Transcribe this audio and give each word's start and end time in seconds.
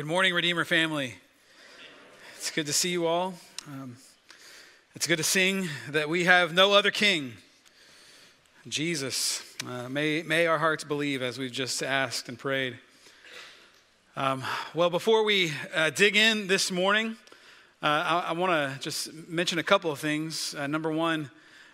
Good 0.00 0.06
morning, 0.06 0.32
Redeemer 0.32 0.64
family. 0.64 1.12
It's 2.38 2.50
good 2.50 2.64
to 2.64 2.72
see 2.72 2.88
you 2.88 3.06
all. 3.06 3.34
Um, 3.66 3.98
it's 4.96 5.06
good 5.06 5.18
to 5.18 5.22
sing 5.22 5.68
that 5.90 6.08
we 6.08 6.24
have 6.24 6.54
no 6.54 6.72
other 6.72 6.90
king, 6.90 7.34
Jesus. 8.66 9.42
Uh, 9.68 9.90
may, 9.90 10.22
may 10.22 10.46
our 10.46 10.56
hearts 10.56 10.84
believe 10.84 11.20
as 11.20 11.38
we've 11.38 11.52
just 11.52 11.82
asked 11.82 12.30
and 12.30 12.38
prayed. 12.38 12.78
Um, 14.16 14.42
well, 14.72 14.88
before 14.88 15.22
we 15.22 15.52
uh, 15.74 15.90
dig 15.90 16.16
in 16.16 16.46
this 16.46 16.70
morning, 16.70 17.18
uh, 17.82 17.86
I, 17.86 18.24
I 18.28 18.32
want 18.32 18.52
to 18.52 18.80
just 18.80 19.12
mention 19.28 19.58
a 19.58 19.62
couple 19.62 19.92
of 19.92 19.98
things. 19.98 20.54
Uh, 20.54 20.66
number 20.66 20.90
one, 20.90 21.30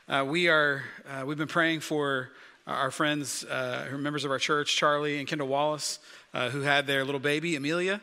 uh, 0.09 0.25
we 0.29 0.49
are 0.49 0.83
uh, 1.09 1.25
we've 1.25 1.39
been 1.39 1.47
praying 1.47 1.79
for 1.79 2.31
our 2.67 2.91
friends, 2.91 3.43
who 3.43 3.55
are 3.55 3.99
members 3.99 4.25
of 4.25 4.33
our 4.33 4.41
church, 4.41 4.75
Charlie 4.75 5.21
and 5.21 5.29
Kendall 5.29 5.47
Wallace 5.47 6.01
who 6.51 6.63
had 6.63 6.89
their 6.89 7.05
little 7.05 7.21
baby, 7.21 7.55
Amelia. 7.55 8.01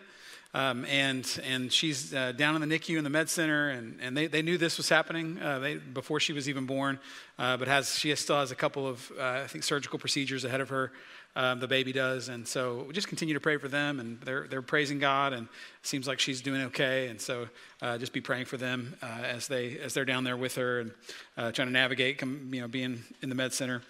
Um, 0.55 0.85
and 0.85 1.27
and 1.43 1.73
she's 1.73 2.13
uh, 2.13 2.31
down 2.31 2.55
in 2.55 2.67
the 2.67 2.79
NICU 2.79 2.97
in 2.97 3.03
the 3.03 3.09
med 3.09 3.27
center, 3.27 3.69
and, 3.69 3.99
and 3.99 4.15
they, 4.15 4.27
they 4.27 4.43
knew 4.43 4.57
this 4.57 4.77
was 4.77 4.87
happening 4.87 5.41
uh, 5.41 5.57
they, 5.57 5.75
before 5.77 6.19
she 6.19 6.31
was 6.31 6.47
even 6.47 6.67
born, 6.67 6.99
uh, 7.39 7.57
but 7.57 7.67
has 7.67 7.97
she 7.97 8.13
still 8.15 8.37
has 8.37 8.51
a 8.51 8.55
couple 8.55 8.87
of 8.87 9.11
uh, 9.17 9.41
I 9.43 9.47
think 9.47 9.63
surgical 9.63 9.97
procedures 9.97 10.45
ahead 10.45 10.61
of 10.61 10.69
her. 10.69 10.91
Um, 11.35 11.59
the 11.59 11.67
baby 11.67 11.91
does, 11.91 12.29
and 12.29 12.47
so 12.47 12.85
we 12.87 12.93
just 12.93 13.07
continue 13.07 13.33
to 13.33 13.39
pray 13.39 13.57
for 13.57 13.67
them, 13.67 13.99
and 13.99 14.21
they're 14.21 14.45
they're 14.47 14.61
praising 14.61 14.99
God, 14.99 15.33
and 15.33 15.47
it 15.47 15.87
seems 15.87 16.07
like 16.07 16.19
she's 16.19 16.41
doing 16.41 16.61
okay, 16.65 17.07
and 17.07 17.19
so 17.19 17.47
uh, 17.81 17.97
just 17.97 18.13
be 18.13 18.21
praying 18.21 18.45
for 18.45 18.57
them 18.57 18.95
uh, 19.01 19.23
as 19.23 19.47
they 19.47 19.79
as 19.79 19.95
they're 19.95 20.05
down 20.05 20.23
there 20.23 20.37
with 20.37 20.53
her 20.53 20.81
and 20.81 20.91
trying 21.55 21.67
to 21.67 21.73
navigate, 21.73 22.21
you 22.21 22.61
know, 22.61 22.67
being 22.67 23.03
in 23.23 23.29
the 23.29 23.35
med 23.35 23.51
center. 23.51 23.81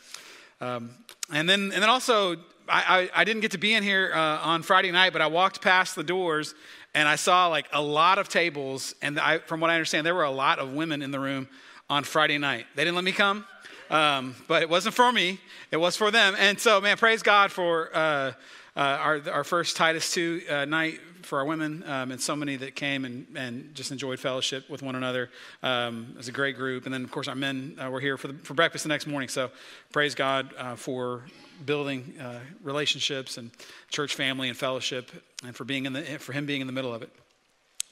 Um, 0.62 0.92
and 1.30 1.50
then 1.50 1.74
and 1.74 1.82
then 1.84 1.90
also 1.90 2.38
I, 2.68 3.10
I, 3.14 3.22
I, 3.22 3.24
didn't 3.24 3.42
get 3.42 3.52
to 3.52 3.58
be 3.58 3.74
in 3.74 3.84
here 3.84 4.12
uh, 4.14 4.40
on 4.42 4.64
Friday 4.64 4.92
night, 4.92 5.14
but 5.14 5.22
I 5.22 5.28
walked 5.28 5.62
past 5.62 5.96
the 5.96 6.04
doors 6.04 6.56
and 6.94 7.08
I 7.08 7.16
saw 7.16 7.48
like 7.48 7.68
a 7.74 7.82
lot 7.82 8.20
of 8.20 8.30
tables. 8.30 8.96
And 9.02 9.20
I, 9.20 9.40
from 9.40 9.60
what 9.60 9.70
I 9.70 9.76
understand, 9.76 10.06
there 10.06 10.16
were 10.16 10.24
a 10.24 10.32
lot 10.32 10.60
of 10.60 10.74
women 10.74 11.02
in 11.02 11.12
the 11.12 11.20
room 11.20 11.48
on 11.90 12.04
Friday 12.04 12.38
night. 12.38 12.66
They 12.76 12.84
didn't 12.84 12.96
let 12.96 13.04
me 13.04 13.12
come, 13.12 13.46
um, 13.90 14.36
but 14.48 14.62
it 14.62 14.70
wasn't 14.70 14.96
for 14.96 15.12
me, 15.12 15.40
it 15.72 15.78
was 15.78 15.98
for 15.98 16.12
them. 16.12 16.36
And 16.38 16.60
so, 16.60 16.80
man, 16.80 16.98
praise 16.98 17.22
God 17.22 17.52
for 17.52 17.90
uh, 17.94 18.34
uh, 18.76 18.80
our, 18.80 19.22
our 19.30 19.44
first 19.44 19.76
Titus 19.76 20.12
2 20.14 20.42
uh, 20.50 20.66
night 20.66 21.00
for 21.26 21.40
our 21.40 21.46
women 21.46 21.84
um, 21.88 22.12
and 22.12 22.22
so 22.22 22.36
many 22.36 22.56
that 22.58 22.76
came 22.76 23.06
and, 23.06 23.26
and 23.36 23.74
just 23.74 23.92
enjoyed 23.92 24.20
fellowship 24.20 24.70
with 24.70 24.82
one 24.82 24.96
another. 24.96 25.30
Um, 25.62 26.08
it 26.12 26.18
was 26.18 26.28
a 26.28 26.32
great 26.32 26.56
group. 26.56 26.86
And 26.86 26.94
then, 26.94 27.04
of 27.04 27.12
course, 27.12 27.28
our 27.28 27.36
men 27.36 27.78
uh, 27.84 27.90
were 27.90 28.00
here 28.00 28.18
for, 28.18 28.28
the, 28.28 28.34
for 28.44 28.54
breakfast 28.54 28.84
the 28.84 28.90
next 28.90 29.08
morning. 29.08 29.30
So 29.30 29.52
praise 29.92 30.16
God 30.16 30.54
uh, 30.58 30.76
for 30.76 31.26
building 31.66 32.16
uh, 32.20 32.40
relationships 32.62 33.38
and 33.38 33.52
church 33.90 34.16
family 34.16 34.50
and 34.50 34.58
fellowship 34.58 35.12
and 35.46 35.56
for, 35.56 35.66
being 35.66 35.86
in 35.86 35.94
the, 35.94 36.02
for 36.02 36.34
him 36.34 36.46
being 36.46 36.62
in 36.62 36.68
the 36.68 36.74
middle 36.74 36.94
of 36.94 37.02
it. 37.02 37.10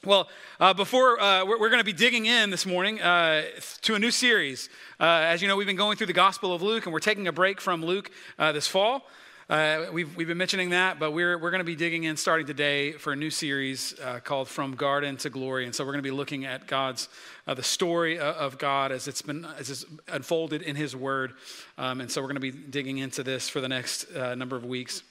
Well, 0.04 0.28
uh, 0.58 0.74
before 0.74 1.20
uh, 1.20 1.44
we're, 1.44 1.60
we're 1.60 1.68
going 1.68 1.78
to 1.78 1.84
be 1.84 1.92
digging 1.92 2.26
in 2.26 2.50
this 2.50 2.66
morning 2.66 3.00
uh, 3.00 3.44
to 3.82 3.94
a 3.94 4.00
new 4.00 4.10
series. 4.10 4.68
Uh, 4.98 5.04
as 5.04 5.40
you 5.40 5.46
know, 5.46 5.56
we've 5.56 5.66
been 5.66 5.76
going 5.76 5.96
through 5.96 6.08
the 6.08 6.12
Gospel 6.12 6.52
of 6.52 6.60
Luke, 6.60 6.86
and 6.86 6.92
we're 6.92 6.98
taking 6.98 7.28
a 7.28 7.32
break 7.32 7.60
from 7.60 7.84
Luke 7.84 8.10
uh, 8.36 8.50
this 8.50 8.66
fall. 8.66 9.06
Uh, 9.52 9.84
we've, 9.92 10.16
we've 10.16 10.28
been 10.28 10.38
mentioning 10.38 10.70
that, 10.70 10.98
but 10.98 11.10
we're, 11.10 11.36
we're 11.36 11.50
going 11.50 11.60
to 11.60 11.64
be 11.64 11.76
digging 11.76 12.04
in 12.04 12.16
starting 12.16 12.46
today 12.46 12.92
for 12.92 13.12
a 13.12 13.16
new 13.16 13.28
series 13.28 13.94
uh, 14.00 14.18
called 14.18 14.48
From 14.48 14.74
Garden 14.74 15.18
to 15.18 15.28
Glory. 15.28 15.66
And 15.66 15.74
so 15.74 15.84
we're 15.84 15.92
going 15.92 16.02
to 16.02 16.08
be 16.08 16.10
looking 16.10 16.46
at 16.46 16.66
God's, 16.66 17.10
uh, 17.46 17.52
the 17.52 17.62
story 17.62 18.18
of 18.18 18.56
God 18.56 18.92
as 18.92 19.08
it's 19.08 19.20
been 19.20 19.44
as 19.44 19.68
it's 19.68 19.84
unfolded 20.08 20.62
in 20.62 20.74
His 20.74 20.96
Word. 20.96 21.34
Um, 21.76 22.00
and 22.00 22.10
so 22.10 22.22
we're 22.22 22.28
going 22.28 22.40
to 22.40 22.40
be 22.40 22.50
digging 22.50 22.96
into 22.96 23.22
this 23.22 23.50
for 23.50 23.60
the 23.60 23.68
next 23.68 24.10
uh, 24.16 24.34
number 24.36 24.56
of 24.56 24.64
weeks. 24.64 25.02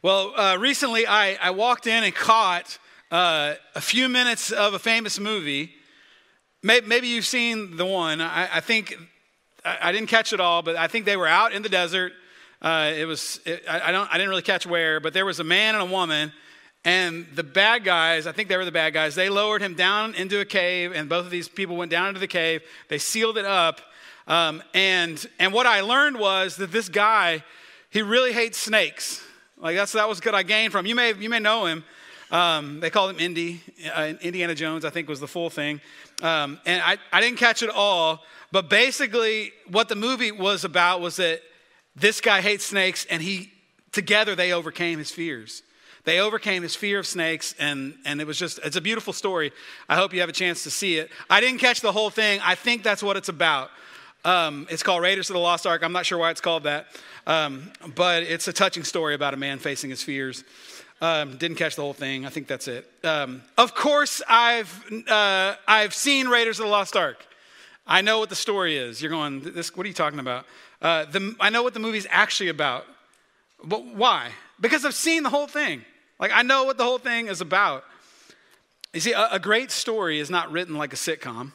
Well, 0.00 0.32
uh, 0.36 0.56
recently 0.60 1.04
I, 1.04 1.38
I 1.42 1.50
walked 1.50 1.88
in 1.88 2.04
and 2.04 2.14
caught 2.14 2.78
uh, 3.10 3.54
a 3.74 3.80
few 3.80 4.08
minutes 4.08 4.52
of 4.52 4.74
a 4.74 4.78
famous 4.78 5.18
movie. 5.18 5.72
Maybe, 6.62 6.86
maybe 6.86 7.08
you've 7.08 7.26
seen 7.26 7.78
the 7.78 7.84
one. 7.84 8.20
I, 8.20 8.58
I 8.58 8.60
think 8.60 8.94
I, 9.64 9.78
I 9.88 9.90
didn't 9.90 10.08
catch 10.08 10.32
it 10.32 10.38
all, 10.38 10.62
but 10.62 10.76
I 10.76 10.86
think 10.86 11.04
they 11.04 11.16
were 11.16 11.26
out 11.26 11.52
in 11.52 11.62
the 11.62 11.68
desert 11.68 12.12
uh, 12.60 12.92
it 12.94 13.04
was, 13.04 13.40
it, 13.44 13.64
I, 13.68 13.88
I, 13.88 13.92
don't, 13.92 14.08
I 14.12 14.14
didn't 14.14 14.30
really 14.30 14.42
catch 14.42 14.66
where, 14.66 15.00
but 15.00 15.12
there 15.12 15.24
was 15.24 15.40
a 15.40 15.44
man 15.44 15.74
and 15.74 15.82
a 15.88 15.92
woman, 15.92 16.32
and 16.84 17.26
the 17.34 17.44
bad 17.44 17.84
guys, 17.84 18.26
I 18.26 18.32
think 18.32 18.48
they 18.48 18.56
were 18.56 18.64
the 18.64 18.72
bad 18.72 18.92
guys, 18.94 19.14
they 19.14 19.28
lowered 19.28 19.62
him 19.62 19.74
down 19.74 20.14
into 20.14 20.40
a 20.40 20.44
cave, 20.44 20.92
and 20.94 21.08
both 21.08 21.24
of 21.24 21.30
these 21.30 21.48
people 21.48 21.76
went 21.76 21.90
down 21.90 22.08
into 22.08 22.20
the 22.20 22.26
cave. 22.26 22.62
They 22.88 22.98
sealed 22.98 23.38
it 23.38 23.44
up. 23.44 23.80
Um, 24.26 24.62
and, 24.74 25.24
and 25.38 25.52
what 25.52 25.66
I 25.66 25.80
learned 25.80 26.18
was 26.18 26.56
that 26.56 26.72
this 26.72 26.88
guy, 26.88 27.42
he 27.90 28.02
really 28.02 28.32
hates 28.32 28.58
snakes. 28.58 29.22
Like 29.56 29.76
that's, 29.76 29.92
that 29.92 30.08
was 30.08 30.20
good 30.20 30.34
I 30.34 30.42
gained 30.42 30.72
from. 30.72 30.86
You 30.86 30.94
may, 30.94 31.14
you 31.14 31.30
may 31.30 31.40
know 31.40 31.66
him. 31.66 31.84
Um, 32.30 32.80
they 32.80 32.90
called 32.90 33.10
him 33.10 33.20
Indy. 33.20 33.62
Uh, 33.92 34.12
Indiana 34.20 34.54
Jones, 34.54 34.84
I 34.84 34.90
think, 34.90 35.08
was 35.08 35.20
the 35.20 35.26
full 35.26 35.48
thing. 35.48 35.80
Um, 36.22 36.60
and 36.66 36.82
I, 36.82 36.98
I 37.12 37.20
didn't 37.20 37.38
catch 37.38 37.62
it 37.62 37.70
all, 37.70 38.22
but 38.52 38.68
basically, 38.68 39.52
what 39.68 39.88
the 39.88 39.96
movie 39.96 40.32
was 40.32 40.64
about 40.64 41.00
was 41.00 41.16
that 41.16 41.40
this 42.00 42.20
guy 42.20 42.40
hates 42.40 42.64
snakes, 42.64 43.06
and 43.10 43.22
he 43.22 43.52
together 43.92 44.34
they 44.34 44.52
overcame 44.52 44.98
his 44.98 45.10
fears. 45.10 45.62
They 46.04 46.20
overcame 46.20 46.62
his 46.62 46.74
fear 46.74 47.00
of 47.00 47.06
snakes, 47.06 47.54
and, 47.58 47.94
and 48.06 48.20
it 48.20 48.26
was 48.26 48.38
just, 48.38 48.58
it's 48.64 48.76
a 48.76 48.80
beautiful 48.80 49.12
story. 49.12 49.52
I 49.88 49.96
hope 49.96 50.14
you 50.14 50.20
have 50.20 50.28
a 50.28 50.32
chance 50.32 50.62
to 50.62 50.70
see 50.70 50.96
it. 50.96 51.10
I 51.28 51.40
didn't 51.40 51.58
catch 51.58 51.80
the 51.82 51.92
whole 51.92 52.08
thing. 52.08 52.40
I 52.42 52.54
think 52.54 52.82
that's 52.82 53.02
what 53.02 53.16
it's 53.16 53.28
about. 53.28 53.70
Um, 54.24 54.66
it's 54.70 54.82
called 54.82 55.02
Raiders 55.02 55.28
of 55.28 55.34
the 55.34 55.40
Lost 55.40 55.66
Ark. 55.66 55.82
I'm 55.82 55.92
not 55.92 56.06
sure 56.06 56.18
why 56.18 56.30
it's 56.30 56.40
called 56.40 56.62
that, 56.62 56.86
um, 57.26 57.70
but 57.94 58.22
it's 58.22 58.48
a 58.48 58.52
touching 58.52 58.84
story 58.84 59.14
about 59.14 59.34
a 59.34 59.36
man 59.36 59.58
facing 59.58 59.90
his 59.90 60.02
fears. 60.02 60.44
Um, 61.00 61.36
didn't 61.36 61.58
catch 61.58 61.76
the 61.76 61.82
whole 61.82 61.92
thing. 61.92 62.24
I 62.24 62.30
think 62.30 62.46
that's 62.46 62.68
it. 62.68 62.90
Um, 63.04 63.42
of 63.56 63.74
course, 63.74 64.22
I've, 64.28 64.72
uh, 65.08 65.56
I've 65.66 65.94
seen 65.94 66.28
Raiders 66.28 66.58
of 66.58 66.64
the 66.64 66.70
Lost 66.70 66.96
Ark. 66.96 67.24
I 67.86 68.00
know 68.00 68.18
what 68.18 68.28
the 68.30 68.34
story 68.34 68.76
is. 68.76 69.00
You're 69.00 69.10
going, 69.10 69.40
this, 69.40 69.76
what 69.76 69.84
are 69.84 69.88
you 69.88 69.94
talking 69.94 70.20
about? 70.20 70.46
Uh, 70.80 71.04
the, 71.06 71.34
I 71.40 71.50
know 71.50 71.62
what 71.62 71.74
the 71.74 71.80
movie's 71.80 72.06
actually 72.10 72.48
about. 72.48 72.84
But 73.62 73.84
why? 73.84 74.30
Because 74.60 74.84
I've 74.84 74.94
seen 74.94 75.22
the 75.22 75.30
whole 75.30 75.46
thing. 75.48 75.84
Like, 76.20 76.30
I 76.32 76.42
know 76.42 76.64
what 76.64 76.78
the 76.78 76.84
whole 76.84 76.98
thing 76.98 77.28
is 77.28 77.40
about. 77.40 77.84
You 78.92 79.00
see, 79.00 79.12
a, 79.12 79.28
a 79.32 79.38
great 79.38 79.70
story 79.70 80.18
is 80.18 80.30
not 80.30 80.50
written 80.50 80.76
like 80.76 80.92
a 80.92 80.96
sitcom 80.96 81.52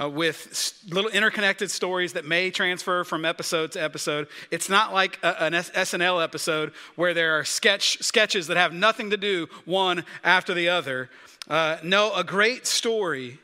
uh, 0.00 0.08
with 0.08 0.74
little 0.88 1.10
interconnected 1.10 1.70
stories 1.70 2.12
that 2.14 2.24
may 2.24 2.50
transfer 2.50 3.04
from 3.04 3.24
episode 3.24 3.72
to 3.72 3.82
episode. 3.82 4.28
It's 4.50 4.68
not 4.68 4.92
like 4.92 5.18
a, 5.22 5.42
an 5.42 5.54
S- 5.54 5.70
SNL 5.70 6.22
episode 6.22 6.72
where 6.96 7.14
there 7.14 7.38
are 7.38 7.44
sketch, 7.44 8.02
sketches 8.02 8.46
that 8.48 8.56
have 8.56 8.72
nothing 8.72 9.10
to 9.10 9.16
do 9.16 9.48
one 9.64 10.04
after 10.22 10.54
the 10.54 10.68
other. 10.68 11.10
Uh, 11.48 11.78
no, 11.82 12.14
a 12.14 12.24
great 12.24 12.66
story, 12.66 13.38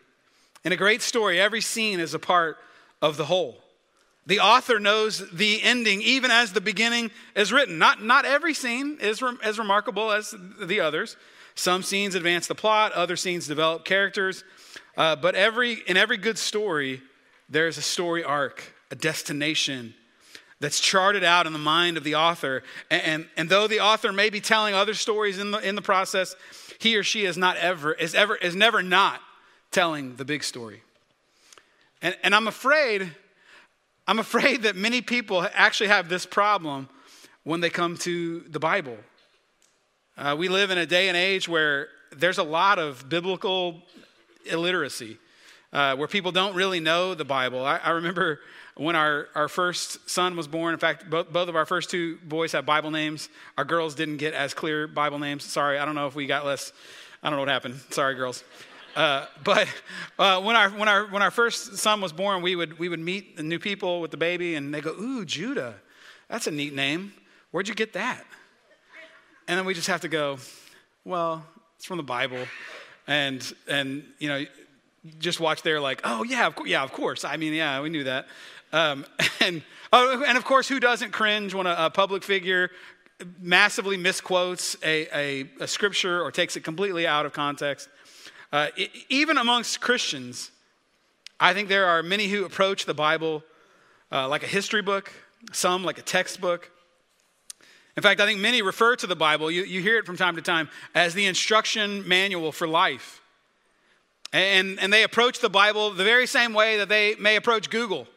in 0.65 0.73
a 0.73 0.77
great 0.77 1.03
story, 1.03 1.41
every 1.41 1.61
scene 1.61 2.01
is 2.01 2.15
a 2.15 2.19
part 2.19 2.59
of 3.03 3.17
the 3.17 3.25
whole. 3.25 3.63
The 4.27 4.41
author 4.41 4.81
knows 4.81 5.31
the 5.31 5.63
ending 5.63 6.03
even 6.03 6.33
as 6.33 6.53
the 6.53 6.61
beginning 6.61 7.13
is 7.37 7.53
written. 7.53 7.79
Not, 7.79 8.03
not 8.03 8.25
every 8.25 8.55
scene 8.55 8.99
is 9.01 9.23
re- 9.23 9.37
as 9.43 9.59
remarkable 9.59 10.11
as 10.11 10.35
the 10.61 10.81
others. 10.81 11.17
Some 11.55 11.83
scenes 11.83 12.15
advance 12.15 12.49
the 12.49 12.55
plot, 12.55 12.93
other 12.93 13.17
scenes 13.17 13.47
develop 13.47 13.85
characters. 13.85 14.43
Uh, 14.97 15.15
but 15.15 15.35
every, 15.35 15.75
in 15.87 15.97
every 15.97 16.17
good 16.17 16.39
story, 16.39 17.03
there's 17.49 17.79
a 17.79 17.83
story 17.83 18.25
arc, 18.25 18.75
a 18.91 18.97
destination 18.97 19.95
that's 20.59 20.81
charted 20.81 21.23
out 21.23 21.47
in 21.47 21.53
the 21.53 21.59
mind 21.59 21.97
of 21.97 22.03
the 22.03 22.17
author. 22.17 22.63
And, 22.91 23.03
and, 23.03 23.29
and 23.37 23.49
though 23.49 23.69
the 23.69 23.81
author 23.81 24.13
may 24.13 24.31
be 24.31 24.41
telling 24.41 24.75
other 24.75 24.95
stories 24.95 25.39
in 25.39 25.53
the, 25.53 25.59
in 25.59 25.77
the 25.77 25.83
process, 25.83 26.35
he 26.81 26.97
or 26.97 27.03
she 27.03 27.27
is 27.27 27.37
not 27.37 27.57
ever, 27.59 27.93
is 27.93 28.15
ever, 28.15 28.35
is 28.35 28.57
never 28.57 28.83
not 28.83 29.21
telling 29.71 30.17
the 30.17 30.25
big 30.25 30.43
story. 30.43 30.83
And, 32.03 32.17
and 32.23 32.35
I'm 32.35 32.49
afraid 32.49 33.13
I'm 34.09 34.21
afraid 34.21 34.63
that 34.63 34.77
many 34.77 35.01
people 35.03 35.47
actually 35.55 35.89
have 35.89 36.09
this 36.09 36.25
problem 36.27 36.89
when 37.43 37.61
they 37.61 37.71
come 37.71 37.97
to 37.99 38.41
the 38.41 38.61
Bible. 38.61 38.97
Uh, 40.17 40.37
we 40.39 40.49
live 40.49 40.71
in 40.71 40.79
a 40.79 40.87
day 40.87 41.09
and 41.09 41.17
age 41.17 41.49
where 41.49 41.89
there's 42.17 42.39
a 42.39 42.45
lot 42.45 42.79
of 42.79 43.09
biblical 43.09 43.83
illiteracy, 44.45 45.19
uh, 45.73 45.97
where 45.97 46.07
people 46.07 46.31
don't 46.31 46.55
really 46.55 46.79
know 46.79 47.15
the 47.15 47.25
Bible. 47.25 47.65
I, 47.65 47.79
I, 47.79 47.91
remember 47.91 48.41
when 48.77 48.95
our, 48.95 49.27
our 49.35 49.49
first 49.49 50.09
son 50.09 50.37
was 50.37 50.47
born, 50.47 50.73
in 50.73 50.79
fact, 50.79 51.11
both, 51.11 51.33
both 51.33 51.49
of 51.49 51.57
our 51.57 51.67
first 51.67 51.91
two 51.91 52.17
boys 52.19 52.53
have 52.53 52.65
Bible 52.65 52.93
names. 52.93 53.29
Our 53.59 53.65
girls 53.65 53.97
didn't 53.97 54.19
get 54.19 54.35
as 54.35 54.55
clear 54.55 54.87
Bible 54.87 55.19
names. 55.19 55.45
Sorry, 55.45 55.79
I 55.79 55.85
don't 55.85 55.97
know 55.97 56.07
if 56.07 56.15
we 56.15 56.27
got 56.27 56.47
less. 56.47 56.73
I 57.23 57.29
don't 57.29 57.39
know 57.39 57.43
what 57.43 57.49
happened. 57.49 57.81
Sorry, 57.91 58.15
girls. 58.15 58.45
Uh, 58.97 59.27
but 59.45 59.69
uh, 60.19 60.41
when, 60.41 60.57
our, 60.57 60.71
when, 60.71 60.89
our, 60.89 61.07
when 61.09 61.21
our 61.21 61.31
first 61.31 61.77
son 61.77 62.01
was 62.01 62.15
born, 62.15 62.41
we 62.41 62.57
would, 62.57 62.79
we 62.79 62.89
would 62.89 62.99
meet 62.99 63.37
the 63.37 63.43
new 63.43 63.59
people 63.59 64.01
with 64.01 64.11
the 64.11 64.17
baby, 64.17 64.55
and 64.55 64.73
they 64.73 64.81
go, 64.81 64.91
Ooh, 64.93 65.27
Judah, 65.27 65.75
that's 66.29 66.47
a 66.47 66.51
neat 66.51 66.75
name. 66.75 67.13
Where'd 67.51 67.69
you 67.69 67.75
get 67.75 67.93
that? 67.93 68.25
And 69.47 69.59
then 69.59 69.67
we 69.67 69.75
just 69.75 69.89
have 69.89 70.01
to 70.01 70.09
go, 70.09 70.39
Well, 71.05 71.45
it's 71.77 71.85
from 71.85 71.99
the 71.99 72.03
Bible. 72.03 72.39
And, 73.07 73.55
and 73.69 74.03
you 74.19 74.29
know, 74.29 74.45
just 75.19 75.41
watch 75.41 75.61
there 75.61 75.79
like, 75.79 76.01
Oh, 76.03 76.25
yeah, 76.25 76.47
of, 76.47 76.55
yeah, 76.67 76.83
of 76.83 76.93
course. 76.93 77.23
I 77.23 77.37
mean, 77.37 77.53
yeah, 77.53 77.83
we 77.83 77.91
knew 77.91 78.05
that. 78.05 78.27
Um, 78.73 79.05
and, 79.41 79.63
oh, 79.93 80.25
and 80.27 80.39
of 80.39 80.45
course, 80.45 80.69
who 80.69 80.81
doesn't 80.81 81.13
cringe 81.13 81.53
when 81.53 81.67
a, 81.67 81.77
a 81.79 81.91
public 81.91 82.23
figure 82.23 82.71
massively 83.41 83.99
misquotes 83.99 84.77
a, 84.83 85.07
a, 85.15 85.51
a, 85.61 85.67
scripture 85.67 86.23
or 86.23 86.31
takes 86.31 86.57
it 86.57 86.61
completely 86.65 87.07
out 87.07 87.25
of 87.25 87.33
context. 87.33 87.89
Uh, 88.57 88.71
even 89.11 89.37
amongst 89.37 89.83
Christians, 89.83 90.51
I 91.39 91.53
think 91.53 91.69
there 91.69 91.85
are 91.85 92.03
many 92.03 92.27
who 92.29 92.47
approach 92.47 92.87
the 92.87 92.95
Bible 92.95 93.45
uh, 94.11 94.27
like 94.29 94.45
a 94.45 94.47
history 94.47 94.81
book, 94.81 95.13
some 95.53 95.85
like 95.85 95.99
a 95.99 96.03
textbook. 96.03 96.71
In 97.99 98.03
fact, 98.03 98.19
I 98.19 98.25
think 98.25 98.41
many 98.41 98.63
refer 98.63 98.97
to 98.97 99.07
the 99.07 99.15
Bible, 99.15 99.51
you, 99.51 99.65
you 99.65 99.83
hear 99.83 99.99
it 99.99 100.07
from 100.07 100.17
time 100.17 100.37
to 100.37 100.41
time, 100.41 100.71
as 100.95 101.13
the 101.13 101.27
instruction 101.27 102.09
manual 102.09 102.51
for 102.51 102.67
life. 102.67 103.21
And, 104.33 104.81
and 104.81 104.91
they 104.91 105.03
approach 105.03 105.41
the 105.41 105.51
Bible 105.51 105.91
the 105.91 106.05
very 106.05 106.27
same 106.27 106.55
way 106.55 106.79
that 106.79 106.89
they 106.89 107.15
may 107.17 107.37
approach 107.37 107.69
Google. 107.69 108.09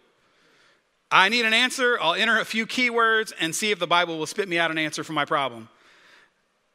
I 1.11 1.27
need 1.27 1.43
an 1.43 1.53
answer, 1.53 1.99
I'll 1.99 2.13
enter 2.13 2.39
a 2.39 2.45
few 2.45 2.65
keywords 2.65 3.33
and 3.41 3.53
see 3.53 3.71
if 3.71 3.79
the 3.79 3.87
Bible 3.87 4.17
will 4.17 4.25
spit 4.25 4.47
me 4.47 4.57
out 4.57 4.71
an 4.71 4.77
answer 4.77 5.03
for 5.03 5.11
my 5.11 5.25
problem. 5.25 5.67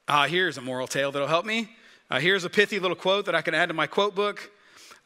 Uh, 0.06 0.26
here's 0.26 0.58
a 0.58 0.60
moral 0.60 0.86
tale 0.86 1.10
that'll 1.10 1.28
help 1.28 1.46
me. 1.46 1.70
Uh, 2.10 2.20
here's 2.20 2.44
a 2.44 2.50
pithy 2.50 2.78
little 2.78 2.96
quote 2.96 3.26
that 3.26 3.34
I 3.34 3.42
can 3.42 3.54
add 3.54 3.66
to 3.68 3.74
my 3.74 3.86
quote 3.86 4.14
book. 4.14 4.50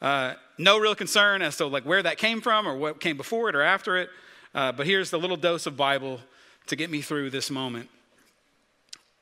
Uh, 0.01 0.33
no 0.57 0.77
real 0.79 0.95
concern 0.95 1.41
as 1.41 1.57
to 1.57 1.65
like 1.65 1.83
where 1.83 2.03
that 2.03 2.17
came 2.17 2.41
from 2.41 2.67
or 2.67 2.77
what 2.77 2.99
came 2.99 3.17
before 3.17 3.49
it 3.49 3.55
or 3.55 3.61
after 3.61 3.97
it. 3.97 4.09
Uh, 4.53 4.71
but 4.71 4.85
here's 4.85 5.09
the 5.09 5.19
little 5.19 5.37
dose 5.37 5.65
of 5.65 5.77
Bible 5.77 6.19
to 6.67 6.75
get 6.75 6.89
me 6.89 7.01
through 7.01 7.29
this 7.29 7.49
moment. 7.49 7.89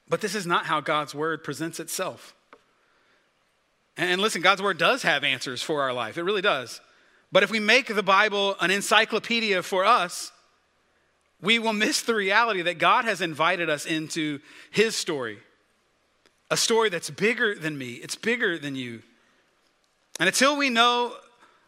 But 0.10 0.22
this 0.22 0.36
is 0.36 0.46
not 0.46 0.66
how 0.66 0.80
God's 0.80 1.14
word 1.14 1.44
presents 1.44 1.80
itself. 1.80 2.34
And 3.98 4.22
listen, 4.22 4.42
God's 4.42 4.62
word 4.62 4.78
does 4.78 5.04
have 5.04 5.24
answers 5.24 5.62
for 5.62 5.82
our 5.82 5.92
life. 5.92 6.18
It 6.18 6.24
really 6.24 6.42
does. 6.42 6.80
But 7.32 7.44
if 7.44 7.52
we 7.52 7.60
make 7.60 7.94
the 7.94 8.04
Bible 8.04 8.56
an 8.62 8.72
encyclopedia 8.72 9.64
for 9.64 9.84
us, 9.84 10.32
we 11.42 11.60
will 11.60 11.74
miss 11.74 12.02
the 12.02 12.16
reality 12.16 12.62
that 12.64 12.78
God 12.78 13.06
has 13.06 13.22
invited 13.22 13.70
us 13.70 13.86
into 13.86 14.40
his 14.72 14.96
story. 14.96 15.40
A 16.50 16.58
story 16.58 16.90
that's 16.90 17.10
bigger 17.10 17.56
than 17.56 17.78
me, 17.78 17.94
it's 17.94 18.16
bigger 18.16 18.58
than 18.58 18.76
you. 18.76 19.02
And 20.20 20.28
until 20.28 20.58
we 20.58 20.70
know 20.70 21.14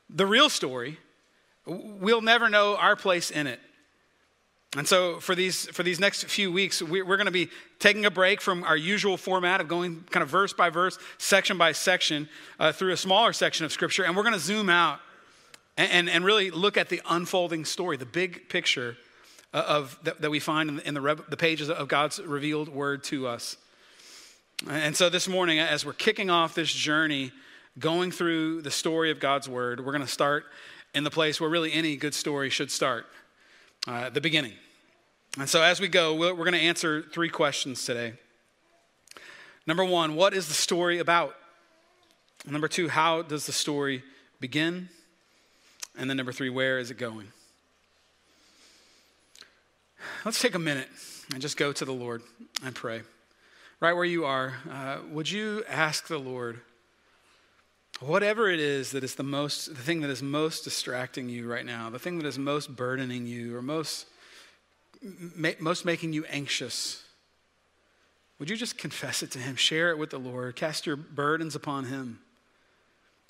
the 0.09 0.25
real 0.25 0.49
story, 0.49 0.97
we'll 1.65 2.21
never 2.21 2.49
know 2.49 2.75
our 2.77 2.95
place 2.95 3.29
in 3.29 3.47
it. 3.47 3.59
And 4.77 4.87
so, 4.87 5.19
for 5.19 5.33
these, 5.33 5.65
for 5.69 5.81
these 5.81 5.99
next 5.99 6.25
few 6.25 6.51
weeks, 6.51 6.79
we're 6.79 7.03
going 7.03 7.25
to 7.25 7.31
be 7.31 7.49
taking 7.79 8.05
a 8.05 8.11
break 8.11 8.39
from 8.39 8.63
our 8.63 8.77
usual 8.77 9.17
format 9.17 9.61
of 9.61 9.67
going 9.67 10.03
kind 10.11 10.21
of 10.21 10.29
verse 10.29 10.53
by 10.53 10.69
verse, 10.69 10.99
section 11.17 11.57
by 11.57 11.71
section, 11.71 12.29
uh, 12.59 12.71
through 12.71 12.93
a 12.93 12.97
smaller 12.97 13.33
section 13.33 13.65
of 13.65 13.71
Scripture. 13.71 14.03
And 14.03 14.15
we're 14.15 14.21
going 14.21 14.33
to 14.33 14.39
zoom 14.39 14.69
out 14.69 14.99
and, 15.75 15.91
and, 15.91 16.09
and, 16.09 16.23
really 16.23 16.51
look 16.51 16.77
at 16.77 16.89
the 16.89 17.01
unfolding 17.09 17.65
story, 17.65 17.97
the 17.97 18.05
big 18.05 18.47
picture 18.47 18.95
uh, 19.55 19.63
of, 19.67 19.97
that, 20.03 20.21
that 20.21 20.29
we 20.29 20.39
find 20.39 20.69
in, 20.69 20.75
the, 20.75 20.87
in 20.87 20.93
the, 20.93 21.23
the 21.29 21.37
pages 21.37 21.71
of 21.71 21.87
God's 21.87 22.19
revealed 22.19 22.69
word 22.69 23.03
to 23.05 23.25
us. 23.25 23.57
And 24.67 24.93
so, 24.93 25.09
this 25.09 25.29
morning, 25.29 25.59
as 25.59 25.85
we're 25.85 25.93
kicking 25.93 26.29
off 26.29 26.53
this 26.53 26.71
journey, 26.71 27.31
going 27.77 28.11
through 28.11 28.61
the 28.61 28.71
story 28.71 29.09
of 29.09 29.19
God's 29.19 29.47
word, 29.47 29.79
we're 29.79 29.93
going 29.93 30.01
to 30.01 30.07
start 30.07 30.43
in 30.93 31.05
the 31.05 31.09
place 31.09 31.39
where 31.39 31.49
really 31.49 31.71
any 31.71 31.95
good 31.95 32.13
story 32.13 32.49
should 32.49 32.69
start 32.69 33.05
uh, 33.87 34.09
the 34.09 34.19
beginning. 34.19 34.51
And 35.39 35.47
so, 35.47 35.61
as 35.63 35.79
we 35.79 35.87
go, 35.87 36.13
we're 36.13 36.33
going 36.33 36.51
to 36.51 36.59
answer 36.59 37.01
three 37.01 37.29
questions 37.29 37.85
today. 37.85 38.13
Number 39.65 39.85
one, 39.85 40.15
what 40.15 40.33
is 40.33 40.49
the 40.49 40.53
story 40.53 40.99
about? 40.99 41.37
Number 42.45 42.67
two, 42.67 42.89
how 42.89 43.21
does 43.21 43.45
the 43.45 43.53
story 43.53 44.03
begin? 44.41 44.89
And 45.97 46.09
then 46.09 46.17
number 46.17 46.33
three, 46.33 46.49
where 46.49 46.79
is 46.79 46.91
it 46.91 46.97
going? 46.97 47.27
Let's 50.25 50.41
take 50.41 50.55
a 50.55 50.59
minute 50.59 50.89
and 51.31 51.41
just 51.41 51.55
go 51.55 51.71
to 51.71 51.85
the 51.85 51.93
Lord 51.93 52.23
and 52.61 52.75
pray. 52.75 53.03
Right 53.81 53.93
where 53.93 54.05
you 54.05 54.25
are, 54.25 54.55
uh, 54.69 54.97
would 55.09 55.31
you 55.31 55.63
ask 55.69 56.07
the 56.07 56.17
Lord, 56.17 56.59
whatever 58.01 58.49
it 58.49 58.59
is 58.59 58.91
that 58.91 59.05
is 59.05 59.15
the 59.15 59.23
most, 59.23 59.67
the 59.67 59.81
thing 59.81 60.01
that 60.01 60.09
is 60.09 60.21
most 60.21 60.65
distracting 60.65 61.29
you 61.29 61.49
right 61.49 61.65
now, 61.65 61.89
the 61.89 61.97
thing 61.97 62.17
that 62.17 62.27
is 62.27 62.37
most 62.37 62.75
burdening 62.75 63.25
you 63.25 63.55
or 63.55 63.61
most, 63.61 64.05
ma- 65.01 65.51
most 65.59 65.85
making 65.85 66.11
you 66.11 66.25
anxious, 66.25 67.03
would 68.37 68.49
you 68.49 68.57
just 68.57 68.77
confess 68.77 69.23
it 69.23 69.31
to 69.31 69.39
Him? 69.39 69.55
Share 69.55 69.91
it 69.91 69.97
with 69.97 70.09
the 70.09 70.19
Lord. 70.19 70.57
Cast 70.57 70.85
your 70.85 70.97
burdens 70.97 71.55
upon 71.55 71.85
Him 71.85 72.19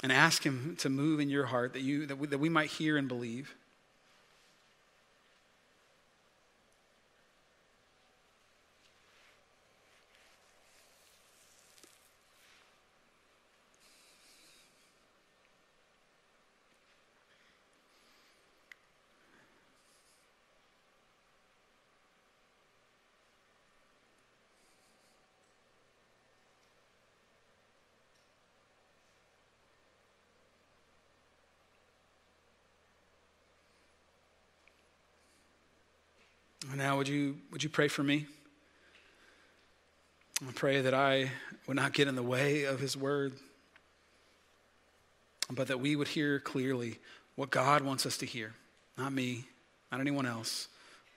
and 0.02 0.12
ask 0.12 0.44
Him 0.44 0.76
to 0.80 0.90
move 0.90 1.20
in 1.20 1.30
your 1.30 1.46
heart 1.46 1.74
that, 1.74 1.82
you, 1.82 2.08
that, 2.08 2.18
we, 2.18 2.26
that 2.26 2.40
we 2.40 2.50
might 2.50 2.72
hear 2.72 2.98
and 2.98 3.08
believe. 3.08 3.54
Now, 36.80 36.96
would 36.96 37.10
you, 37.10 37.36
would 37.52 37.62
you 37.62 37.68
pray 37.68 37.90
for 37.90 38.04
me? 38.04 38.26
I 40.48 40.52
pray 40.54 40.80
that 40.80 40.94
I 40.94 41.30
would 41.68 41.76
not 41.76 41.92
get 41.92 42.08
in 42.08 42.16
the 42.16 42.24
way 42.24 42.64
of 42.64 42.80
his 42.80 42.96
word, 42.96 43.34
but 45.52 45.68
that 45.68 45.82
we 45.82 45.98
would 45.98 46.08
hear 46.08 46.40
clearly 46.40 46.98
what 47.36 47.50
God 47.50 47.82
wants 47.82 48.06
us 48.06 48.16
to 48.20 48.26
hear. 48.26 48.54
Not 48.98 49.12
me, 49.12 49.44
not 49.92 50.00
anyone 50.00 50.26
else, 50.26 50.70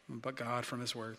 but 0.09 0.35
God 0.35 0.67
from 0.67 0.81
his 0.81 0.97
word. 0.97 1.17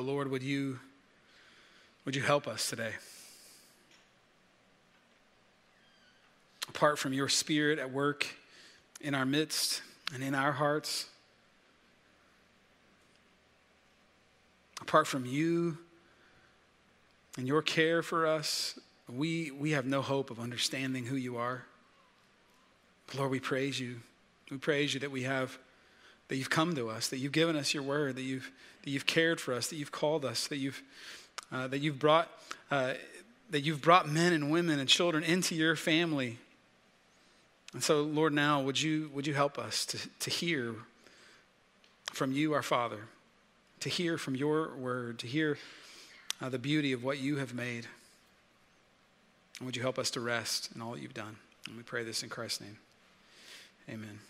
Lord, 0.00 0.30
would 0.30 0.42
you 0.42 0.78
would 2.04 2.16
you 2.16 2.22
help 2.22 2.48
us 2.48 2.68
today? 2.68 2.92
Apart 6.68 6.98
from 6.98 7.12
your 7.12 7.28
spirit 7.28 7.78
at 7.78 7.90
work 7.90 8.26
in 9.00 9.14
our 9.14 9.26
midst 9.26 9.82
and 10.14 10.22
in 10.22 10.34
our 10.34 10.52
hearts, 10.52 11.06
apart 14.80 15.06
from 15.06 15.26
you 15.26 15.78
and 17.36 17.46
your 17.46 17.62
care 17.62 18.02
for 18.02 18.26
us, 18.26 18.78
we, 19.08 19.50
we 19.50 19.72
have 19.72 19.86
no 19.86 20.02
hope 20.02 20.30
of 20.30 20.40
understanding 20.40 21.04
who 21.04 21.16
you 21.16 21.36
are. 21.36 21.64
Lord, 23.16 23.30
we 23.30 23.40
praise 23.40 23.78
you. 23.78 24.00
We 24.50 24.56
praise 24.56 24.94
you 24.94 25.00
that 25.00 25.10
we 25.10 25.24
have 25.24 25.58
that 26.30 26.36
you've 26.36 26.48
come 26.48 26.76
to 26.76 26.88
us, 26.88 27.08
that 27.08 27.18
you've 27.18 27.32
given 27.32 27.56
us 27.56 27.74
your 27.74 27.82
word, 27.82 28.14
that 28.14 28.22
you've, 28.22 28.52
that 28.84 28.90
you've 28.90 29.04
cared 29.04 29.40
for 29.40 29.52
us, 29.52 29.66
that 29.66 29.74
you've 29.74 29.90
called 29.90 30.24
us, 30.24 30.46
that 30.46 30.58
you've, 30.58 30.80
uh, 31.50 31.66
that 31.66 31.80
you've 31.80 31.98
brought, 31.98 32.28
uh, 32.70 32.94
that 33.50 33.62
you've 33.62 33.82
brought 33.82 34.08
men 34.08 34.32
and 34.32 34.48
women 34.48 34.78
and 34.78 34.88
children 34.88 35.24
into 35.24 35.56
your 35.56 35.74
family. 35.74 36.38
And 37.72 37.82
so, 37.82 38.02
Lord, 38.02 38.32
now 38.32 38.62
would 38.62 38.80
you, 38.80 39.10
would 39.12 39.26
you 39.26 39.34
help 39.34 39.58
us 39.58 39.84
to, 39.86 39.98
to 40.20 40.30
hear 40.30 40.76
from 42.12 42.30
you, 42.30 42.52
our 42.52 42.62
Father, 42.62 43.08
to 43.80 43.88
hear 43.88 44.16
from 44.16 44.36
your 44.36 44.68
word, 44.76 45.18
to 45.18 45.26
hear 45.26 45.58
uh, 46.40 46.48
the 46.48 46.60
beauty 46.60 46.92
of 46.92 47.02
what 47.02 47.18
you 47.18 47.38
have 47.38 47.54
made. 47.54 47.88
And 49.58 49.66
would 49.66 49.74
you 49.74 49.82
help 49.82 49.98
us 49.98 50.12
to 50.12 50.20
rest 50.20 50.70
in 50.76 50.80
all 50.80 50.92
that 50.92 51.02
you've 51.02 51.12
done? 51.12 51.38
And 51.66 51.76
we 51.76 51.82
pray 51.82 52.04
this 52.04 52.22
in 52.22 52.28
Christ's 52.28 52.60
name. 52.60 52.78
Amen. 53.88 54.20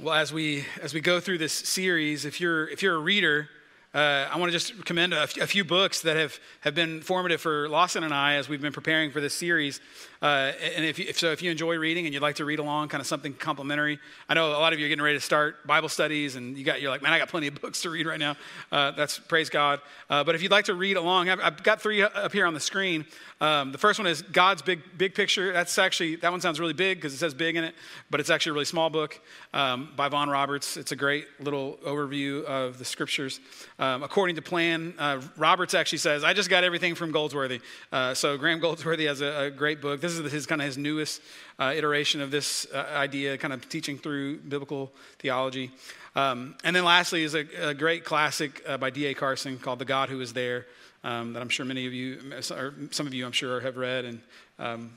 Well, 0.00 0.14
as 0.14 0.32
we 0.32 0.64
as 0.80 0.94
we 0.94 1.00
go 1.00 1.18
through 1.18 1.38
this 1.38 1.52
series, 1.52 2.24
if 2.24 2.40
you're 2.40 2.68
if 2.68 2.84
you're 2.84 2.94
a 2.94 3.00
reader, 3.00 3.48
uh, 3.92 4.28
I 4.30 4.38
want 4.38 4.52
to 4.52 4.56
just 4.56 4.84
commend 4.84 5.12
a, 5.12 5.22
f- 5.22 5.36
a 5.38 5.46
few 5.48 5.64
books 5.64 6.02
that 6.02 6.16
have, 6.16 6.38
have 6.60 6.72
been 6.72 7.00
formative 7.00 7.40
for 7.40 7.68
Lawson 7.68 8.04
and 8.04 8.14
I 8.14 8.34
as 8.34 8.48
we've 8.48 8.60
been 8.60 8.72
preparing 8.72 9.10
for 9.10 9.20
this 9.20 9.34
series. 9.34 9.80
Uh, 10.20 10.52
and 10.76 10.84
if, 10.84 10.98
you, 10.98 11.06
if, 11.08 11.18
so, 11.18 11.30
if 11.30 11.42
you 11.42 11.50
enjoy 11.50 11.76
reading 11.76 12.06
and 12.06 12.12
you'd 12.12 12.22
like 12.22 12.36
to 12.36 12.44
read 12.44 12.58
along, 12.58 12.88
kind 12.88 13.00
of 13.00 13.06
something 13.06 13.32
complimentary, 13.34 13.98
I 14.28 14.34
know 14.34 14.50
a 14.50 14.58
lot 14.58 14.72
of 14.72 14.78
you 14.78 14.86
are 14.86 14.88
getting 14.88 15.04
ready 15.04 15.16
to 15.16 15.24
start 15.24 15.66
Bible 15.66 15.88
studies, 15.88 16.36
and 16.36 16.58
you 16.58 16.64
got 16.64 16.80
you're 16.80 16.90
like, 16.90 17.02
man, 17.02 17.12
I 17.12 17.18
got 17.18 17.28
plenty 17.28 17.46
of 17.46 17.54
books 17.60 17.82
to 17.82 17.90
read 17.90 18.06
right 18.06 18.18
now. 18.18 18.36
Uh, 18.72 18.90
that's 18.92 19.18
praise 19.18 19.48
God. 19.48 19.80
Uh, 20.10 20.24
but 20.24 20.34
if 20.34 20.42
you'd 20.42 20.50
like 20.50 20.64
to 20.66 20.74
read 20.74 20.96
along, 20.96 21.28
I've, 21.28 21.40
I've 21.40 21.62
got 21.62 21.80
three 21.80 22.02
up 22.02 22.32
here 22.32 22.46
on 22.46 22.54
the 22.54 22.60
screen. 22.60 23.06
Um, 23.40 23.70
the 23.70 23.78
first 23.78 24.00
one 24.00 24.08
is 24.08 24.22
God's 24.22 24.62
big 24.62 24.80
big 24.96 25.14
picture. 25.14 25.52
That's 25.52 25.78
actually 25.78 26.16
that 26.16 26.32
one 26.32 26.40
sounds 26.40 26.58
really 26.58 26.72
big 26.72 26.98
because 26.98 27.14
it 27.14 27.18
says 27.18 27.34
big 27.34 27.54
in 27.54 27.62
it, 27.62 27.74
but 28.10 28.18
it's 28.18 28.30
actually 28.30 28.50
a 28.50 28.52
really 28.54 28.64
small 28.64 28.90
book 28.90 29.20
um, 29.54 29.90
by 29.96 30.08
Vaughan 30.08 30.28
Roberts. 30.28 30.76
It's 30.76 30.90
a 30.90 30.96
great 30.96 31.26
little 31.38 31.78
overview 31.86 32.44
of 32.44 32.78
the 32.78 32.84
scriptures. 32.84 33.38
Um, 33.78 34.02
according 34.02 34.34
to 34.36 34.42
plan, 34.42 34.92
uh, 34.98 35.20
Roberts 35.36 35.74
actually 35.74 35.98
says, 35.98 36.24
"I 36.24 36.32
just 36.32 36.50
got 36.50 36.64
everything 36.64 36.96
from 36.96 37.12
Goldsworthy." 37.12 37.60
Uh, 37.92 38.12
so 38.14 38.36
Graham 38.36 38.58
Goldsworthy 38.58 39.06
has 39.06 39.20
a, 39.20 39.44
a, 39.44 39.50
great 39.50 39.80
book. 39.80 40.00
This 40.00 40.07
is 40.16 40.32
his 40.32 40.46
kind 40.46 40.60
of 40.60 40.66
his 40.66 40.78
newest 40.78 41.20
uh, 41.58 41.72
iteration 41.74 42.20
of 42.20 42.30
this 42.30 42.66
uh, 42.72 42.86
idea, 42.94 43.36
kind 43.36 43.52
of 43.52 43.68
teaching 43.68 43.98
through 43.98 44.38
biblical 44.38 44.92
theology. 45.18 45.70
Um, 46.14 46.56
and 46.64 46.74
then 46.74 46.84
lastly 46.84 47.22
is 47.24 47.34
a, 47.34 47.44
a 47.60 47.74
great 47.74 48.04
classic 48.04 48.62
uh, 48.66 48.78
by 48.78 48.90
D.A. 48.90 49.14
Carson 49.14 49.58
called 49.58 49.78
"The 49.78 49.84
God 49.84 50.08
Who 50.08 50.20
Is 50.20 50.32
There." 50.32 50.66
um, 51.04 51.32
that 51.32 51.40
I'm 51.40 51.48
sure 51.48 51.64
many 51.64 51.86
of 51.86 51.92
you, 51.92 52.18
or 52.50 52.74
some 52.90 53.06
of 53.06 53.14
you, 53.14 53.24
I'm 53.24 53.32
sure, 53.32 53.60
have 53.60 53.76
read, 53.76 54.04
and 54.04 54.20
um, 54.58 54.90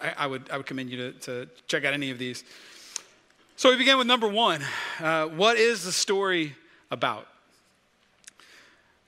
I, 0.00 0.14
I, 0.18 0.26
would 0.26 0.50
I 0.50 0.56
would 0.56 0.66
commend 0.66 0.90
you 0.90 1.12
to, 1.12 1.12
to, 1.20 1.48
check 1.66 1.84
out 1.84 1.94
any 1.94 2.10
of 2.10 2.18
these. 2.18 2.44
So 3.56 3.70
we 3.70 3.76
begin 3.76 3.98
with 3.98 4.06
number 4.06 4.28
one. 4.28 4.62
Uh, 5.00 5.26
what 5.26 5.56
is 5.56 5.84
the 5.84 5.92
story 5.92 6.54
about? 6.90 7.26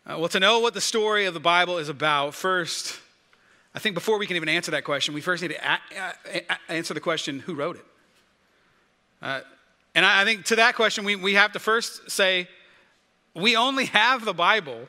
Uh, 0.07 0.17
well, 0.19 0.29
to 0.29 0.41
know 0.41 0.61
what 0.61 0.75
the 0.75 0.81
story 0.81 1.27
of 1.27 1.35
the 1.35 1.41
Bible 1.41 1.79
is 1.79 1.89
about, 1.89 2.35
first, 2.35 2.99
I 3.75 3.79
think 3.79 3.95
before 3.95 4.19
we 4.19 4.27
can 4.27 4.37
even 4.37 4.49
answer 4.49 4.71
that 4.73 4.85
question, 4.85 5.15
we 5.15 5.21
first 5.21 5.43
need 5.43 5.49
to 5.49 5.71
a- 5.71 6.13
a- 6.27 6.73
answer 6.73 6.95
the 6.95 7.01
question 7.01 7.39
who 7.41 7.55
wrote 7.55 7.77
it? 7.77 7.85
Uh, 9.23 9.41
and 9.95 10.05
I, 10.05 10.23
I 10.23 10.25
think 10.25 10.45
to 10.47 10.57
that 10.57 10.75
question, 10.75 11.05
we, 11.05 11.17
we 11.17 11.35
have 11.35 11.53
to 11.53 11.59
first 11.59 12.11
say 12.11 12.49
we 13.35 13.57
only 13.57 13.87
have 13.87 14.25
the 14.25 14.35
Bible 14.35 14.89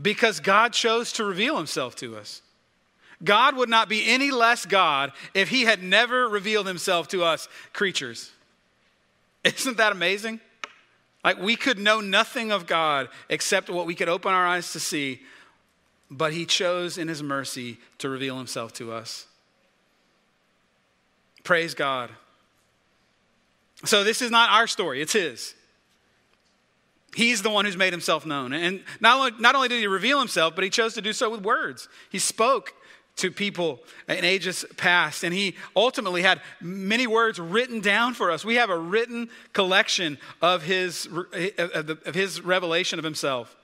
because 0.00 0.40
God 0.40 0.72
chose 0.72 1.12
to 1.12 1.24
reveal 1.24 1.56
himself 1.56 1.94
to 1.96 2.16
us. 2.16 2.42
God 3.22 3.56
would 3.56 3.68
not 3.68 3.88
be 3.88 4.06
any 4.06 4.30
less 4.30 4.66
God 4.66 5.12
if 5.32 5.48
he 5.48 5.62
had 5.62 5.82
never 5.82 6.28
revealed 6.28 6.66
himself 6.66 7.08
to 7.08 7.22
us 7.24 7.48
creatures. 7.72 8.32
Isn't 9.44 9.76
that 9.76 9.92
amazing? 9.92 10.40
Like 11.22 11.38
we 11.38 11.56
could 11.56 11.78
know 11.78 12.00
nothing 12.00 12.52
of 12.52 12.66
God 12.66 13.08
except 13.28 13.70
what 13.70 13.86
we 13.86 13.94
could 13.94 14.08
open 14.08 14.34
our 14.34 14.46
eyes 14.46 14.72
to 14.72 14.80
see, 14.80 15.20
but 16.16 16.32
he 16.32 16.46
chose 16.46 16.96
in 16.96 17.08
his 17.08 17.22
mercy 17.22 17.78
to 17.98 18.08
reveal 18.08 18.38
himself 18.38 18.72
to 18.74 18.92
us. 18.92 19.26
Praise 21.42 21.74
God. 21.74 22.10
So 23.84 24.04
this 24.04 24.22
is 24.22 24.30
not 24.30 24.50
our 24.50 24.66
story, 24.66 25.02
it's 25.02 25.12
his. 25.12 25.54
He's 27.14 27.42
the 27.42 27.50
one 27.50 27.64
who's 27.64 27.76
made 27.76 27.92
himself 27.92 28.26
known. 28.26 28.52
And 28.52 28.82
not 29.00 29.18
only, 29.18 29.40
not 29.40 29.54
only 29.54 29.68
did 29.68 29.78
he 29.78 29.86
reveal 29.86 30.18
himself, 30.18 30.54
but 30.54 30.64
he 30.64 30.70
chose 30.70 30.94
to 30.94 31.02
do 31.02 31.12
so 31.12 31.30
with 31.30 31.42
words. 31.42 31.88
He 32.10 32.18
spoke 32.18 32.74
to 33.16 33.30
people 33.30 33.80
in 34.08 34.24
ages 34.24 34.64
past, 34.76 35.22
and 35.22 35.32
he 35.32 35.54
ultimately 35.76 36.22
had 36.22 36.40
many 36.60 37.06
words 37.06 37.38
written 37.38 37.80
down 37.80 38.14
for 38.14 38.32
us. 38.32 38.44
We 38.44 38.56
have 38.56 38.70
a 38.70 38.78
written 38.78 39.28
collection 39.52 40.18
of 40.42 40.64
his, 40.64 41.08
of 41.56 42.14
his 42.14 42.40
revelation 42.40 42.98
of 42.98 43.04
himself. 43.04 43.54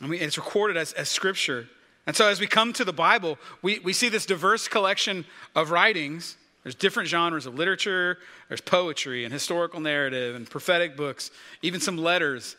And, 0.00 0.12
it's 0.14 0.36
recorded 0.36 0.76
as, 0.76 0.92
as 0.94 1.08
scripture. 1.08 1.68
And 2.06 2.16
so 2.16 2.28
as 2.28 2.40
we 2.40 2.46
come 2.46 2.72
to 2.74 2.84
the 2.84 2.92
Bible, 2.92 3.38
we, 3.62 3.78
we 3.80 3.92
see 3.92 4.08
this 4.08 4.26
diverse 4.26 4.68
collection 4.68 5.24
of 5.54 5.70
writings 5.70 6.36
there's 6.62 6.74
different 6.74 7.08
genres 7.08 7.46
of 7.46 7.54
literature, 7.54 8.18
there's 8.48 8.60
poetry 8.60 9.24
and 9.24 9.32
historical 9.32 9.80
narrative 9.80 10.36
and 10.36 10.48
prophetic 10.48 10.96
books, 10.96 11.30
even 11.62 11.80
some 11.80 11.96
letters. 11.96 12.56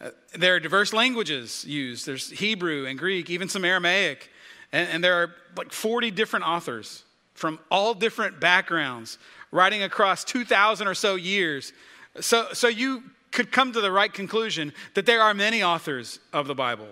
Uh, 0.00 0.10
there 0.34 0.56
are 0.56 0.60
diverse 0.60 0.92
languages 0.92 1.64
used. 1.64 2.04
There's 2.04 2.28
Hebrew 2.28 2.86
and 2.86 2.98
Greek, 2.98 3.30
even 3.30 3.48
some 3.48 3.64
Aramaic. 3.64 4.30
And, 4.72 4.88
and 4.90 5.04
there 5.04 5.14
are 5.14 5.34
like 5.56 5.72
40 5.72 6.10
different 6.10 6.46
authors 6.46 7.04
from 7.34 7.58
all 7.70 7.94
different 7.94 8.38
backgrounds 8.38 9.18
writing 9.50 9.82
across 9.82 10.24
2,000 10.24 10.86
or 10.86 10.94
so 10.94 11.14
years. 11.14 11.72
So, 12.20 12.48
so 12.52 12.68
you 12.68 13.02
could 13.32 13.50
come 13.50 13.72
to 13.72 13.80
the 13.80 13.90
right 13.90 14.12
conclusion 14.12 14.72
that 14.94 15.06
there 15.06 15.22
are 15.22 15.34
many 15.34 15.62
authors 15.62 16.20
of 16.32 16.46
the 16.46 16.54
Bible. 16.54 16.88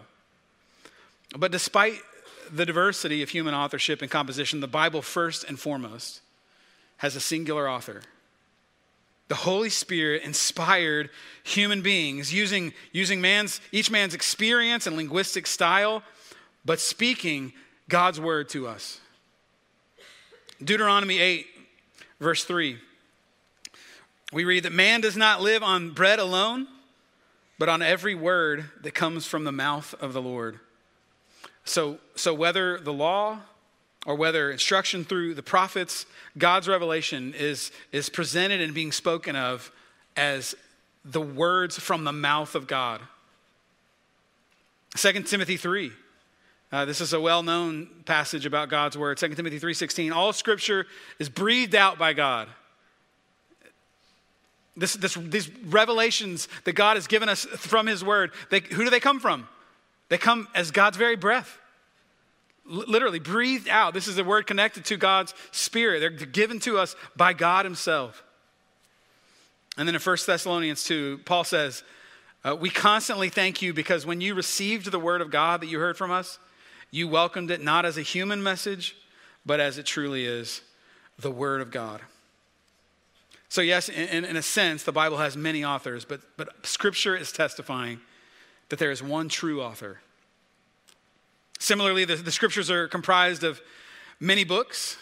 But 1.36 1.52
despite 1.52 2.00
the 2.52 2.66
diversity 2.66 3.22
of 3.22 3.28
human 3.28 3.54
authorship 3.54 4.02
and 4.02 4.10
composition, 4.10 4.60
the 4.60 4.66
Bible, 4.66 5.02
first 5.02 5.44
and 5.44 5.58
foremost, 5.58 6.20
has 6.96 7.14
a 7.14 7.20
singular 7.20 7.68
author. 7.68 8.02
The 9.28 9.36
Holy 9.36 9.70
Spirit 9.70 10.24
inspired 10.24 11.08
human 11.44 11.82
beings 11.82 12.34
using, 12.34 12.72
using 12.90 13.20
man's, 13.20 13.60
each 13.70 13.90
man's 13.90 14.12
experience 14.12 14.88
and 14.88 14.96
linguistic 14.96 15.46
style, 15.46 16.02
but 16.64 16.80
speaking 16.80 17.52
God's 17.88 18.20
word 18.20 18.48
to 18.50 18.66
us. 18.66 19.00
Deuteronomy 20.62 21.20
8, 21.20 21.46
verse 22.18 22.44
3, 22.44 22.78
we 24.32 24.44
read 24.44 24.64
that 24.64 24.72
man 24.72 25.00
does 25.00 25.16
not 25.16 25.40
live 25.40 25.62
on 25.62 25.90
bread 25.90 26.18
alone, 26.18 26.68
but 27.58 27.68
on 27.68 27.82
every 27.82 28.14
word 28.14 28.64
that 28.82 28.92
comes 28.92 29.26
from 29.26 29.44
the 29.44 29.52
mouth 29.52 29.94
of 30.00 30.12
the 30.12 30.22
Lord. 30.22 30.60
So, 31.64 31.98
so 32.14 32.32
whether 32.32 32.78
the 32.78 32.92
law 32.92 33.40
or 34.06 34.14
whether 34.14 34.50
instruction 34.50 35.04
through 35.04 35.34
the 35.34 35.42
prophets, 35.42 36.06
God's 36.38 36.68
revelation 36.68 37.34
is, 37.36 37.70
is 37.92 38.08
presented 38.08 38.60
and 38.60 38.72
being 38.72 38.92
spoken 38.92 39.36
of 39.36 39.70
as 40.16 40.54
the 41.04 41.20
words 41.20 41.78
from 41.78 42.04
the 42.04 42.12
mouth 42.12 42.54
of 42.54 42.66
God. 42.66 43.00
2 44.96 45.22
Timothy 45.22 45.56
3. 45.56 45.92
Uh, 46.72 46.84
this 46.84 47.00
is 47.00 47.12
a 47.12 47.20
well-known 47.20 47.88
passage 48.04 48.46
about 48.46 48.68
God's 48.68 48.96
word. 48.96 49.18
2 49.18 49.34
Timothy 49.34 49.58
3.16. 49.58 50.14
All 50.14 50.32
scripture 50.32 50.86
is 51.18 51.28
breathed 51.28 51.74
out 51.74 51.98
by 51.98 52.12
God. 52.12 52.48
This, 54.76 54.94
this, 54.94 55.14
these 55.14 55.50
revelations 55.66 56.48
that 56.64 56.72
God 56.72 56.96
has 56.96 57.06
given 57.06 57.28
us 57.28 57.44
from 57.44 57.86
his 57.86 58.04
word, 58.04 58.30
they, 58.50 58.60
who 58.60 58.84
do 58.84 58.90
they 58.90 59.00
come 59.00 59.20
from? 59.20 59.48
They 60.08 60.18
come 60.18 60.48
as 60.54 60.70
God's 60.70 60.96
very 60.96 61.16
breath 61.16 61.60
literally 62.70 63.18
breathed 63.18 63.68
out. 63.68 63.94
This 63.94 64.08
is 64.08 64.16
a 64.18 64.24
word 64.24 64.46
connected 64.46 64.84
to 64.86 64.96
God's 64.96 65.34
Spirit. 65.50 66.00
They're 66.00 66.10
given 66.10 66.60
to 66.60 66.78
us 66.78 66.96
by 67.16 67.32
God 67.32 67.64
Himself. 67.64 68.22
And 69.76 69.86
then 69.88 69.94
in 69.94 70.00
1 70.00 70.16
Thessalonians 70.26 70.84
2, 70.84 71.20
Paul 71.24 71.44
says, 71.44 71.82
uh, 72.44 72.56
We 72.58 72.70
constantly 72.70 73.28
thank 73.28 73.62
you 73.62 73.74
because 73.74 74.06
when 74.06 74.20
you 74.20 74.34
received 74.34 74.90
the 74.90 74.98
word 74.98 75.20
of 75.20 75.30
God 75.30 75.60
that 75.60 75.66
you 75.66 75.78
heard 75.78 75.96
from 75.96 76.10
us, 76.10 76.38
you 76.90 77.08
welcomed 77.08 77.50
it 77.50 77.62
not 77.62 77.84
as 77.84 77.96
a 77.96 78.02
human 78.02 78.42
message, 78.42 78.96
but 79.44 79.60
as 79.60 79.78
it 79.78 79.86
truly 79.86 80.26
is 80.26 80.62
the 81.18 81.30
word 81.30 81.60
of 81.60 81.70
God. 81.70 82.00
So, 83.50 83.60
yes, 83.60 83.90
in, 83.90 84.24
in 84.24 84.36
a 84.36 84.42
sense, 84.42 84.84
the 84.84 84.92
Bible 84.92 85.18
has 85.18 85.36
many 85.36 85.64
authors, 85.64 86.06
but, 86.06 86.22
but 86.38 86.64
Scripture 86.64 87.14
is 87.14 87.32
testifying 87.32 88.00
that 88.70 88.78
there 88.78 88.90
is 88.90 89.02
one 89.02 89.28
true 89.28 89.60
author 89.60 90.00
Similarly, 91.60 92.06
the, 92.06 92.16
the 92.16 92.32
scriptures 92.32 92.70
are 92.70 92.88
comprised 92.88 93.44
of 93.44 93.60
many 94.18 94.44
books, 94.44 94.96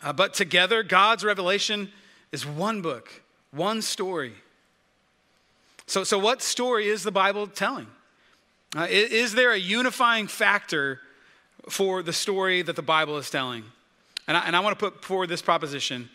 uh, 0.00 0.12
but 0.12 0.32
together, 0.32 0.84
God's 0.84 1.24
revelation 1.24 1.90
is 2.30 2.46
one 2.46 2.80
book, 2.80 3.20
one 3.50 3.82
story. 3.82 4.32
So, 5.86 6.04
so 6.04 6.16
what 6.16 6.40
story 6.40 6.86
is 6.86 7.02
the 7.02 7.10
Bible 7.10 7.48
telling? 7.48 7.88
Uh, 8.76 8.86
is, 8.88 9.10
is 9.10 9.34
there 9.34 9.50
a 9.50 9.58
unifying 9.58 10.28
factor 10.28 11.00
for 11.68 12.04
the 12.04 12.12
story 12.12 12.62
that 12.62 12.76
the 12.76 12.82
Bible 12.82 13.18
is 13.18 13.28
telling? 13.28 13.64
And 14.28 14.36
I, 14.36 14.46
and 14.46 14.54
I 14.54 14.60
want 14.60 14.78
to 14.78 14.90
put 14.90 15.04
forward 15.04 15.28
this 15.28 15.42
proposition 15.42 16.08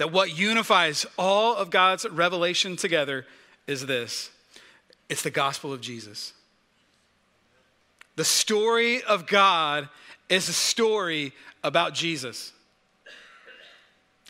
that 0.00 0.10
what 0.10 0.34
unifies 0.34 1.04
all 1.18 1.54
of 1.54 1.68
God's 1.68 2.08
revelation 2.08 2.74
together 2.74 3.26
is 3.66 3.84
this 3.84 4.30
it's 5.10 5.20
the 5.20 5.30
gospel 5.30 5.74
of 5.74 5.82
Jesus. 5.82 6.32
The 8.16 8.24
story 8.24 9.02
of 9.02 9.26
God 9.26 9.90
is 10.30 10.48
a 10.48 10.54
story 10.54 11.32
about 11.62 11.92
Jesus. 11.92 12.54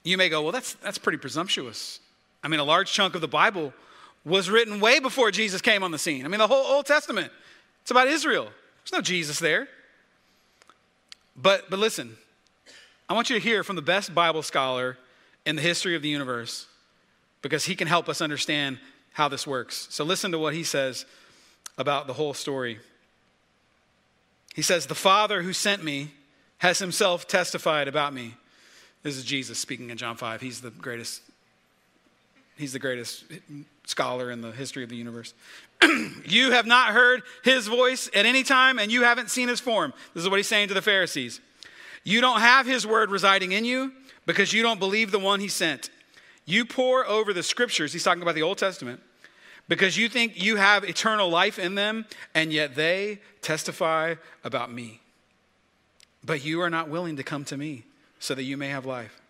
You 0.02 0.16
may 0.16 0.28
go, 0.28 0.42
well, 0.42 0.50
that's, 0.50 0.74
that's 0.74 0.98
pretty 0.98 1.18
presumptuous. 1.18 2.00
I 2.42 2.48
mean, 2.48 2.58
a 2.58 2.64
large 2.64 2.90
chunk 2.92 3.14
of 3.14 3.20
the 3.20 3.28
Bible 3.28 3.72
was 4.24 4.50
written 4.50 4.80
way 4.80 4.98
before 4.98 5.30
Jesus 5.30 5.62
came 5.62 5.84
on 5.84 5.92
the 5.92 5.98
scene. 5.98 6.24
I 6.24 6.28
mean, 6.28 6.40
the 6.40 6.48
whole 6.48 6.66
Old 6.66 6.86
Testament, 6.86 7.30
it's 7.82 7.92
about 7.92 8.08
Israel. 8.08 8.48
There's 8.82 8.92
no 8.92 9.02
Jesus 9.02 9.38
there. 9.38 9.68
But, 11.36 11.70
but 11.70 11.78
listen, 11.78 12.16
I 13.08 13.14
want 13.14 13.30
you 13.30 13.36
to 13.36 13.40
hear 13.40 13.62
from 13.62 13.76
the 13.76 13.82
best 13.82 14.12
Bible 14.12 14.42
scholar 14.42 14.96
in 15.46 15.56
the 15.56 15.62
history 15.62 15.96
of 15.96 16.02
the 16.02 16.08
universe 16.08 16.66
because 17.42 17.64
he 17.64 17.74
can 17.74 17.88
help 17.88 18.08
us 18.08 18.20
understand 18.20 18.78
how 19.12 19.28
this 19.28 19.46
works. 19.46 19.86
So 19.90 20.04
listen 20.04 20.32
to 20.32 20.38
what 20.38 20.54
he 20.54 20.64
says 20.64 21.06
about 21.78 22.06
the 22.06 22.12
whole 22.12 22.34
story. 22.34 22.78
He 24.54 24.62
says, 24.62 24.86
The 24.86 24.94
Father 24.94 25.42
who 25.42 25.52
sent 25.52 25.82
me 25.82 26.10
has 26.58 26.78
himself 26.78 27.26
testified 27.26 27.88
about 27.88 28.12
me. 28.12 28.34
This 29.02 29.16
is 29.16 29.24
Jesus 29.24 29.58
speaking 29.58 29.90
in 29.90 29.96
John 29.96 30.16
5. 30.16 30.40
He's 30.40 30.60
the 30.60 30.70
greatest 30.70 31.22
he's 32.56 32.74
the 32.74 32.78
greatest 32.78 33.24
scholar 33.86 34.30
in 34.30 34.42
the 34.42 34.52
history 34.52 34.84
of 34.84 34.90
the 34.90 34.96
universe. 34.96 35.32
you 36.26 36.50
have 36.50 36.66
not 36.66 36.90
heard 36.90 37.22
his 37.42 37.66
voice 37.66 38.10
at 38.14 38.26
any 38.26 38.42
time 38.42 38.78
and 38.78 38.92
you 38.92 39.02
haven't 39.02 39.30
seen 39.30 39.48
his 39.48 39.60
form. 39.60 39.94
This 40.12 40.22
is 40.22 40.28
what 40.28 40.36
he's 40.36 40.46
saying 40.46 40.68
to 40.68 40.74
the 40.74 40.82
Pharisees. 40.82 41.40
You 42.04 42.20
don't 42.20 42.40
have 42.40 42.66
his 42.66 42.86
word 42.86 43.10
residing 43.10 43.52
in 43.52 43.64
you 43.64 43.92
because 44.30 44.52
you 44.52 44.62
don't 44.62 44.78
believe 44.78 45.10
the 45.10 45.18
one 45.18 45.40
he 45.40 45.48
sent. 45.48 45.90
You 46.44 46.64
pore 46.64 47.04
over 47.04 47.32
the 47.32 47.42
scriptures, 47.42 47.92
he's 47.92 48.04
talking 48.04 48.22
about 48.22 48.36
the 48.36 48.42
Old 48.42 48.58
Testament, 48.58 49.00
because 49.66 49.98
you 49.98 50.08
think 50.08 50.40
you 50.40 50.54
have 50.54 50.84
eternal 50.84 51.28
life 51.28 51.58
in 51.58 51.74
them, 51.74 52.06
and 52.32 52.52
yet 52.52 52.76
they 52.76 53.18
testify 53.42 54.14
about 54.44 54.70
me. 54.70 55.00
But 56.24 56.44
you 56.44 56.60
are 56.60 56.70
not 56.70 56.88
willing 56.88 57.16
to 57.16 57.24
come 57.24 57.44
to 57.46 57.56
me 57.56 57.82
so 58.20 58.36
that 58.36 58.44
you 58.44 58.56
may 58.56 58.68
have 58.68 58.86
life. 58.86 59.20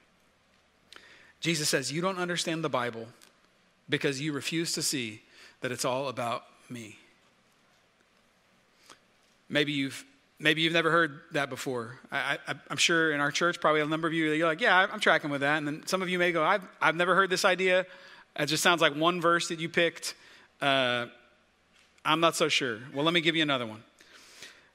Jesus 1.41 1.71
says, 1.71 1.91
You 1.91 2.03
don't 2.03 2.19
understand 2.19 2.63
the 2.63 2.69
Bible 2.69 3.07
because 3.89 4.21
you 4.21 4.35
refuse 4.35 4.73
to 4.75 4.83
see 4.83 5.23
that 5.63 5.73
it's 5.73 5.87
all 5.87 6.09
about 6.09 6.45
me. 6.69 6.99
Maybe 9.49 9.73
you've 9.73 10.05
maybe 10.41 10.63
you've 10.63 10.73
never 10.73 10.91
heard 10.91 11.21
that 11.33 11.51
before. 11.51 12.01
I, 12.11 12.39
am 12.71 12.79
sure 12.79 13.13
in 13.13 13.21
our 13.21 13.31
church, 13.31 13.61
probably 13.61 13.83
a 13.83 13.87
number 13.87 14.09
of 14.09 14.15
you, 14.15 14.33
you're 14.33 14.49
like, 14.49 14.61
yeah, 14.61 14.87
I'm 14.91 14.99
tracking 14.99 15.31
with 15.31 15.43
that. 15.43 15.59
And 15.59 15.67
then 15.67 15.87
some 15.87 16.03
of 16.03 16.09
you 16.09 16.19
may 16.19 16.33
go, 16.33 16.43
I've, 16.43 16.67
I've 16.81 16.97
never 16.97 17.15
heard 17.15 17.31
this 17.31 17.45
idea. 17.45 17.87
It 18.37 18.47
just 18.47 18.63
sounds 18.63 18.81
like 18.81 18.97
one 18.97 19.21
verse 19.21 19.49
that 19.49 19.61
you 19.61 19.69
picked. 19.69 20.15
Uh, 20.61 21.07
I'm 22.05 22.21
not 22.21 22.35
so 22.35 22.49
sure. 22.49 22.79
Well, 22.95 23.05
let 23.05 23.13
me 23.13 23.21
give 23.21 23.37
you 23.37 23.43
another 23.43 23.67
one. 23.67 23.83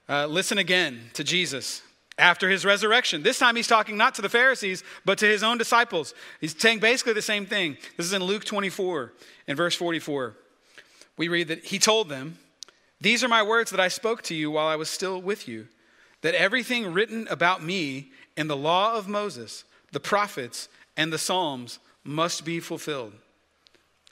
Uh, 0.07 0.27
listen 0.27 0.59
again 0.59 1.09
to 1.13 1.23
Jesus 1.23 1.81
after 2.17 2.49
his 2.49 2.63
resurrection. 2.63 3.23
This 3.23 3.39
time 3.39 3.55
he's 3.55 3.67
talking 3.67 3.97
not 3.97 4.15
to 4.15 4.21
the 4.21 4.29
Pharisees, 4.29 4.83
but 5.03 5.17
to 5.17 5.25
his 5.25 5.41
own 5.41 5.57
disciples. 5.57 6.13
He's 6.39 6.55
saying 6.57 6.79
basically 6.79 7.13
the 7.13 7.23
same 7.23 7.47
thing. 7.47 7.77
This 7.97 8.05
is 8.05 8.13
in 8.13 8.23
Luke 8.23 8.45
24, 8.45 9.13
in 9.47 9.55
verse 9.55 9.75
44. 9.75 10.35
We 11.17 11.27
read 11.27 11.47
that 11.47 11.65
he 11.65 11.79
told 11.79 12.09
them, 12.09 12.37
These 13.05 13.23
are 13.23 13.27
my 13.27 13.43
words 13.43 13.69
that 13.69 13.79
I 13.79 13.87
spoke 13.87 14.23
to 14.23 14.33
you 14.33 14.49
while 14.49 14.65
I 14.65 14.77
was 14.77 14.89
still 14.89 15.21
with 15.21 15.47
you, 15.47 15.67
that 16.21 16.33
everything 16.33 16.91
written 16.91 17.27
about 17.29 17.61
me 17.61 18.09
in 18.35 18.47
the 18.47 18.57
law 18.57 18.95
of 18.95 19.07
Moses, 19.07 19.63
the 19.91 19.99
prophets, 19.99 20.69
and 20.97 21.13
the 21.13 21.19
Psalms 21.19 21.77
must 22.03 22.43
be 22.43 22.59
fulfilled. 22.59 23.13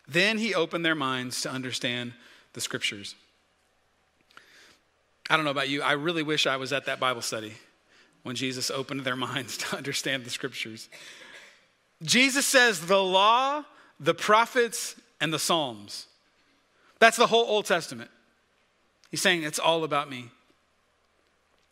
Then 0.07 0.37
he 0.37 0.53
opened 0.53 0.85
their 0.85 0.93
minds 0.93 1.41
to 1.41 1.49
understand 1.49 2.13
the 2.53 2.61
scriptures. 2.61 3.15
I 5.27 5.37
don't 5.37 5.45
know 5.45 5.49
about 5.49 5.69
you, 5.69 5.81
I 5.81 5.93
really 5.93 6.21
wish 6.21 6.45
I 6.45 6.57
was 6.57 6.71
at 6.71 6.85
that 6.85 6.99
Bible 6.99 7.23
study 7.23 7.53
when 8.21 8.35
Jesus 8.35 8.69
opened 8.69 9.01
their 9.01 9.15
minds 9.31 9.57
to 9.57 9.75
understand 9.75 10.23
the 10.23 10.29
scriptures. 10.29 10.87
Jesus 12.03 12.45
says 12.45 12.81
the 12.81 13.01
law, 13.01 13.63
the 13.99 14.13
prophets, 14.13 14.93
and 15.19 15.33
the 15.33 15.39
Psalms. 15.39 16.05
That's 16.99 17.17
the 17.17 17.25
whole 17.25 17.45
Old 17.45 17.65
Testament. 17.65 18.11
He's 19.13 19.21
saying 19.21 19.43
it's 19.43 19.59
all 19.59 19.83
about 19.83 20.09
me. 20.09 20.31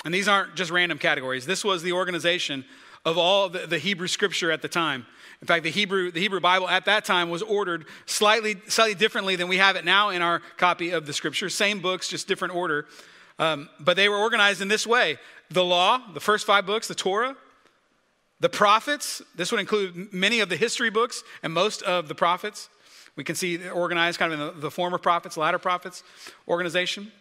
And 0.05 0.13
these 0.13 0.27
aren't 0.27 0.53
just 0.53 0.69
random 0.69 0.99
categories. 0.99 1.47
This 1.47 1.65
was 1.65 1.81
the 1.81 1.93
organization 1.93 2.63
of 3.03 3.17
all 3.17 3.49
the, 3.49 3.65
the, 3.65 3.79
Hebrew 3.79 4.07
scripture 4.07 4.51
at 4.51 4.61
the 4.61 4.67
time. 4.67 5.07
In 5.41 5.47
fact, 5.47 5.63
the 5.63 5.71
Hebrew, 5.71 6.11
the 6.11 6.19
Hebrew 6.19 6.39
Bible 6.39 6.69
at 6.69 6.85
that 6.85 7.03
time 7.03 7.31
was 7.31 7.41
ordered 7.41 7.85
slightly, 8.05 8.57
slightly 8.67 8.93
differently 8.93 9.37
than 9.37 9.47
we 9.47 9.57
have 9.57 9.75
it 9.75 9.83
now 9.83 10.09
in 10.09 10.21
our 10.21 10.43
copy 10.57 10.91
of 10.91 11.07
the 11.07 11.13
scripture. 11.13 11.49
Same 11.49 11.79
books, 11.79 12.07
just 12.07 12.27
different 12.27 12.53
order. 12.53 12.85
Um, 13.39 13.69
but 13.79 13.95
they 13.95 14.07
were 14.07 14.17
organized 14.17 14.61
in 14.61 14.67
this 14.67 14.85
way 14.85 15.17
the 15.49 15.65
law, 15.65 15.99
the 16.13 16.19
first 16.19 16.45
five 16.45 16.67
books, 16.67 16.87
the 16.87 16.93
Torah, 16.93 17.35
the 18.39 18.49
prophets. 18.49 19.19
This 19.33 19.51
would 19.51 19.59
include 19.59 20.13
many 20.13 20.41
of 20.41 20.49
the 20.49 20.57
history 20.57 20.91
books 20.91 21.23
and 21.41 21.51
most 21.51 21.81
of 21.81 22.07
the 22.07 22.13
prophets. 22.13 22.69
We 23.15 23.23
can 23.23 23.33
see 23.33 23.67
organized 23.67 24.19
kind 24.19 24.31
of 24.31 24.39
in 24.39 24.45
the, 24.45 24.61
the 24.61 24.69
former 24.69 24.99
prophets, 24.99 25.37
latter 25.37 25.57
prophets 25.57 26.03
organization. 26.47 27.11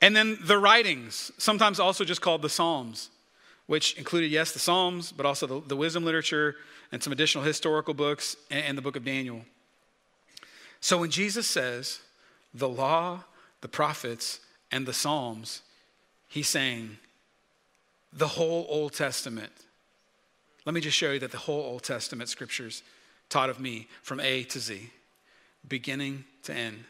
And 0.00 0.14
then 0.14 0.38
the 0.42 0.58
writings, 0.58 1.32
sometimes 1.38 1.80
also 1.80 2.04
just 2.04 2.20
called 2.20 2.42
the 2.42 2.48
Psalms, 2.48 3.10
which 3.66 3.96
included, 3.98 4.30
yes, 4.30 4.52
the 4.52 4.58
Psalms, 4.58 5.12
but 5.12 5.26
also 5.26 5.46
the, 5.46 5.60
the 5.66 5.76
wisdom 5.76 6.04
literature 6.04 6.56
and 6.92 7.02
some 7.02 7.12
additional 7.12 7.44
historical 7.44 7.94
books 7.94 8.36
and, 8.50 8.64
and 8.64 8.78
the 8.78 8.82
book 8.82 8.96
of 8.96 9.04
Daniel. 9.04 9.42
So 10.80 10.98
when 10.98 11.10
Jesus 11.10 11.46
says 11.46 12.00
the 12.54 12.68
law, 12.68 13.24
the 13.60 13.68
prophets, 13.68 14.40
and 14.70 14.86
the 14.86 14.92
Psalms, 14.92 15.62
he's 16.28 16.48
saying 16.48 16.98
the 18.12 18.28
whole 18.28 18.66
Old 18.68 18.92
Testament. 18.92 19.52
Let 20.64 20.74
me 20.74 20.80
just 20.80 20.96
show 20.96 21.12
you 21.12 21.18
that 21.20 21.32
the 21.32 21.38
whole 21.38 21.62
Old 21.62 21.82
Testament 21.82 22.28
scriptures 22.28 22.82
taught 23.28 23.50
of 23.50 23.60
me 23.60 23.88
from 24.02 24.20
A 24.20 24.44
to 24.44 24.60
Z, 24.60 24.90
beginning 25.66 26.24
to 26.44 26.54
end. 26.54 26.84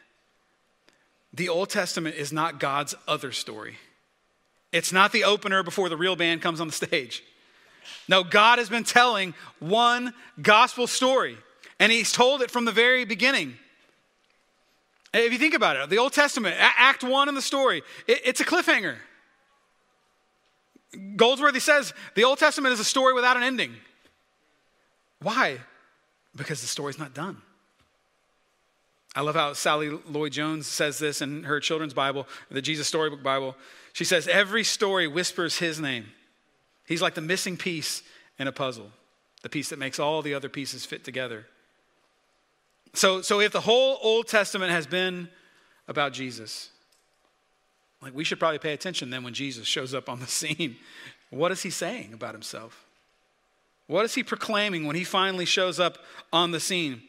The 1.32 1.48
Old 1.48 1.70
Testament 1.70 2.16
is 2.16 2.32
not 2.32 2.60
God's 2.60 2.94
other 3.06 3.32
story. 3.32 3.76
It's 4.72 4.92
not 4.92 5.12
the 5.12 5.24
opener 5.24 5.62
before 5.62 5.88
the 5.88 5.96
real 5.96 6.16
band 6.16 6.42
comes 6.42 6.60
on 6.60 6.66
the 6.66 6.72
stage. 6.72 7.22
No, 8.08 8.22
God 8.22 8.58
has 8.58 8.68
been 8.68 8.84
telling 8.84 9.34
one 9.60 10.12
gospel 10.40 10.86
story, 10.86 11.36
and 11.78 11.90
He's 11.92 12.12
told 12.12 12.42
it 12.42 12.50
from 12.50 12.64
the 12.64 12.72
very 12.72 13.04
beginning. 13.04 13.56
If 15.14 15.32
you 15.32 15.38
think 15.38 15.54
about 15.54 15.76
it, 15.76 15.88
the 15.88 15.98
Old 15.98 16.12
Testament, 16.12 16.56
Act 16.58 17.02
1 17.02 17.28
in 17.28 17.34
the 17.34 17.42
story, 17.42 17.82
it's 18.06 18.40
a 18.40 18.44
cliffhanger. 18.44 18.96
Goldsworthy 21.16 21.60
says 21.60 21.92
the 22.14 22.24
Old 22.24 22.38
Testament 22.38 22.72
is 22.72 22.80
a 22.80 22.84
story 22.84 23.14
without 23.14 23.36
an 23.36 23.42
ending. 23.42 23.74
Why? 25.20 25.58
Because 26.36 26.60
the 26.60 26.66
story's 26.66 26.98
not 26.98 27.14
done. 27.14 27.40
I 29.18 29.22
love 29.22 29.34
how 29.34 29.52
Sally 29.52 29.90
Lloyd 30.08 30.30
Jones 30.30 30.68
says 30.68 31.00
this 31.00 31.20
in 31.22 31.42
her 31.42 31.58
children's 31.58 31.92
Bible, 31.92 32.28
the 32.52 32.62
Jesus 32.62 32.86
Storybook 32.86 33.20
Bible. 33.20 33.56
She 33.92 34.04
says, 34.04 34.28
Every 34.28 34.62
story 34.62 35.08
whispers 35.08 35.58
his 35.58 35.80
name. 35.80 36.06
He's 36.86 37.02
like 37.02 37.16
the 37.16 37.20
missing 37.20 37.56
piece 37.56 38.04
in 38.38 38.46
a 38.46 38.52
puzzle, 38.52 38.92
the 39.42 39.48
piece 39.48 39.70
that 39.70 39.78
makes 39.80 39.98
all 39.98 40.22
the 40.22 40.34
other 40.34 40.48
pieces 40.48 40.86
fit 40.86 41.02
together. 41.02 41.46
So, 42.94 43.20
so 43.20 43.40
if 43.40 43.50
the 43.50 43.62
whole 43.62 43.98
Old 44.02 44.28
Testament 44.28 44.70
has 44.70 44.86
been 44.86 45.28
about 45.88 46.12
Jesus, 46.12 46.70
like, 48.00 48.14
we 48.14 48.22
should 48.22 48.38
probably 48.38 48.60
pay 48.60 48.72
attention 48.72 49.10
then 49.10 49.24
when 49.24 49.34
Jesus 49.34 49.66
shows 49.66 49.94
up 49.94 50.08
on 50.08 50.20
the 50.20 50.26
scene. 50.28 50.76
What 51.30 51.50
is 51.50 51.64
he 51.64 51.70
saying 51.70 52.12
about 52.12 52.34
himself? 52.34 52.84
What 53.88 54.04
is 54.04 54.14
he 54.14 54.22
proclaiming 54.22 54.86
when 54.86 54.94
he 54.94 55.02
finally 55.02 55.44
shows 55.44 55.80
up 55.80 55.98
on 56.32 56.52
the 56.52 56.60
scene? 56.60 57.02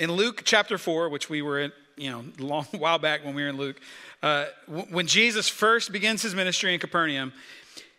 In 0.00 0.10
Luke 0.10 0.40
chapter 0.46 0.78
4, 0.78 1.10
which 1.10 1.28
we 1.28 1.42
were 1.42 1.60
in, 1.60 1.72
you 1.98 2.10
know, 2.10 2.24
a 2.38 2.42
long 2.42 2.64
while 2.72 2.98
back 2.98 3.22
when 3.22 3.34
we 3.34 3.42
were 3.42 3.50
in 3.50 3.58
Luke, 3.58 3.78
uh, 4.22 4.46
when 4.66 5.06
Jesus 5.06 5.46
first 5.46 5.92
begins 5.92 6.22
his 6.22 6.34
ministry 6.34 6.72
in 6.72 6.80
Capernaum, 6.80 7.34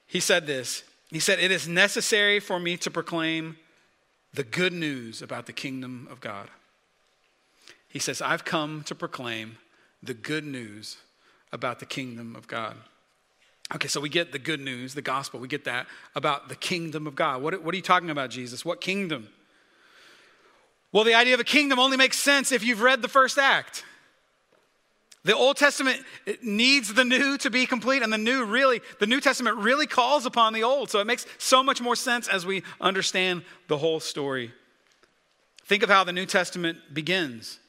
he 0.08 0.20
said 0.20 0.48
this. 0.48 0.84
He 1.12 1.20
said, 1.20 1.40
It 1.40 1.52
is 1.52 1.68
necessary 1.68 2.40
for 2.40 2.60
me 2.60 2.76
to 2.78 2.90
proclaim 2.90 3.58
the 4.34 4.44
good 4.44 4.74
news 4.74 5.22
about 5.22 5.46
the 5.46 5.54
kingdom 5.54 6.08
of 6.10 6.20
God. 6.22 6.50
He 7.88 8.00
says, 8.00 8.20
I've 8.20 8.46
come 8.46 8.82
to 8.86 8.96
proclaim 8.96 9.58
the 10.02 10.16
good 10.16 10.46
news 10.46 10.98
about 11.52 11.80
the 11.80 11.86
kingdom 11.86 12.36
of 12.36 12.48
God. 12.48 12.78
Okay, 13.76 13.88
so 13.88 14.02
we 14.02 14.10
get 14.10 14.32
the 14.32 14.40
good 14.40 14.60
news, 14.60 14.96
the 14.96 15.04
gospel, 15.04 15.40
we 15.40 15.48
get 15.48 15.66
that 15.66 15.86
about 16.16 16.50
the 16.50 16.56
kingdom 16.56 17.06
of 17.06 17.14
God. 17.14 17.44
What, 17.44 17.62
what 17.64 17.74
are 17.74 17.78
you 17.78 17.84
talking 17.84 18.10
about, 18.10 18.32
Jesus? 18.32 18.66
What 18.66 18.82
kingdom? 18.82 19.28
Well, 20.92 21.04
the 21.04 21.14
idea 21.14 21.34
of 21.34 21.40
a 21.40 21.46
kingdom 21.46 21.80
only 21.80 21.98
makes 21.98 22.20
sense 22.20 22.52
if 22.52 22.64
you've 22.64 22.82
read 22.82 23.02
the 23.02 23.08
first 23.08 23.38
act. 23.38 23.86
The 25.24 25.36
Old 25.36 25.56
Testament 25.56 26.04
needs 26.42 26.94
the 26.94 27.06
new 27.06 27.38
to 27.40 27.50
be 27.52 27.66
complete, 27.68 28.02
and 28.02 28.12
the 28.12 28.18
new 28.18 28.44
really, 28.44 28.82
the 29.00 29.06
New 29.06 29.22
Testament 29.22 29.58
really 29.58 29.86
calls 29.86 30.26
upon 30.26 30.54
the 30.54 30.64
Old. 30.64 30.90
So 30.90 31.00
it 31.00 31.06
makes 31.06 31.28
so 31.38 31.62
much 31.62 31.80
more 31.80 31.96
sense 31.96 32.28
as 32.28 32.46
we 32.46 32.64
understand 32.80 33.44
the 33.68 33.78
whole 33.78 34.00
story. 34.00 34.52
Think 35.66 35.84
of 35.84 35.90
how 35.90 36.04
the 36.04 36.12
New 36.12 36.26
Testament 36.26 36.80
begins. 36.92 37.60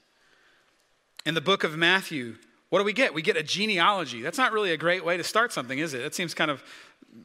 In 1.27 1.35
the 1.35 1.43
book 1.43 1.63
of 1.63 1.77
Matthew, 1.77 2.37
what 2.71 2.79
do 2.79 2.85
we 2.85 2.95
get? 2.95 3.13
We 3.13 3.21
get 3.21 3.37
a 3.37 3.43
genealogy. 3.43 4.23
That's 4.23 4.39
not 4.39 4.53
really 4.53 4.73
a 4.73 4.79
great 4.79 5.05
way 5.05 5.19
to 5.19 5.23
start 5.23 5.53
something, 5.53 5.79
is 5.79 5.93
it? 5.93 6.03
That 6.03 6.15
seems 6.15 6.33
kind 6.33 6.51
of, 6.51 6.65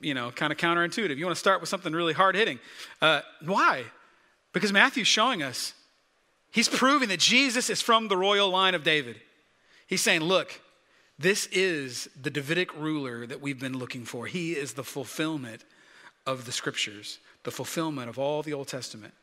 you 0.02 0.14
know, 0.14 0.30
kind 0.30 0.52
of 0.52 0.60
counterintuitive. 0.60 1.18
You 1.18 1.26
want 1.26 1.36
to 1.38 1.40
start 1.40 1.62
with 1.62 1.70
something 1.70 1.94
really 1.94 2.14
hard 2.14 2.36
hitting. 2.36 2.60
Uh, 3.02 3.22
why? 3.46 3.86
Because 4.52 4.74
Matthew's 4.74 5.08
showing 5.08 5.42
us, 5.42 5.74
he's 6.58 6.68
proving 6.68 7.10
that 7.10 7.20
Jesus 7.20 7.70
is 7.70 7.84
from 7.84 8.08
the 8.08 8.18
royal 8.18 8.50
line 8.50 8.74
of 8.74 8.84
David. 8.84 9.22
He's 9.86 10.02
saying, 10.02 10.22
look, 10.22 10.60
this 11.20 11.46
is 11.52 12.10
the 12.20 12.32
Davidic 12.32 12.76
ruler 12.76 13.28
that 13.28 13.42
we've 13.42 13.60
been 13.60 13.78
looking 13.78 14.06
for. 14.06 14.26
He 14.26 14.54
is 14.54 14.74
the 14.74 14.84
fulfillment 14.84 15.64
of 16.26 16.46
the 16.46 16.52
scriptures, 16.52 17.20
the 17.44 17.52
fulfillment 17.52 18.10
of 18.10 18.18
all 18.18 18.42
the 18.42 18.54
Old 18.54 18.68
Testament. 18.68 19.14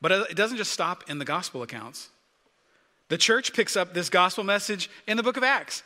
But 0.00 0.10
it 0.10 0.36
doesn't 0.36 0.56
just 0.56 0.72
stop 0.72 1.08
in 1.08 1.20
the 1.20 1.24
gospel 1.24 1.62
accounts. 1.62 2.08
The 3.10 3.18
church 3.18 3.52
picks 3.52 3.76
up 3.76 3.94
this 3.94 4.10
gospel 4.10 4.42
message 4.42 4.90
in 5.06 5.16
the 5.16 5.22
book 5.22 5.36
of 5.36 5.44
Acts. 5.44 5.84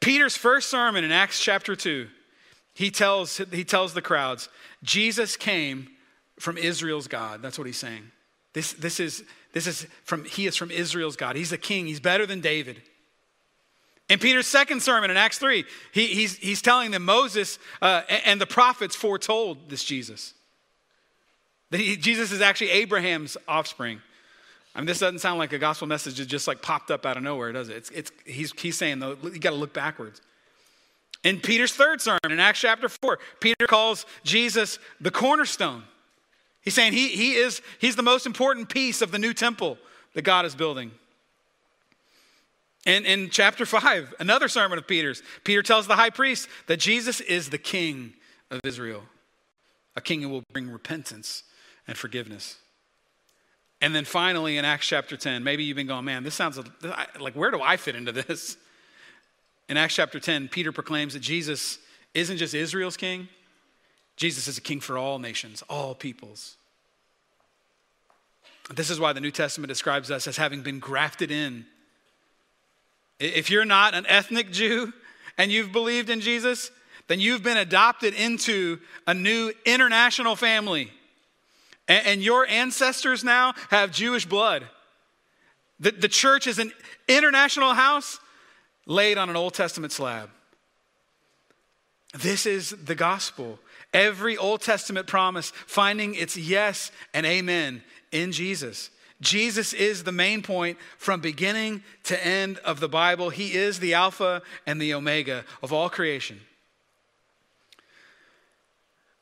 Peter's 0.00 0.36
first 0.36 0.70
sermon 0.70 1.04
in 1.04 1.12
Acts 1.12 1.40
chapter 1.40 1.76
2, 1.76 2.08
he 2.74 2.90
tells, 2.90 3.36
he 3.52 3.62
tells 3.62 3.94
the 3.94 4.02
crowds, 4.02 4.48
Jesus 4.82 5.36
came 5.36 5.88
from 6.40 6.58
Israel's 6.58 7.06
God. 7.06 7.42
That's 7.42 7.58
what 7.58 7.68
he's 7.68 7.78
saying. 7.78 8.10
This, 8.52 8.72
this, 8.74 9.00
is, 9.00 9.24
this 9.52 9.66
is 9.66 9.86
from, 10.04 10.24
he 10.24 10.46
is 10.46 10.56
from 10.56 10.70
Israel's 10.70 11.16
God. 11.16 11.36
He's 11.36 11.52
a 11.52 11.58
king, 11.58 11.86
he's 11.86 12.00
better 12.00 12.26
than 12.26 12.40
David. 12.40 12.82
In 14.08 14.18
Peter's 14.18 14.46
second 14.46 14.82
sermon 14.82 15.10
in 15.10 15.16
Acts 15.16 15.38
3, 15.38 15.64
he, 15.92 16.06
he's, 16.06 16.36
he's 16.36 16.60
telling 16.60 16.90
them 16.90 17.04
Moses 17.04 17.58
uh, 17.80 18.02
and 18.26 18.40
the 18.40 18.46
prophets 18.46 18.96
foretold 18.96 19.70
this 19.70 19.84
Jesus. 19.84 20.34
That 21.70 21.80
he, 21.80 21.96
Jesus 21.96 22.32
is 22.32 22.40
actually 22.40 22.70
Abraham's 22.70 23.36
offspring. 23.48 24.02
I 24.74 24.80
mean, 24.80 24.86
this 24.86 24.98
doesn't 24.98 25.20
sound 25.20 25.38
like 25.38 25.52
a 25.52 25.58
gospel 25.58 25.86
message 25.86 26.18
that 26.18 26.26
just 26.26 26.48
like 26.48 26.62
popped 26.62 26.90
up 26.90 27.06
out 27.06 27.16
of 27.16 27.22
nowhere, 27.22 27.52
does 27.52 27.68
it? 27.68 27.76
It's, 27.76 27.90
it's, 27.90 28.12
he's, 28.24 28.52
he's 28.58 28.76
saying, 28.76 28.98
though, 28.98 29.16
you 29.22 29.38
got 29.38 29.50
to 29.50 29.56
look 29.56 29.72
backwards. 29.72 30.20
In 31.24 31.40
Peter's 31.40 31.72
third 31.72 32.00
sermon, 32.00 32.20
in 32.30 32.40
Acts 32.40 32.60
chapter 32.60 32.88
4, 32.88 33.18
Peter 33.40 33.66
calls 33.66 34.06
Jesus 34.24 34.78
the 35.00 35.10
cornerstone. 35.10 35.84
He's 36.62 36.74
saying 36.74 36.92
he, 36.92 37.08
he 37.08 37.34
is, 37.34 37.60
he's 37.80 37.96
the 37.96 38.02
most 38.02 38.24
important 38.24 38.68
piece 38.68 39.02
of 39.02 39.10
the 39.10 39.18
new 39.18 39.34
temple 39.34 39.78
that 40.14 40.22
God 40.22 40.44
is 40.46 40.54
building. 40.54 40.92
And 42.86 43.04
in 43.04 43.30
chapter 43.30 43.64
5, 43.64 44.14
another 44.18 44.48
sermon 44.48 44.78
of 44.78 44.86
Peter's, 44.86 45.22
Peter 45.44 45.62
tells 45.62 45.86
the 45.86 45.96
high 45.96 46.10
priest 46.10 46.48
that 46.66 46.78
Jesus 46.78 47.20
is 47.20 47.50
the 47.50 47.58
king 47.58 48.14
of 48.50 48.60
Israel, 48.64 49.02
a 49.94 50.00
king 50.00 50.22
who 50.22 50.28
will 50.28 50.44
bring 50.52 50.70
repentance 50.70 51.44
and 51.86 51.96
forgiveness. 51.96 52.56
And 53.80 53.94
then 53.94 54.04
finally, 54.04 54.58
in 54.58 54.64
Acts 54.64 54.86
chapter 54.86 55.16
10, 55.16 55.42
maybe 55.42 55.64
you've 55.64 55.76
been 55.76 55.88
going, 55.88 56.04
man, 56.04 56.22
this 56.22 56.34
sounds 56.34 56.58
like, 57.18 57.34
where 57.34 57.50
do 57.50 57.60
I 57.60 57.76
fit 57.76 57.96
into 57.96 58.12
this? 58.12 58.56
In 59.68 59.76
Acts 59.76 59.94
chapter 59.94 60.20
10, 60.20 60.48
Peter 60.48 60.70
proclaims 60.70 61.14
that 61.14 61.20
Jesus 61.20 61.78
isn't 62.14 62.36
just 62.36 62.54
Israel's 62.54 62.96
king, 62.96 63.28
Jesus 64.16 64.46
is 64.48 64.58
a 64.58 64.60
king 64.60 64.80
for 64.80 64.98
all 64.98 65.18
nations, 65.18 65.62
all 65.68 65.94
peoples. 65.94 66.56
This 68.74 68.90
is 68.90 69.00
why 69.00 69.12
the 69.12 69.20
New 69.20 69.30
Testament 69.30 69.68
describes 69.68 70.10
us 70.10 70.26
as 70.26 70.36
having 70.36 70.62
been 70.62 70.78
grafted 70.78 71.30
in. 71.30 71.66
If 73.18 73.50
you're 73.50 73.64
not 73.64 73.94
an 73.94 74.06
ethnic 74.08 74.50
Jew 74.50 74.92
and 75.38 75.50
you've 75.50 75.72
believed 75.72 76.10
in 76.10 76.20
Jesus, 76.20 76.70
then 77.08 77.20
you've 77.20 77.42
been 77.42 77.56
adopted 77.56 78.14
into 78.14 78.78
a 79.06 79.14
new 79.14 79.52
international 79.64 80.36
family. 80.36 80.90
And, 81.88 82.22
your 82.22 82.46
ancestors 82.46 83.24
now 83.24 83.54
have 83.70 83.90
Jewish 83.90 84.24
blood. 84.24 84.66
The 85.80 86.08
church 86.08 86.46
is 86.46 86.58
an 86.58 86.72
international 87.08 87.74
house 87.74 88.20
laid 88.86 89.18
on 89.18 89.28
an 89.28 89.36
Old 89.36 89.54
Testament 89.54 89.92
slab. 89.92 90.30
This 92.14 92.46
is 92.46 92.70
the 92.70 92.94
gospel. 92.94 93.58
Every 93.92 94.36
Old 94.36 94.62
Testament 94.62 95.06
promise 95.06 95.52
finding 95.66 96.14
its 96.14 96.36
yes 96.36 96.90
and 97.12 97.26
amen 97.26 97.82
in 98.10 98.32
Jesus. 98.32 98.90
Jesus 99.20 99.72
is 99.72 100.02
the 100.02 100.12
main 100.12 100.42
point 100.42 100.78
from 100.98 101.20
beginning 101.20 101.82
to 102.04 102.26
end 102.26 102.58
of 102.58 102.80
the 102.80 102.88
Bible. 102.88 103.30
He 103.30 103.54
is 103.54 103.78
the 103.78 103.94
Alpha 103.94 104.42
and 104.66 104.80
the 104.80 104.94
Omega 104.94 105.44
of 105.62 105.72
all 105.72 105.88
creation. 105.88 106.40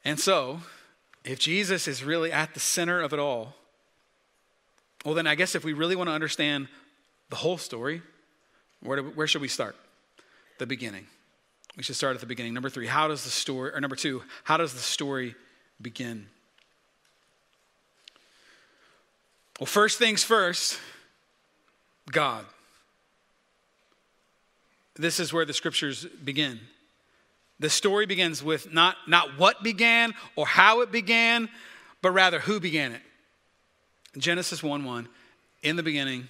And 0.04 0.18
so, 0.18 0.61
if 1.24 1.38
Jesus 1.38 1.87
is 1.87 2.02
really 2.02 2.33
at 2.33 2.54
the 2.54 2.61
center 2.61 3.02
of 3.02 3.12
it 3.12 3.18
all, 3.18 3.54
well, 5.04 5.14
then 5.14 5.26
I 5.26 5.35
guess 5.35 5.54
if 5.54 5.64
we 5.64 5.74
really 5.74 5.96
want 5.96 6.09
to 6.09 6.14
understand 6.14 6.68
the 7.28 7.37
whole 7.37 7.59
story, 7.59 8.00
where, 8.83 8.96
do, 8.96 9.11
where 9.11 9.26
should 9.26 9.42
we 9.42 9.48
start? 9.48 9.76
The 10.59 10.66
beginning. 10.66 11.06
We 11.76 11.83
should 11.83 11.96
start 11.96 12.14
at 12.14 12.20
the 12.20 12.26
beginning. 12.26 12.54
Number 12.54 12.68
three, 12.68 12.87
how 12.87 13.09
does 13.09 13.24
the 13.24 13.30
story, 13.30 13.72
or 13.72 13.80
number 13.80 13.96
two, 13.96 14.22
how 14.44 14.56
does 14.56 14.72
the 14.72 14.80
story 14.80 15.35
begin? 15.80 16.26
Well, 19.59 19.66
first 19.66 19.98
things 19.98 20.24
first, 20.24 20.78
God. 22.11 22.44
This 24.96 25.20
is 25.20 25.33
where 25.33 25.44
the 25.44 25.52
scriptures 25.52 26.04
begin. 26.04 26.61
The 27.59 27.70
story 27.70 28.06
begins 28.06 28.42
with 28.42 28.72
not, 28.72 28.96
not 29.06 29.38
what 29.38 29.62
began 29.62 30.14
or 30.35 30.46
how 30.46 30.80
it 30.80 30.90
began, 30.90 31.48
but 32.02 32.11
rather 32.11 32.40
who 32.40 32.59
began 32.59 32.92
it. 32.92 33.02
Genesis 34.16 34.62
1 34.62 34.85
1, 34.85 35.09
in 35.62 35.76
the 35.76 35.83
beginning, 35.83 36.28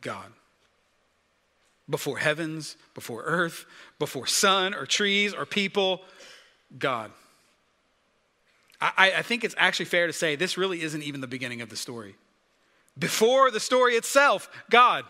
God. 0.00 0.32
Before 1.90 2.18
heavens, 2.18 2.76
before 2.94 3.22
earth, 3.24 3.66
before 3.98 4.26
sun 4.26 4.74
or 4.74 4.86
trees 4.86 5.34
or 5.34 5.44
people, 5.44 6.02
God. 6.78 7.10
I, 8.80 9.12
I 9.18 9.22
think 9.22 9.44
it's 9.44 9.54
actually 9.58 9.86
fair 9.86 10.06
to 10.06 10.12
say 10.12 10.36
this 10.36 10.56
really 10.56 10.80
isn't 10.80 11.02
even 11.02 11.20
the 11.20 11.26
beginning 11.26 11.60
of 11.60 11.68
the 11.68 11.76
story. 11.76 12.14
Before 12.98 13.50
the 13.50 13.60
story 13.60 13.94
itself, 13.94 14.48
God. 14.70 15.04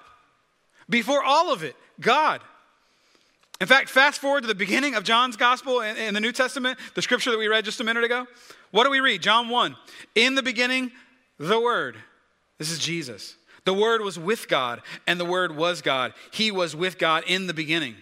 Before 0.88 1.22
all 1.22 1.52
of 1.52 1.62
it, 1.62 1.76
God. 2.00 2.40
In 3.60 3.66
fact, 3.66 3.90
fast 3.90 4.20
forward 4.20 4.40
to 4.40 4.46
the 4.48 4.54
beginning 4.54 4.94
of 4.94 5.04
John's 5.04 5.36
gospel 5.36 5.82
in, 5.82 5.96
in, 5.96 6.14
the 6.14 6.20
New 6.20 6.32
Testament, 6.32 6.78
the 6.94 7.02
scripture 7.02 7.30
that 7.30 7.38
we 7.38 7.46
read 7.46 7.64
just 7.64 7.80
a 7.80 7.84
minute 7.84 8.04
ago. 8.04 8.26
What 8.70 8.84
do 8.84 8.90
we 8.90 9.00
read? 9.00 9.22
John 9.22 9.48
1. 9.48 9.76
In 10.14 10.34
the 10.34 10.42
beginning, 10.42 10.90
the 11.38 11.60
Word. 11.60 11.96
This 12.58 12.70
is 12.70 12.78
Jesus. 12.78 13.36
The 13.64 13.74
Word 13.74 14.00
was 14.00 14.18
with 14.18 14.48
God, 14.48 14.80
and 15.06 15.20
the 15.20 15.24
Word 15.24 15.56
was 15.56 15.82
God. 15.82 16.14
He 16.32 16.50
was 16.50 16.74
with 16.74 16.98
God 16.98 17.24
in 17.26 17.46
the 17.46 17.54
beginning. 17.54 17.96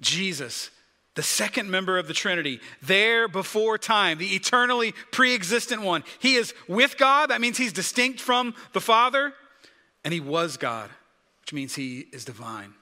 Jesus, 0.00 0.70
the 1.14 1.22
second 1.22 1.70
member 1.70 1.98
of 1.98 2.08
the 2.08 2.14
Trinity, 2.14 2.60
there 2.82 3.28
before 3.28 3.78
time, 3.78 4.18
the 4.18 4.34
eternally 4.34 4.92
pre 5.10 5.34
existent 5.34 5.82
one. 5.82 6.04
He 6.18 6.34
is 6.34 6.54
with 6.68 6.98
God. 6.98 7.30
That 7.30 7.40
means 7.40 7.56
he's 7.56 7.72
distinct 7.72 8.20
from 8.20 8.54
the 8.72 8.80
Father, 8.80 9.32
and 10.04 10.12
he 10.12 10.20
was 10.20 10.56
God, 10.56 10.90
which 11.40 11.52
means 11.52 11.74
he 11.74 12.06
is 12.12 12.24
divine. 12.24 12.74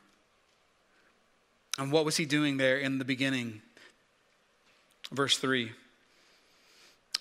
And 1.79 1.93
what 1.93 2.05
was 2.05 2.17
he 2.17 2.25
doing 2.25 2.57
there 2.57 2.79
in 2.79 2.99
the 2.99 3.05
beginning? 3.05 3.63
Verse 5.13 5.39
3 5.39 5.73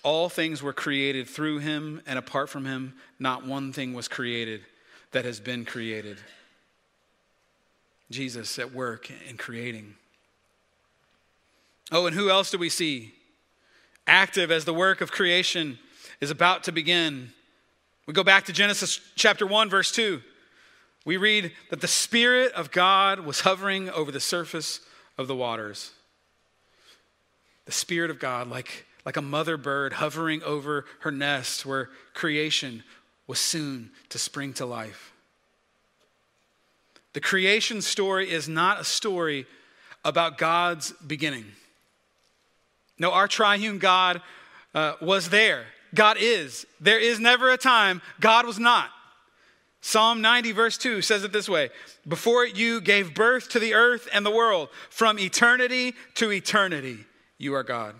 All 0.02 0.28
things 0.28 0.62
were 0.62 0.72
created 0.72 1.28
through 1.28 1.58
him, 1.58 2.00
and 2.06 2.18
apart 2.18 2.48
from 2.48 2.64
him, 2.64 2.94
not 3.18 3.46
one 3.46 3.72
thing 3.72 3.92
was 3.92 4.08
created 4.08 4.62
that 5.12 5.24
has 5.24 5.40
been 5.40 5.64
created. 5.64 6.18
Jesus 8.10 8.58
at 8.58 8.72
work 8.72 9.10
in 9.28 9.36
creating. 9.36 9.94
Oh, 11.92 12.06
and 12.06 12.16
who 12.16 12.30
else 12.30 12.50
do 12.50 12.58
we 12.58 12.68
see? 12.68 13.12
Active 14.06 14.50
as 14.50 14.64
the 14.64 14.74
work 14.74 15.00
of 15.00 15.12
creation 15.12 15.78
is 16.20 16.30
about 16.30 16.64
to 16.64 16.72
begin. 16.72 17.30
We 18.06 18.14
go 18.14 18.24
back 18.24 18.46
to 18.46 18.52
Genesis 18.52 19.00
chapter 19.16 19.46
1, 19.46 19.68
verse 19.68 19.92
2 19.92 20.22
we 21.04 21.16
read 21.16 21.52
that 21.70 21.80
the 21.80 21.88
Spirit 21.88 22.52
of 22.52 22.70
God 22.70 23.20
was 23.20 23.40
hovering 23.40 23.88
over 23.90 24.12
the 24.12 24.20
surface 24.20 24.80
of 25.16 25.28
the 25.28 25.34
waters. 25.34 25.92
The 27.64 27.72
Spirit 27.72 28.10
of 28.10 28.18
God, 28.18 28.48
like, 28.48 28.86
like 29.04 29.16
a 29.16 29.22
mother 29.22 29.56
bird 29.56 29.94
hovering 29.94 30.42
over 30.42 30.84
her 31.00 31.10
nest 31.10 31.64
where 31.64 31.88
creation 32.14 32.82
was 33.26 33.38
soon 33.38 33.90
to 34.08 34.18
spring 34.18 34.52
to 34.54 34.66
life. 34.66 35.12
The 37.12 37.20
creation 37.20 37.82
story 37.82 38.30
is 38.30 38.48
not 38.48 38.80
a 38.80 38.84
story 38.84 39.46
about 40.04 40.38
God's 40.38 40.92
beginning. 40.92 41.46
No, 42.98 43.12
our 43.12 43.26
triune 43.26 43.78
God 43.78 44.22
uh, 44.74 44.94
was 45.00 45.30
there. 45.30 45.64
God 45.94 46.16
is. 46.20 46.66
There 46.80 47.00
is 47.00 47.18
never 47.18 47.50
a 47.50 47.56
time 47.56 48.00
God 48.20 48.46
was 48.46 48.58
not. 48.58 48.90
Psalm 49.80 50.20
90, 50.20 50.52
verse 50.52 50.76
2 50.76 51.00
says 51.00 51.24
it 51.24 51.32
this 51.32 51.48
way 51.48 51.70
Before 52.06 52.44
you 52.44 52.80
gave 52.80 53.14
birth 53.14 53.48
to 53.50 53.58
the 53.58 53.74
earth 53.74 54.08
and 54.12 54.24
the 54.24 54.30
world, 54.30 54.68
from 54.90 55.18
eternity 55.18 55.94
to 56.16 56.30
eternity, 56.30 56.98
you 57.38 57.54
are 57.54 57.62
God. 57.62 57.94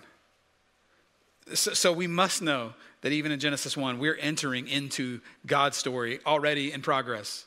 So, 1.54 1.72
so, 1.72 1.92
we 1.92 2.06
must 2.06 2.42
know 2.42 2.74
that 3.02 3.12
even 3.12 3.32
in 3.32 3.40
Genesis 3.40 3.76
1, 3.76 3.98
we're 3.98 4.16
entering 4.16 4.68
into 4.68 5.20
God's 5.46 5.76
story 5.76 6.20
already 6.26 6.72
in 6.72 6.82
progress. 6.82 7.44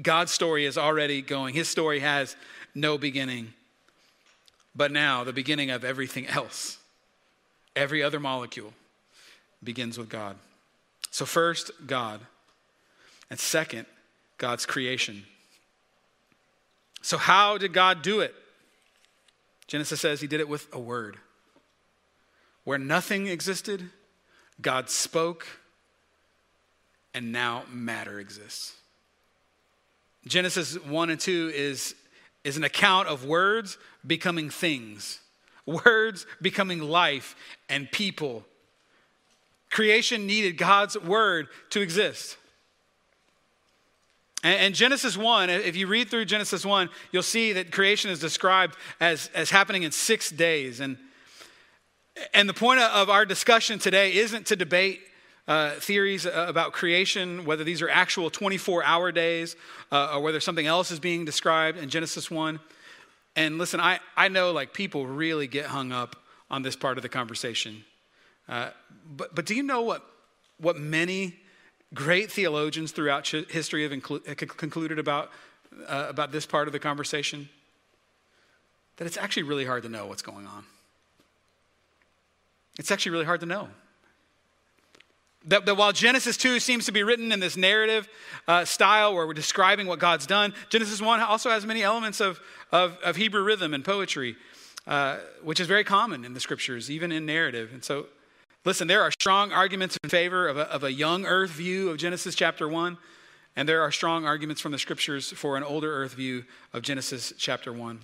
God's 0.00 0.32
story 0.32 0.64
is 0.64 0.76
already 0.76 1.22
going, 1.22 1.54
His 1.54 1.68
story 1.68 2.00
has 2.00 2.36
no 2.74 2.98
beginning. 2.98 3.52
But 4.74 4.90
now, 4.90 5.24
the 5.24 5.32
beginning 5.32 5.70
of 5.70 5.84
everything 5.84 6.26
else, 6.26 6.78
every 7.76 8.02
other 8.02 8.18
molecule, 8.18 8.72
begins 9.62 9.98
with 9.98 10.08
God. 10.08 10.36
So, 11.10 11.26
first, 11.26 11.70
God. 11.86 12.20
And 13.30 13.38
second, 13.38 13.86
God's 14.38 14.66
creation. 14.66 15.24
So, 17.02 17.18
how 17.18 17.58
did 17.58 17.72
God 17.72 18.02
do 18.02 18.20
it? 18.20 18.34
Genesis 19.66 20.00
says 20.00 20.20
he 20.20 20.26
did 20.26 20.40
it 20.40 20.48
with 20.48 20.66
a 20.72 20.78
word. 20.78 21.16
Where 22.64 22.78
nothing 22.78 23.26
existed, 23.26 23.90
God 24.60 24.88
spoke, 24.88 25.46
and 27.14 27.32
now 27.32 27.64
matter 27.70 28.18
exists. 28.18 28.74
Genesis 30.26 30.74
1 30.74 31.10
and 31.10 31.20
2 31.20 31.52
is, 31.54 31.94
is 32.44 32.56
an 32.56 32.64
account 32.64 33.08
of 33.08 33.24
words 33.24 33.76
becoming 34.06 34.50
things, 34.50 35.20
words 35.66 36.26
becoming 36.40 36.80
life 36.80 37.34
and 37.68 37.90
people. 37.90 38.44
Creation 39.70 40.26
needed 40.26 40.56
God's 40.56 40.98
word 40.98 41.48
to 41.70 41.80
exist. 41.80 42.36
And, 44.44 44.74
Genesis 44.74 45.16
1, 45.16 45.50
if 45.50 45.76
you 45.76 45.86
read 45.86 46.10
through 46.10 46.24
Genesis 46.24 46.66
1, 46.66 46.90
you'll 47.12 47.22
see 47.22 47.52
that 47.52 47.70
creation 47.70 48.10
is 48.10 48.18
described 48.18 48.76
as, 48.98 49.30
as 49.34 49.50
happening 49.50 49.84
in 49.84 49.92
six 49.92 50.30
days. 50.30 50.80
And, 50.80 50.98
and 52.34 52.48
the 52.48 52.54
point 52.54 52.80
of 52.80 53.08
our 53.08 53.24
discussion 53.24 53.78
today 53.78 54.14
isn't 54.14 54.46
to 54.46 54.56
debate 54.56 55.00
uh, 55.48 55.72
theories 55.72 56.26
about 56.26 56.72
creation, 56.72 57.44
whether 57.44 57.64
these 57.64 57.82
are 57.82 57.88
actual 57.88 58.30
24 58.30 58.84
hour 58.84 59.10
days 59.10 59.56
uh, 59.90 60.14
or 60.14 60.20
whether 60.20 60.40
something 60.40 60.66
else 60.66 60.90
is 60.90 61.00
being 61.00 61.24
described 61.24 61.78
in 61.78 61.88
Genesis 61.88 62.30
1. 62.30 62.60
And 63.34 63.58
listen, 63.58 63.80
I, 63.80 63.98
I 64.16 64.28
know 64.28 64.52
like 64.52 64.72
people 64.72 65.06
really 65.06 65.46
get 65.46 65.66
hung 65.66 65.90
up 65.90 66.16
on 66.50 66.62
this 66.62 66.76
part 66.76 66.98
of 66.98 67.02
the 67.02 67.08
conversation. 67.08 67.84
Uh, 68.48 68.70
but, 69.16 69.34
but 69.34 69.46
do 69.46 69.54
you 69.54 69.62
know 69.62 69.82
what, 69.82 70.04
what 70.58 70.76
many 70.76 71.36
great 71.94 72.30
theologians 72.30 72.92
throughout 72.92 73.26
history 73.26 73.82
have 73.82 73.92
inclu- 73.92 74.28
uh, 74.28 74.34
concluded 74.34 74.98
about, 74.98 75.30
uh, 75.88 76.06
about 76.08 76.30
this 76.30 76.46
part 76.46 76.68
of 76.68 76.72
the 76.72 76.78
conversation? 76.78 77.48
That 78.98 79.06
it's 79.06 79.16
actually 79.16 79.44
really 79.44 79.64
hard 79.64 79.82
to 79.84 79.88
know 79.88 80.06
what's 80.06 80.22
going 80.22 80.46
on. 80.46 80.64
It's 82.78 82.90
actually 82.90 83.12
really 83.12 83.24
hard 83.24 83.40
to 83.40 83.46
know. 83.46 83.68
That, 85.46 85.66
that 85.66 85.76
while 85.76 85.92
Genesis 85.92 86.36
2 86.36 86.60
seems 86.60 86.86
to 86.86 86.92
be 86.92 87.02
written 87.02 87.32
in 87.32 87.40
this 87.40 87.56
narrative 87.56 88.08
uh, 88.46 88.64
style 88.64 89.14
where 89.14 89.26
we're 89.26 89.34
describing 89.34 89.88
what 89.88 89.98
God's 89.98 90.26
done, 90.26 90.54
Genesis 90.68 91.02
1 91.02 91.20
also 91.20 91.50
has 91.50 91.66
many 91.66 91.82
elements 91.82 92.20
of, 92.20 92.40
of, 92.70 92.96
of 93.04 93.16
Hebrew 93.16 93.42
rhythm 93.42 93.74
and 93.74 93.84
poetry, 93.84 94.36
uh, 94.86 95.18
which 95.42 95.58
is 95.58 95.66
very 95.66 95.82
common 95.82 96.24
in 96.24 96.32
the 96.32 96.40
scriptures, 96.40 96.90
even 96.90 97.10
in 97.10 97.26
narrative. 97.26 97.70
And 97.72 97.82
so 97.82 98.06
Listen, 98.64 98.86
there 98.86 99.02
are 99.02 99.10
strong 99.10 99.50
arguments 99.50 99.98
in 100.04 100.10
favor 100.10 100.46
of 100.46 100.56
a, 100.56 100.70
of 100.70 100.84
a 100.84 100.92
young 100.92 101.26
earth 101.26 101.50
view 101.50 101.90
of 101.90 101.96
Genesis 101.96 102.36
chapter 102.36 102.68
1, 102.68 102.96
and 103.56 103.68
there 103.68 103.82
are 103.82 103.90
strong 103.90 104.24
arguments 104.24 104.60
from 104.60 104.70
the 104.70 104.78
scriptures 104.78 105.32
for 105.32 105.56
an 105.56 105.64
older 105.64 105.92
earth 105.92 106.14
view 106.14 106.44
of 106.72 106.82
Genesis 106.82 107.32
chapter 107.36 107.72
1. 107.72 107.98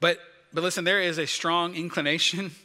But, 0.00 0.18
but 0.52 0.64
listen, 0.64 0.82
there 0.82 1.00
is 1.00 1.18
a 1.18 1.28
strong 1.28 1.76
inclination 1.76 2.50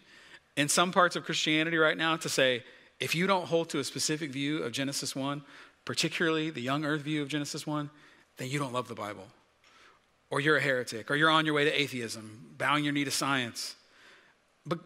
in 0.60 0.67
some 0.67 0.91
parts 0.91 1.15
of 1.15 1.24
Christianity 1.24 1.78
right 1.78 1.98
now 1.98 2.17
to 2.17 2.28
say 2.28 2.63
if 3.00 3.15
you 3.15 3.28
don't 3.28 3.45
hold 3.45 3.69
to 3.69 3.80
a 3.80 3.84
specific 3.84 4.30
view 4.30 4.62
of 4.62 4.74
Genesis 4.74 5.15
1, 5.15 5.41
particularly 5.86 6.50
the 6.50 6.60
young 6.60 6.84
earth 6.84 7.02
view 7.02 7.22
of 7.22 7.30
Genesis 7.30 7.65
1, 7.65 7.89
then 8.36 8.50
you 8.50 8.60
don't 8.60 8.74
love 8.74 8.89
the 8.89 8.93
Bible. 8.93 9.26
Or 10.30 10.41
you're 10.41 10.58
a 10.58 10.62
heretic, 10.62 11.10
or 11.10 11.15
you're 11.15 11.30
on 11.30 11.45
your 11.45 11.56
way 11.56 11.63
to 11.63 11.72
atheism, 11.72 12.56
bowing 12.58 12.84
your 12.84 12.91
knee 12.91 13.06
to 13.06 13.12
science. 13.12 13.76
But 14.65 14.80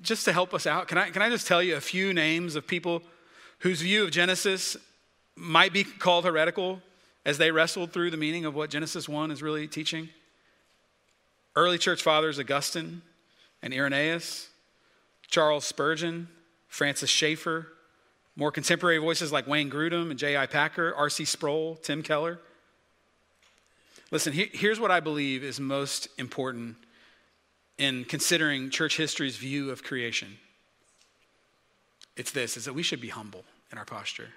just 0.00 0.24
to 0.24 0.32
help 0.32 0.54
us 0.54 0.66
out, 0.66 0.88
can 0.88 0.96
I, 0.96 1.10
can 1.10 1.20
I 1.20 1.28
just 1.28 1.46
tell 1.46 1.62
you 1.62 1.76
a 1.76 1.80
few 1.82 2.14
names 2.14 2.56
of 2.56 2.66
people 2.66 3.02
whose 3.58 3.82
view 3.82 4.04
of 4.04 4.12
Genesis 4.12 4.78
might 5.36 5.74
be 5.74 5.84
called 5.84 6.24
heretical 6.24 6.80
as 7.26 7.36
they 7.36 7.50
wrestled 7.50 7.92
through 7.92 8.12
the 8.12 8.16
meaning 8.16 8.46
of 8.46 8.54
what 8.54 8.70
Genesis 8.70 9.10
1 9.10 9.30
is 9.30 9.42
really 9.42 9.68
teaching? 9.68 10.08
Early 11.54 11.76
church 11.76 12.02
fathers 12.02 12.40
Augustine 12.40 13.02
and 13.62 13.74
Irenaeus, 13.74 14.48
Charles 15.32 15.64
Spurgeon, 15.64 16.28
Francis 16.68 17.08
Schaeffer, 17.08 17.68
more 18.36 18.52
contemporary 18.52 18.98
voices 18.98 19.32
like 19.32 19.46
Wayne 19.46 19.70
Grudem 19.70 20.10
and 20.10 20.18
J.I. 20.18 20.44
Packer, 20.44 20.94
R.C. 20.94 21.24
Sproul, 21.24 21.76
Tim 21.76 22.02
Keller. 22.02 22.38
Listen, 24.10 24.34
here's 24.34 24.78
what 24.78 24.90
I 24.90 25.00
believe 25.00 25.42
is 25.42 25.58
most 25.58 26.08
important 26.18 26.76
in 27.78 28.04
considering 28.04 28.68
church 28.68 28.98
history's 28.98 29.38
view 29.38 29.70
of 29.70 29.82
creation. 29.82 30.36
It's 32.14 32.30
this 32.30 32.58
is 32.58 32.66
that 32.66 32.74
we 32.74 32.82
should 32.82 33.00
be 33.00 33.08
humble 33.08 33.44
in 33.72 33.78
our 33.78 33.86
posture. 33.86 34.28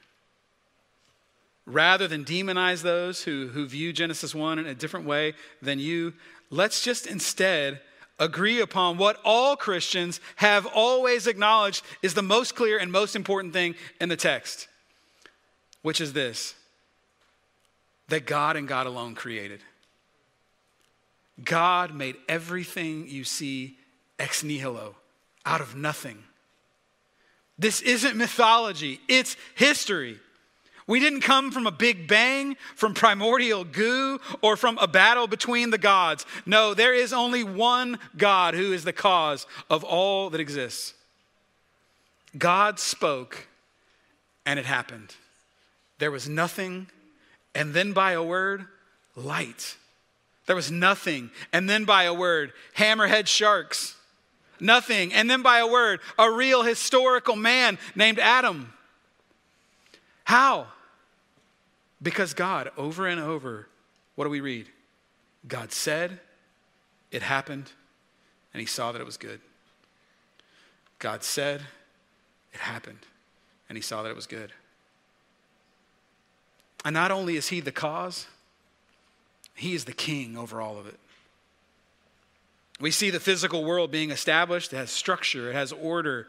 Rather 1.66 2.08
than 2.08 2.24
demonize 2.24 2.84
those 2.84 3.24
who, 3.24 3.50
who 3.50 3.66
view 3.66 3.92
Genesis 3.92 4.34
1 4.34 4.60
in 4.60 4.66
a 4.66 4.74
different 4.74 5.06
way 5.06 5.34
than 5.62 5.78
you, 5.78 6.14
let's 6.50 6.82
just 6.82 7.06
instead 7.06 7.82
agree 8.20 8.62
upon 8.62 8.98
what 8.98 9.20
all 9.24 9.56
Christians 9.56 10.20
have 10.38 10.66
always 10.66 11.28
acknowledged 11.28 11.84
is 12.02 12.14
the 12.14 12.22
most 12.22 12.56
clear 12.56 12.78
and 12.78 12.92
most 12.92 13.16
important 13.16 13.54
thing 13.54 13.76
in 14.00 14.10
the 14.10 14.16
text, 14.16 14.68
which 15.82 16.00
is 16.00 16.14
this 16.14 16.56
that 18.08 18.26
God 18.26 18.56
and 18.56 18.68
God 18.68 18.86
alone 18.86 19.16
created. 19.16 19.62
God 21.44 21.94
made 21.94 22.16
everything 22.30 23.08
you 23.08 23.24
see 23.24 23.78
ex 24.20 24.44
nihilo, 24.44 24.96
out 25.46 25.60
of 25.60 25.76
nothing. 25.76 26.24
This 27.58 27.82
isn't 27.82 28.16
mythology, 28.16 29.00
it's 29.08 29.36
history. 29.56 30.20
We 30.88 31.00
didn't 31.00 31.22
come 31.22 31.52
from 31.52 31.66
a 31.66 31.72
big 31.72 32.08
bang, 32.08 32.58
from 32.76 32.94
primordial 32.94 33.64
goo, 33.64 34.20
or 34.42 34.56
from 34.56 34.78
a 34.78 34.88
battle 34.88 35.28
between 35.28 35.72
the 35.72 35.80
gods. 35.80 36.26
No, 36.46 36.74
there 36.74 36.94
is 36.94 37.12
only 37.12 37.44
one 37.44 37.98
God 38.16 38.54
who 38.54 38.72
is 38.72 38.84
the 38.84 38.94
cause 38.94 39.48
of 39.70 39.84
all 39.84 40.30
that 40.30 40.40
exists. 40.40 40.94
God 42.38 42.80
spoke, 42.80 43.48
and 44.46 44.60
it 44.60 44.66
happened. 44.66 45.16
There 45.98 46.12
was 46.12 46.30
nothing, 46.30 46.88
and 47.56 47.74
then 47.74 47.94
by 47.94 48.12
a 48.12 48.22
word, 48.22 48.66
light. 49.16 49.78
There 50.46 50.56
was 50.56 50.72
nothing. 50.72 51.32
And 51.52 51.70
then 51.70 51.86
by 51.86 52.04
a 52.04 52.14
word, 52.14 52.54
hammerhead 52.78 53.28
sharks. 53.28 53.96
Nothing. 54.60 55.14
And 55.14 55.30
then 55.30 55.42
by 55.42 55.60
a 55.60 55.68
word, 55.68 56.00
a 56.18 56.32
real 56.32 56.64
historical 56.64 57.36
man 57.36 57.78
named 57.96 58.20
Adam. 58.20 58.72
How? 60.24 60.68
Because 62.06 62.36
God, 62.36 62.70
over 62.78 63.08
and 63.08 63.20
over, 63.20 63.68
what 64.14 64.26
do 64.26 64.30
we 64.30 64.40
read? 64.40 64.68
God 65.48 65.72
said, 65.72 66.20
it 67.10 67.24
happened, 67.24 67.72
and 68.54 68.62
he 68.62 68.68
saw 68.68 68.92
that 68.92 69.02
it 69.02 69.06
was 69.06 69.18
good. 69.18 69.42
God 71.00 71.24
said, 71.24 71.62
it 72.54 72.60
happened, 72.60 73.00
and 73.68 73.76
he 73.76 73.82
saw 73.82 74.04
that 74.04 74.10
it 74.10 74.16
was 74.16 74.28
good. 74.28 74.52
And 76.86 76.94
not 76.94 77.10
only 77.10 77.38
is 77.38 77.48
he 77.48 77.60
the 77.60 77.72
cause, 77.72 78.28
he 79.56 79.74
is 79.74 79.86
the 79.86 79.92
king 79.92 80.38
over 80.38 80.62
all 80.62 80.78
of 80.78 80.86
it. 80.86 81.00
We 82.80 82.92
see 82.92 83.10
the 83.10 83.20
physical 83.20 83.66
world 83.66 83.90
being 83.90 84.12
established, 84.12 84.74
it 84.74 84.76
has 84.78 84.92
structure, 84.92 85.50
it 85.50 85.56
has 85.56 85.72
order. 85.72 86.28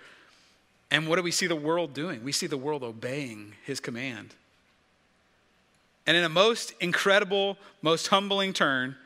And 0.90 1.06
what 1.06 1.16
do 1.16 1.22
we 1.22 1.32
see 1.32 1.46
the 1.46 1.54
world 1.54 1.92
doing? 1.92 2.24
We 2.24 2.32
see 2.32 2.46
the 2.46 2.56
world 2.56 2.82
obeying 2.82 3.52
his 3.66 3.78
command. 3.78 4.34
And 6.06 6.16
in 6.16 6.24
a 6.24 6.28
most 6.28 6.72
incredible, 6.80 7.58
most 7.82 8.08
humbling 8.08 8.52
turn, 8.52 8.96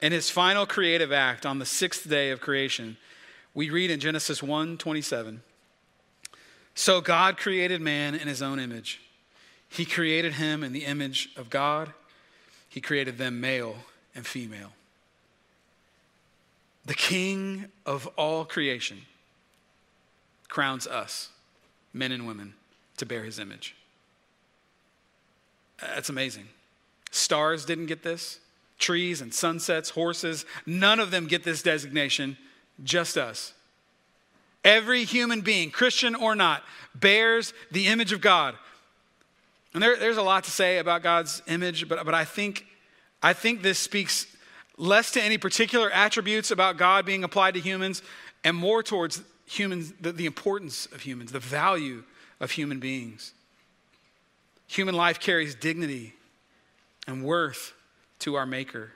in 0.00 0.12
his 0.12 0.30
final 0.30 0.66
creative 0.66 1.12
act 1.12 1.46
on 1.46 1.58
the 1.58 1.66
sixth 1.66 2.08
day 2.08 2.30
of 2.30 2.40
creation, 2.40 2.96
we 3.54 3.70
read 3.70 3.90
in 3.90 4.00
Genesis 4.00 4.42
1 4.42 4.78
27. 4.78 5.42
So 6.74 7.00
God 7.00 7.38
created 7.38 7.80
man 7.80 8.14
in 8.14 8.28
his 8.28 8.42
own 8.42 8.58
image. 8.58 9.00
He 9.68 9.84
created 9.84 10.34
him 10.34 10.62
in 10.62 10.72
the 10.72 10.84
image 10.84 11.30
of 11.36 11.48
God. 11.50 11.92
He 12.68 12.80
created 12.80 13.16
them 13.16 13.40
male 13.40 13.76
and 14.14 14.26
female. 14.26 14.72
The 16.84 16.94
king 16.94 17.66
of 17.84 18.06
all 18.16 18.44
creation 18.44 19.02
crowns 20.48 20.86
us, 20.86 21.30
men 21.92 22.12
and 22.12 22.26
women, 22.26 22.54
to 22.98 23.06
bear 23.06 23.24
his 23.24 23.38
image. 23.38 23.74
That's 25.80 26.08
amazing. 26.08 26.48
Stars 27.10 27.64
didn't 27.64 27.86
get 27.86 28.02
this, 28.02 28.40
trees 28.78 29.20
and 29.20 29.32
sunsets, 29.32 29.90
horses, 29.90 30.44
none 30.66 31.00
of 31.00 31.10
them 31.10 31.26
get 31.26 31.44
this 31.44 31.62
designation, 31.62 32.36
just 32.82 33.16
us. 33.16 33.52
Every 34.64 35.04
human 35.04 35.42
being, 35.42 35.70
Christian 35.70 36.14
or 36.14 36.34
not, 36.34 36.62
bears 36.94 37.54
the 37.70 37.86
image 37.86 38.12
of 38.12 38.20
God. 38.20 38.54
And 39.74 39.82
there, 39.82 39.96
there's 39.96 40.16
a 40.16 40.22
lot 40.22 40.44
to 40.44 40.50
say 40.50 40.78
about 40.78 41.02
God's 41.02 41.42
image, 41.46 41.88
but, 41.88 42.04
but 42.04 42.14
I, 42.14 42.24
think, 42.24 42.66
I 43.22 43.32
think 43.32 43.62
this 43.62 43.78
speaks 43.78 44.26
less 44.76 45.10
to 45.12 45.22
any 45.22 45.38
particular 45.38 45.90
attributes 45.90 46.50
about 46.50 46.76
God 46.76 47.06
being 47.06 47.24
applied 47.24 47.54
to 47.54 47.60
humans 47.60 48.02
and 48.44 48.56
more 48.56 48.82
towards 48.82 49.22
humans, 49.46 49.92
the, 50.00 50.12
the 50.12 50.26
importance 50.26 50.86
of 50.86 51.02
humans, 51.02 51.32
the 51.32 51.40
value 51.40 52.04
of 52.40 52.50
human 52.50 52.80
beings. 52.80 53.32
Human 54.66 54.94
life 54.94 55.20
carries 55.20 55.54
dignity 55.54 56.14
and 57.06 57.24
worth 57.24 57.72
to 58.20 58.34
our 58.34 58.46
Maker. 58.46 58.90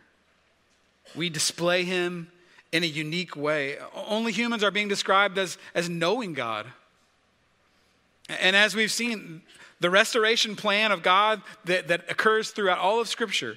We 1.14 1.30
display 1.30 1.84
Him 1.84 2.30
in 2.72 2.82
a 2.82 2.86
unique 2.86 3.36
way. 3.36 3.78
Only 3.94 4.32
humans 4.32 4.62
are 4.62 4.70
being 4.70 4.88
described 4.88 5.38
as, 5.38 5.58
as 5.74 5.88
knowing 5.88 6.34
God. 6.34 6.66
And 8.28 8.54
as 8.54 8.74
we've 8.74 8.92
seen, 8.92 9.42
the 9.80 9.90
restoration 9.90 10.54
plan 10.54 10.92
of 10.92 11.02
God 11.02 11.42
that, 11.64 11.88
that 11.88 12.10
occurs 12.10 12.50
throughout 12.50 12.78
all 12.78 13.00
of 13.00 13.08
Scripture. 13.08 13.56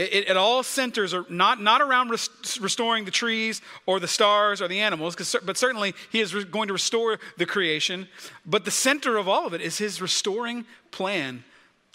It, 0.00 0.30
it, 0.30 0.36
all 0.36 0.62
centers 0.62 1.14
not, 1.28 1.60
not 1.60 1.82
around 1.82 2.08
restoring 2.08 3.04
the 3.04 3.10
trees 3.10 3.60
or 3.84 4.00
the 4.00 4.08
stars 4.08 4.62
or 4.62 4.68
the 4.68 4.80
animals, 4.80 5.14
but 5.44 5.58
certainly 5.58 5.94
He 6.10 6.20
is 6.20 6.32
going 6.46 6.68
to 6.68 6.72
restore 6.72 7.18
the 7.36 7.44
creation. 7.44 8.08
But 8.46 8.64
the 8.64 8.70
center 8.70 9.18
of 9.18 9.28
all 9.28 9.46
of 9.46 9.52
it 9.52 9.60
is 9.60 9.76
His 9.76 10.00
restoring 10.00 10.64
plan 10.90 11.44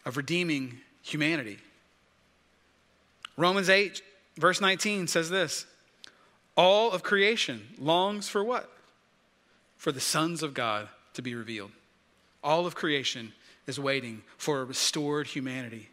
of 0.05 0.17
redeeming 0.17 0.81
humanity. 1.01 1.57
Romans 3.37 3.69
8, 3.69 4.03
verse 4.37 4.61
19 4.61 5.07
says 5.07 5.31
this 5.31 5.65
All 6.55 6.91
of 6.91 7.01
creation 7.01 7.63
longs 7.79 8.29
for 8.29 8.43
what? 8.43 8.69
For 9.77 9.91
the 9.91 9.99
sons 9.99 10.43
of 10.43 10.53
God 10.53 10.89
to 11.15 11.23
be 11.23 11.33
revealed. 11.33 11.71
All 12.43 12.67
of 12.67 12.75
creation 12.75 13.33
is 13.65 13.79
waiting 13.79 14.21
for 14.37 14.61
a 14.61 14.63
restored 14.63 15.25
humanity. 15.25 15.89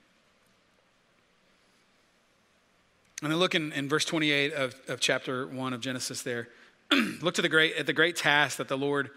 And 3.23 3.31
then 3.31 3.39
look 3.39 3.55
in, 3.55 3.73
in 3.73 3.89
verse 3.89 4.05
28 4.05 4.53
of, 4.53 4.75
of 4.89 5.01
chapter 5.01 5.47
1 5.47 5.73
of 5.73 5.81
Genesis 5.81 6.23
there. 6.23 6.49
look 7.23 7.35
to 7.35 7.43
the 7.43 7.49
great, 7.49 7.77
at 7.77 7.87
the 7.87 7.93
great 7.93 8.17
task 8.17 8.59
that 8.59 8.67
the 8.69 8.77
Lord 8.77 9.11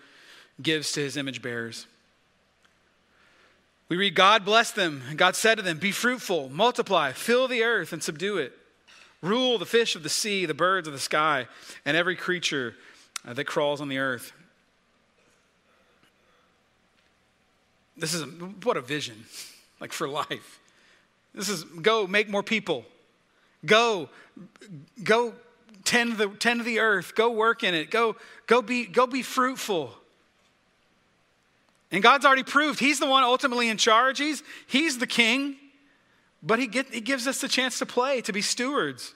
gives 0.61 0.91
to 0.93 1.01
his 1.01 1.17
image 1.17 1.41
bearers. 1.41 1.87
We 3.89 3.97
read, 3.97 4.15
God 4.15 4.45
blessed 4.45 4.75
them, 4.75 5.03
and 5.09 5.17
God 5.17 5.35
said 5.35 5.55
to 5.55 5.63
them, 5.63 5.79
Be 5.79 5.91
fruitful, 5.91 6.49
multiply, 6.49 7.11
fill 7.11 7.47
the 7.47 7.63
earth, 7.63 7.93
and 7.93 8.01
subdue 8.01 8.37
it. 8.37 8.53
Rule 9.21 9.57
the 9.57 9.65
fish 9.65 9.95
of 9.95 10.03
the 10.03 10.09
sea, 10.09 10.45
the 10.45 10.53
birds 10.53 10.87
of 10.87 10.93
the 10.93 10.99
sky, 10.99 11.47
and 11.83 11.97
every 11.97 12.15
creature 12.15 12.75
uh, 13.27 13.33
that 13.33 13.45
crawls 13.45 13.81
on 13.81 13.89
the 13.89 13.97
earth. 13.97 14.33
This 17.97 18.13
is 18.13 18.21
a, 18.21 18.25
what 18.25 18.77
a 18.77 18.81
vision, 18.81 19.25
like 19.79 19.93
for 19.93 20.07
life. 20.07 20.59
This 21.33 21.49
is 21.49 21.63
go 21.63 22.05
make 22.05 22.29
more 22.29 22.43
people. 22.43 22.85
Go, 23.65 24.09
go 25.03 25.33
tend 25.83 26.17
the, 26.17 26.29
tend 26.29 26.63
the 26.65 26.79
earth. 26.79 27.15
Go 27.15 27.31
work 27.31 27.63
in 27.63 27.73
it. 27.73 27.89
Go, 27.91 28.15
go, 28.47 28.61
be, 28.61 28.85
go 28.85 29.07
be 29.07 29.21
fruitful. 29.21 29.93
And 31.91 32.03
God's 32.03 32.25
already 32.25 32.43
proved 32.43 32.79
He's 32.79 32.99
the 32.99 33.05
one 33.05 33.23
ultimately 33.23 33.69
in 33.69 33.77
charge. 33.77 34.17
He's, 34.17 34.43
he's 34.67 34.97
the 34.97 35.07
king. 35.07 35.55
But 36.43 36.59
he, 36.59 36.67
get, 36.67 36.93
he 36.93 37.01
gives 37.01 37.27
us 37.27 37.41
the 37.41 37.47
chance 37.47 37.79
to 37.79 37.85
play, 37.85 38.21
to 38.21 38.33
be 38.33 38.41
stewards. 38.41 39.15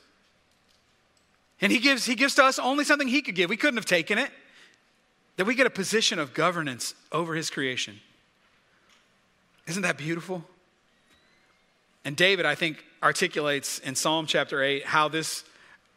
And 1.61 1.71
he 1.71 1.79
gives, 1.79 2.05
he 2.05 2.15
gives 2.15 2.35
to 2.35 2.43
us 2.43 2.57
only 2.57 2.83
something 2.83 3.07
He 3.07 3.21
could 3.21 3.35
give. 3.35 3.49
We 3.49 3.57
couldn't 3.57 3.77
have 3.77 3.85
taken 3.85 4.17
it. 4.17 4.31
That 5.37 5.45
we 5.45 5.55
get 5.55 5.67
a 5.67 5.71
position 5.71 6.19
of 6.19 6.33
governance 6.33 6.95
over 7.11 7.35
His 7.35 7.49
creation. 7.49 7.99
Isn't 9.67 9.83
that 9.83 9.97
beautiful? 9.97 10.43
And 12.05 12.15
David, 12.15 12.45
I 12.45 12.55
think, 12.55 12.83
articulates 13.03 13.79
in 13.79 13.95
Psalm 13.95 14.25
chapter 14.25 14.63
8 14.63 14.85
how 14.85 15.07
this, 15.07 15.43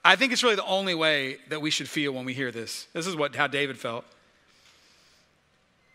I 0.04 0.16
think 0.16 0.32
it's 0.32 0.42
really 0.42 0.56
the 0.56 0.66
only 0.66 0.94
way 0.94 1.38
that 1.48 1.60
we 1.60 1.70
should 1.70 1.88
feel 1.88 2.12
when 2.12 2.24
we 2.24 2.34
hear 2.34 2.50
this. 2.50 2.86
This 2.92 3.06
is 3.06 3.16
what, 3.16 3.34
how 3.34 3.46
David 3.46 3.78
felt. 3.78 4.04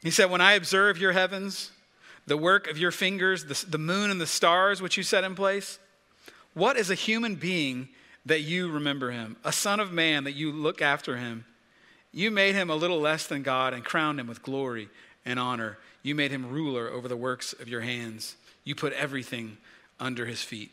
He 0.01 0.11
said, 0.11 0.29
When 0.29 0.41
I 0.41 0.53
observe 0.53 0.97
your 0.97 1.11
heavens, 1.11 1.71
the 2.25 2.37
work 2.37 2.67
of 2.67 2.77
your 2.77 2.91
fingers, 2.91 3.45
the, 3.45 3.65
the 3.69 3.77
moon 3.77 4.11
and 4.11 4.19
the 4.19 4.27
stars 4.27 4.81
which 4.81 4.97
you 4.97 5.03
set 5.03 5.23
in 5.23 5.35
place, 5.35 5.79
what 6.53 6.77
is 6.77 6.89
a 6.89 6.95
human 6.95 7.35
being 7.35 7.89
that 8.25 8.41
you 8.41 8.69
remember 8.69 9.11
him? 9.11 9.37
A 9.43 9.51
son 9.51 9.79
of 9.79 9.91
man 9.91 10.23
that 10.25 10.33
you 10.33 10.51
look 10.51 10.81
after 10.81 11.17
him? 11.17 11.45
You 12.11 12.31
made 12.31 12.55
him 12.55 12.69
a 12.69 12.75
little 12.75 12.99
less 12.99 13.27
than 13.27 13.43
God 13.43 13.73
and 13.73 13.83
crowned 13.83 14.19
him 14.19 14.27
with 14.27 14.41
glory 14.41 14.89
and 15.25 15.39
honor. 15.39 15.77
You 16.03 16.15
made 16.15 16.31
him 16.31 16.49
ruler 16.49 16.89
over 16.89 17.07
the 17.07 17.17
works 17.17 17.53
of 17.53 17.67
your 17.67 17.81
hands. 17.81 18.35
You 18.63 18.75
put 18.75 18.93
everything 18.93 19.57
under 19.99 20.25
his 20.25 20.41
feet. 20.41 20.71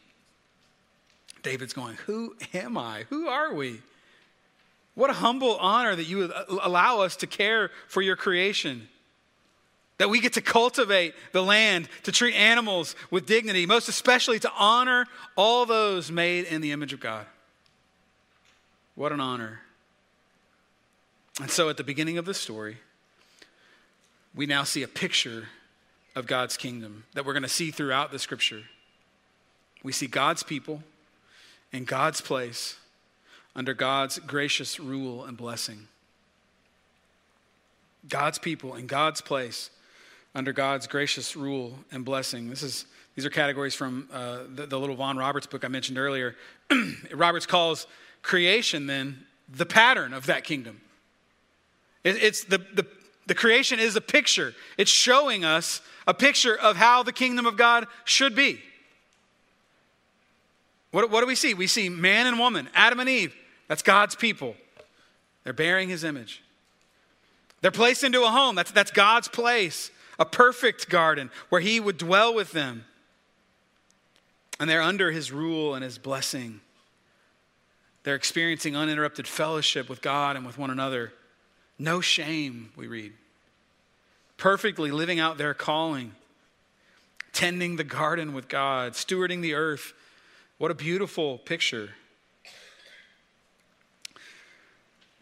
David's 1.43 1.73
going, 1.73 1.97
Who 2.07 2.35
am 2.53 2.77
I? 2.77 3.05
Who 3.11 3.29
are 3.29 3.55
we? 3.55 3.81
What 4.95 5.11
a 5.11 5.15
humble 5.15 5.57
honor 5.57 5.95
that 5.95 6.05
you 6.05 6.19
would 6.19 6.33
uh, 6.33 6.45
allow 6.63 7.01
us 7.01 7.17
to 7.17 7.27
care 7.27 7.71
for 7.89 8.01
your 8.01 8.17
creation. 8.17 8.89
That 9.99 10.11
we 10.11 10.21
get 10.21 10.33
to 10.35 10.41
cultivate 10.41 11.15
the 11.33 11.43
land, 11.43 11.89
to 12.03 12.13
treat 12.13 12.35
animals 12.35 12.97
with 13.11 13.27
dignity, 13.27 13.67
most 13.67 13.89
especially 13.89 14.39
to 14.41 14.51
honor 14.59 15.07
all 15.37 15.67
those 15.67 16.11
made 16.11 16.47
in 16.47 16.61
the 16.61 16.73
image 16.73 16.93
of 16.93 17.01
God. 17.01 17.27
What 18.95 19.13
an 19.13 19.21
honor. 19.21 19.61
And 21.41 21.51
so 21.51 21.69
at 21.69 21.77
the 21.77 21.85
beginning 21.85 22.19
of 22.19 22.25
the 22.25 22.35
story, 22.35 22.79
we 24.35 24.47
now 24.47 24.65
see 24.65 24.83
a 24.83 24.89
picture 24.89 25.49
of 26.15 26.27
God's 26.27 26.57
kingdom 26.57 27.05
that 27.15 27.25
we're 27.25 27.33
going 27.33 27.43
to 27.43 27.49
see 27.49 27.71
throughout 27.71 28.13
the 28.13 28.19
scripture. 28.19 28.63
We 29.85 29.93
see 29.93 30.09
God's 30.09 30.43
people 30.43 30.83
in 31.73 31.85
God's 31.85 32.21
place 32.21 32.77
under 33.55 33.75
God's 33.75 34.19
gracious 34.19 34.81
rule 34.81 35.25
and 35.25 35.37
blessing. 35.37 35.87
God's 38.09 38.39
people 38.39 38.75
in 38.75 38.87
God's 38.87 39.21
place 39.21 39.71
under 40.35 40.53
God's 40.53 40.87
gracious 40.87 41.37
rule 41.37 41.79
and 41.93 42.05
blessing. 42.05 42.51
This 42.51 42.63
is, 42.63 42.87
these 43.15 43.25
are 43.25 43.31
categories 43.31 43.75
from 43.75 44.09
uh, 44.13 44.41
the, 44.53 44.67
the 44.67 44.81
little 44.81 44.97
Vaughan 44.97 45.17
Roberts 45.17 45.47
book 45.47 45.65
I 45.65 45.69
mentioned 45.69 45.99
earlier. 45.99 46.35
Roberts 47.15 47.47
calls 47.47 47.87
creation 48.23 48.87
then 48.87 49.25
the 49.49 49.67
pattern 49.67 50.13
of 50.13 50.27
that 50.27 50.45
kingdom. 50.45 50.81
It, 52.03 52.23
it's 52.23 52.45
the, 52.45 52.59
the, 52.59 52.87
the 53.27 53.35
creation 53.35 53.79
is 53.79 53.97
a 53.97 54.01
picture, 54.01 54.55
it's 54.79 54.91
showing 54.91 55.45
us 55.45 55.83
a 56.07 56.15
picture 56.15 56.57
of 56.57 56.77
how 56.77 57.03
the 57.03 57.13
kingdom 57.13 57.47
of 57.47 57.57
God 57.57 57.87
should 58.05 58.35
be. 58.35 58.61
What, 60.95 61.11
what 61.11 61.23
do 61.23 61.27
we 61.27 61.35
see? 61.35 61.55
We 61.55 61.67
see 61.67 61.89
man 61.89 62.29
and 62.29 62.39
woman, 62.39 62.69
Adam 62.73 63.01
and 63.01 63.09
Eve. 63.09 63.35
That's 63.67 63.83
God's 63.83 64.15
people. 64.15 64.55
They're 65.43 65.53
bearing 65.53 65.89
his 65.89 66.05
image. 66.05 66.41
They're 67.63 67.73
placed 67.73 68.05
into 68.05 68.23
a 68.23 68.29
home. 68.29 68.55
That's, 68.55 68.71
that's 68.71 68.93
God's 68.93 69.27
place, 69.27 69.91
a 70.21 70.25
perfect 70.25 70.89
garden 70.89 71.33
where 71.49 71.61
he 71.61 71.81
would 71.81 71.99
dwell 71.99 72.33
with 72.33 72.53
them. 72.53 72.85
And 74.61 74.71
they're 74.71 74.81
under 74.81 75.11
his 75.11 75.33
rule 75.33 75.75
and 75.75 75.83
his 75.83 75.99
blessing. 75.99 76.61
They're 78.05 78.15
experiencing 78.15 78.77
uninterrupted 78.77 79.27
fellowship 79.27 79.89
with 79.89 80.01
God 80.01 80.37
and 80.37 80.47
with 80.47 80.59
one 80.59 80.71
another. 80.71 81.13
No 81.77 82.01
shame, 82.01 82.71
we 82.77 82.87
read. 82.87 83.15
Perfectly 84.37 84.93
living 84.93 85.19
out 85.19 85.39
their 85.39 85.55
calling, 85.55 86.13
tending 87.33 87.75
the 87.75 87.83
garden 87.83 88.33
with 88.33 88.47
God, 88.47 88.93
stewarding 88.93 89.43
the 89.43 89.55
earth. 89.55 89.93
What 90.65 90.71
a 90.71 90.75
beautiful 90.75 91.37
picture. 91.37 91.91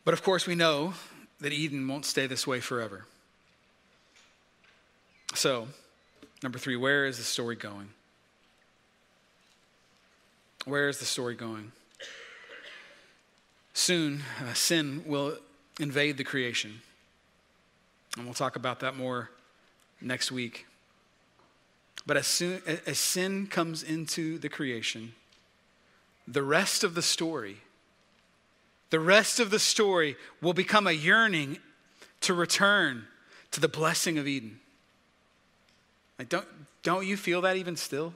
But 0.04 0.14
of 0.14 0.22
course, 0.22 0.46
we 0.46 0.54
know 0.54 0.94
that 1.40 1.52
Eden 1.52 1.88
won't 1.88 2.06
stay 2.06 2.28
this 2.28 2.46
way 2.46 2.60
forever. 2.60 3.06
So, 5.34 5.66
number 6.44 6.60
three, 6.60 6.76
where 6.76 7.06
is 7.06 7.18
the 7.18 7.24
story 7.24 7.56
going? 7.56 7.88
Where 10.64 10.88
is 10.88 10.98
the 10.98 11.06
story 11.06 11.34
going? 11.34 11.72
Soon, 13.74 14.22
uh, 14.48 14.54
sin 14.54 15.02
will 15.04 15.38
invade 15.80 16.18
the 16.18 16.24
creation. 16.24 16.82
And 18.16 18.26
we'll 18.26 18.34
talk 18.34 18.54
about 18.54 18.78
that 18.78 18.94
more 18.94 19.28
next 20.00 20.30
week. 20.30 20.66
But 22.06 22.16
as 22.16 22.28
soon 22.28 22.62
as 22.86 23.00
sin 23.00 23.48
comes 23.48 23.82
into 23.82 24.38
the 24.38 24.48
creation, 24.48 25.14
the 26.26 26.42
rest 26.42 26.84
of 26.84 26.94
the 26.94 27.02
story, 27.02 27.58
the 28.90 29.00
rest 29.00 29.40
of 29.40 29.50
the 29.50 29.58
story 29.58 30.16
will 30.40 30.52
become 30.52 30.86
a 30.86 30.92
yearning 30.92 31.58
to 32.20 32.34
return 32.34 33.06
to 33.50 33.60
the 33.60 33.68
blessing 33.68 34.18
of 34.18 34.26
Eden. 34.26 34.60
Like 36.18 36.28
don't, 36.28 36.46
don't 36.82 37.06
you 37.06 37.16
feel 37.16 37.40
that 37.42 37.56
even 37.56 37.76
still? 37.76 38.14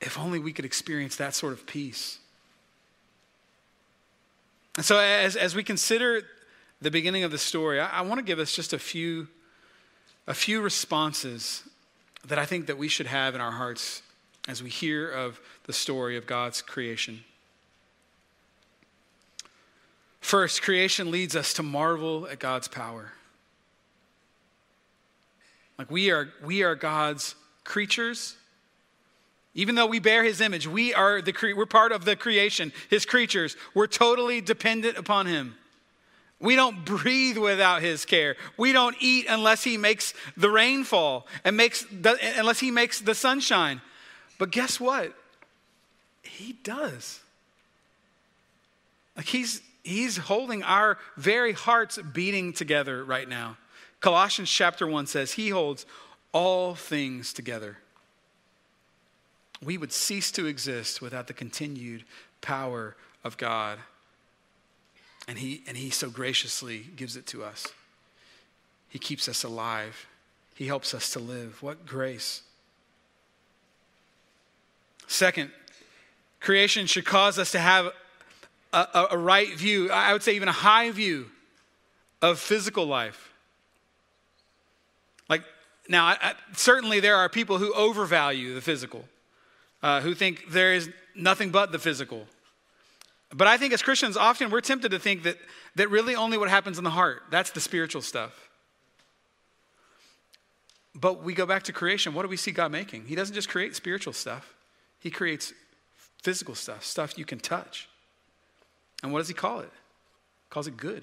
If 0.00 0.18
only 0.18 0.38
we 0.38 0.52
could 0.52 0.64
experience 0.64 1.16
that 1.16 1.34
sort 1.34 1.52
of 1.52 1.66
peace. 1.66 2.18
And 4.76 4.84
so, 4.84 4.98
as, 4.98 5.36
as 5.36 5.54
we 5.54 5.62
consider 5.62 6.22
the 6.80 6.90
beginning 6.90 7.24
of 7.24 7.30
the 7.30 7.38
story, 7.38 7.80
I, 7.80 7.98
I 7.98 8.00
want 8.02 8.18
to 8.18 8.24
give 8.24 8.38
us 8.38 8.54
just 8.54 8.72
a 8.72 8.78
few, 8.78 9.28
a 10.26 10.34
few 10.34 10.60
responses 10.60 11.64
that 12.26 12.38
I 12.38 12.46
think 12.46 12.66
that 12.66 12.78
we 12.78 12.88
should 12.88 13.06
have 13.06 13.34
in 13.34 13.40
our 13.40 13.50
hearts 13.50 14.02
as 14.48 14.62
we 14.62 14.70
hear 14.70 15.08
of 15.08 15.40
the 15.64 15.72
story 15.72 16.16
of 16.16 16.26
God's 16.26 16.62
creation. 16.62 17.24
First, 20.20 20.62
creation 20.62 21.10
leads 21.10 21.34
us 21.34 21.54
to 21.54 21.62
marvel 21.62 22.26
at 22.26 22.38
God's 22.38 22.68
power. 22.68 23.12
Like 25.78 25.90
we 25.90 26.10
are, 26.10 26.28
we 26.44 26.62
are 26.62 26.74
God's 26.74 27.34
creatures 27.64 28.36
even 29.54 29.74
though 29.74 29.86
we 29.86 29.98
bear 29.98 30.22
his 30.22 30.40
image, 30.40 30.66
we 30.66 30.94
are 30.94 31.20
the 31.20 31.32
cre- 31.32 31.54
we're 31.56 31.66
part 31.66 31.92
of 31.92 32.04
the 32.04 32.14
creation, 32.14 32.72
his 32.88 33.04
creatures. 33.04 33.56
We're 33.74 33.88
totally 33.88 34.40
dependent 34.40 34.96
upon 34.96 35.26
him. 35.26 35.56
We 36.38 36.56
don't 36.56 36.84
breathe 36.84 37.36
without 37.36 37.82
his 37.82 38.04
care. 38.06 38.36
We 38.56 38.72
don't 38.72 38.96
eat 39.00 39.26
unless 39.28 39.62
he 39.64 39.76
makes 39.76 40.14
the 40.36 40.48
rainfall 40.48 41.26
and 41.44 41.56
makes 41.56 41.84
the, 41.84 42.16
unless 42.38 42.60
he 42.60 42.70
makes 42.70 43.00
the 43.00 43.14
sunshine. 43.14 43.82
But 44.40 44.52
guess 44.52 44.80
what? 44.80 45.14
He 46.22 46.54
does. 46.64 47.20
Like 49.14 49.26
he's 49.26 49.60
he's 49.82 50.16
holding 50.16 50.62
our 50.62 50.96
very 51.18 51.52
hearts 51.52 51.98
beating 51.98 52.54
together 52.54 53.04
right 53.04 53.28
now. 53.28 53.58
Colossians 54.00 54.50
chapter 54.50 54.86
1 54.86 55.08
says 55.08 55.32
he 55.32 55.50
holds 55.50 55.84
all 56.32 56.74
things 56.74 57.34
together. 57.34 57.76
We 59.62 59.76
would 59.76 59.92
cease 59.92 60.32
to 60.32 60.46
exist 60.46 61.02
without 61.02 61.26
the 61.26 61.34
continued 61.34 62.04
power 62.40 62.96
of 63.22 63.36
God. 63.36 63.78
And 65.28 65.36
he, 65.36 65.62
and 65.66 65.76
he 65.76 65.90
so 65.90 66.08
graciously 66.08 66.86
gives 66.96 67.14
it 67.14 67.26
to 67.26 67.44
us. 67.44 67.66
He 68.88 68.98
keeps 68.98 69.28
us 69.28 69.44
alive. 69.44 70.06
He 70.54 70.66
helps 70.66 70.94
us 70.94 71.10
to 71.12 71.18
live. 71.18 71.62
What 71.62 71.84
grace. 71.84 72.40
Second, 75.10 75.50
creation 76.38 76.86
should 76.86 77.04
cause 77.04 77.36
us 77.36 77.50
to 77.50 77.58
have 77.58 77.86
a, 78.72 78.78
a, 78.78 79.08
a 79.10 79.18
right 79.18 79.52
view, 79.56 79.90
I 79.90 80.12
would 80.12 80.22
say 80.22 80.36
even 80.36 80.46
a 80.46 80.52
high 80.52 80.92
view 80.92 81.26
of 82.22 82.38
physical 82.38 82.86
life. 82.86 83.32
Like, 85.28 85.42
now, 85.88 86.06
I, 86.06 86.16
I, 86.22 86.34
certainly 86.54 87.00
there 87.00 87.16
are 87.16 87.28
people 87.28 87.58
who 87.58 87.74
overvalue 87.74 88.54
the 88.54 88.60
physical, 88.60 89.04
uh, 89.82 90.00
who 90.00 90.14
think 90.14 90.44
there 90.52 90.74
is 90.74 90.88
nothing 91.16 91.50
but 91.50 91.72
the 91.72 91.80
physical. 91.80 92.28
But 93.34 93.48
I 93.48 93.56
think 93.56 93.72
as 93.72 93.82
Christians, 93.82 94.16
often 94.16 94.48
we're 94.48 94.60
tempted 94.60 94.92
to 94.92 95.00
think 95.00 95.24
that, 95.24 95.38
that 95.74 95.90
really 95.90 96.14
only 96.14 96.38
what 96.38 96.48
happens 96.48 96.78
in 96.78 96.84
the 96.84 96.90
heart, 96.90 97.24
that's 97.32 97.50
the 97.50 97.60
spiritual 97.60 98.00
stuff. 98.00 98.48
But 100.94 101.24
we 101.24 101.34
go 101.34 101.46
back 101.46 101.64
to 101.64 101.72
creation. 101.72 102.14
What 102.14 102.22
do 102.22 102.28
we 102.28 102.36
see 102.36 102.52
God 102.52 102.70
making? 102.70 103.06
He 103.06 103.16
doesn't 103.16 103.34
just 103.34 103.48
create 103.48 103.74
spiritual 103.74 104.12
stuff, 104.12 104.54
He 105.00 105.10
creates 105.10 105.52
physical 106.22 106.54
stuff, 106.54 106.84
stuff 106.84 107.18
you 107.18 107.24
can 107.24 107.40
touch. 107.40 107.88
And 109.02 109.12
what 109.12 109.18
does 109.18 109.28
He 109.28 109.34
call 109.34 109.60
it? 109.60 109.70
He 109.70 110.50
calls 110.50 110.66
it 110.66 110.76
good. 110.76 111.02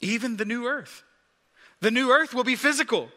Even 0.00 0.36
the 0.36 0.44
new 0.44 0.66
earth. 0.66 1.04
The 1.80 1.90
new 1.90 2.10
earth 2.10 2.34
will 2.34 2.44
be 2.44 2.56
physical. 2.56 3.08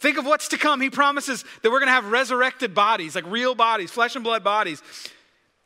Think 0.00 0.18
of 0.18 0.26
what's 0.26 0.48
to 0.48 0.58
come. 0.58 0.80
He 0.80 0.90
promises 0.90 1.44
that 1.62 1.70
we're 1.70 1.80
going 1.80 1.88
to 1.88 1.92
have 1.92 2.10
resurrected 2.10 2.74
bodies, 2.74 3.14
like 3.14 3.24
real 3.26 3.54
bodies, 3.54 3.90
flesh 3.90 4.14
and 4.14 4.22
blood 4.22 4.44
bodies. 4.44 4.82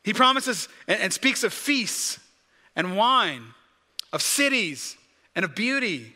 He 0.03 0.15
promises 0.15 0.69
and, 0.89 1.01
and 1.01 1.13
speaks 1.13 1.45
of 1.45 1.53
feasts 1.53 2.19
and 2.75 2.97
wine, 2.97 3.43
of 4.13 4.23
cities 4.23 4.97
and 5.35 5.45
of 5.45 5.55
beauty. 5.55 6.15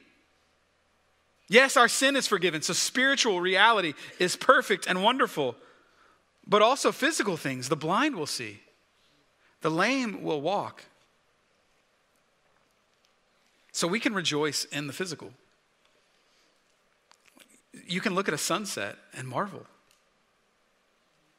Yes, 1.49 1.77
our 1.77 1.89
sin 1.89 2.17
is 2.17 2.27
forgiven, 2.27 2.63
so 2.63 2.73
spiritual 2.73 3.41
reality 3.41 3.95
is 4.19 4.35
perfect 4.35 4.87
and 4.87 5.03
wonderful, 5.03 5.55
but 6.47 6.63
also 6.63 6.93
physical 6.93 7.37
things. 7.37 7.69
The 7.69 7.77
blind 7.77 8.17
will 8.17 8.27
see, 8.27 8.61
the 9.63 9.71
lame 9.71 10.23
will 10.23 10.41
walk. 10.41 10.85
So 13.73 13.87
we 13.87 14.01
can 14.01 14.15
rejoice 14.15 14.65
in 14.65 14.87
the 14.87 14.93
physical. 14.93 15.33
You 17.87 18.01
can 18.01 18.15
look 18.15 18.27
at 18.27 18.33
a 18.33 18.39
sunset 18.39 18.97
and 19.15 19.29
marvel. 19.29 19.67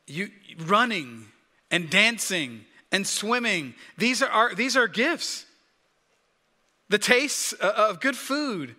You 0.05 0.29
running 0.59 1.25
and 1.71 1.89
dancing 1.89 2.65
and 2.91 3.07
swimming. 3.07 3.73
These 3.97 4.21
are, 4.21 4.29
our, 4.29 4.55
these 4.55 4.77
are 4.77 4.87
gifts. 4.87 5.45
The 6.89 6.99
tastes 6.99 7.53
of 7.53 7.99
good 7.99 8.15
food 8.15 8.75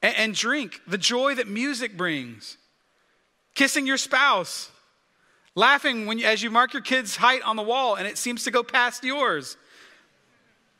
and, 0.00 0.16
and 0.16 0.34
drink, 0.34 0.80
the 0.86 0.98
joy 0.98 1.34
that 1.34 1.46
music 1.46 1.96
brings, 1.96 2.56
kissing 3.54 3.86
your 3.86 3.98
spouse, 3.98 4.71
laughing 5.54 6.06
when 6.06 6.18
you, 6.18 6.26
as 6.26 6.42
you 6.42 6.50
mark 6.50 6.72
your 6.72 6.82
kid's 6.82 7.16
height 7.16 7.42
on 7.42 7.56
the 7.56 7.62
wall 7.62 7.94
and 7.94 8.06
it 8.06 8.18
seems 8.18 8.44
to 8.44 8.50
go 8.50 8.62
past 8.62 9.04
yours. 9.04 9.56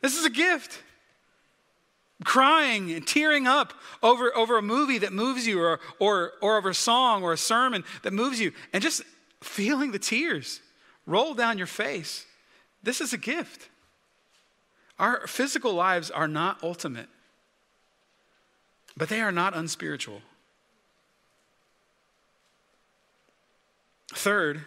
This 0.01 0.17
is 0.17 0.25
a 0.25 0.29
gift. 0.29 0.81
Crying 2.23 2.91
and 2.91 3.05
tearing 3.05 3.47
up 3.47 3.73
over, 4.01 4.35
over 4.35 4.57
a 4.57 4.61
movie 4.61 4.99
that 4.99 5.11
moves 5.11 5.45
you, 5.45 5.59
or, 5.59 5.79
or, 5.99 6.33
or 6.41 6.57
over 6.57 6.69
a 6.69 6.75
song 6.75 7.23
or 7.23 7.33
a 7.33 7.37
sermon 7.37 7.83
that 8.03 8.13
moves 8.13 8.39
you, 8.39 8.53
and 8.71 8.81
just 8.81 9.01
feeling 9.41 9.91
the 9.91 9.99
tears 9.99 10.61
roll 11.05 11.33
down 11.33 11.57
your 11.57 11.67
face. 11.67 12.25
This 12.81 13.01
is 13.01 13.13
a 13.13 13.17
gift. 13.17 13.69
Our 14.99 15.27
physical 15.27 15.73
lives 15.73 16.11
are 16.11 16.27
not 16.27 16.63
ultimate, 16.63 17.07
but 18.95 19.09
they 19.09 19.19
are 19.19 19.31
not 19.31 19.55
unspiritual. 19.55 20.21
Third, 24.13 24.65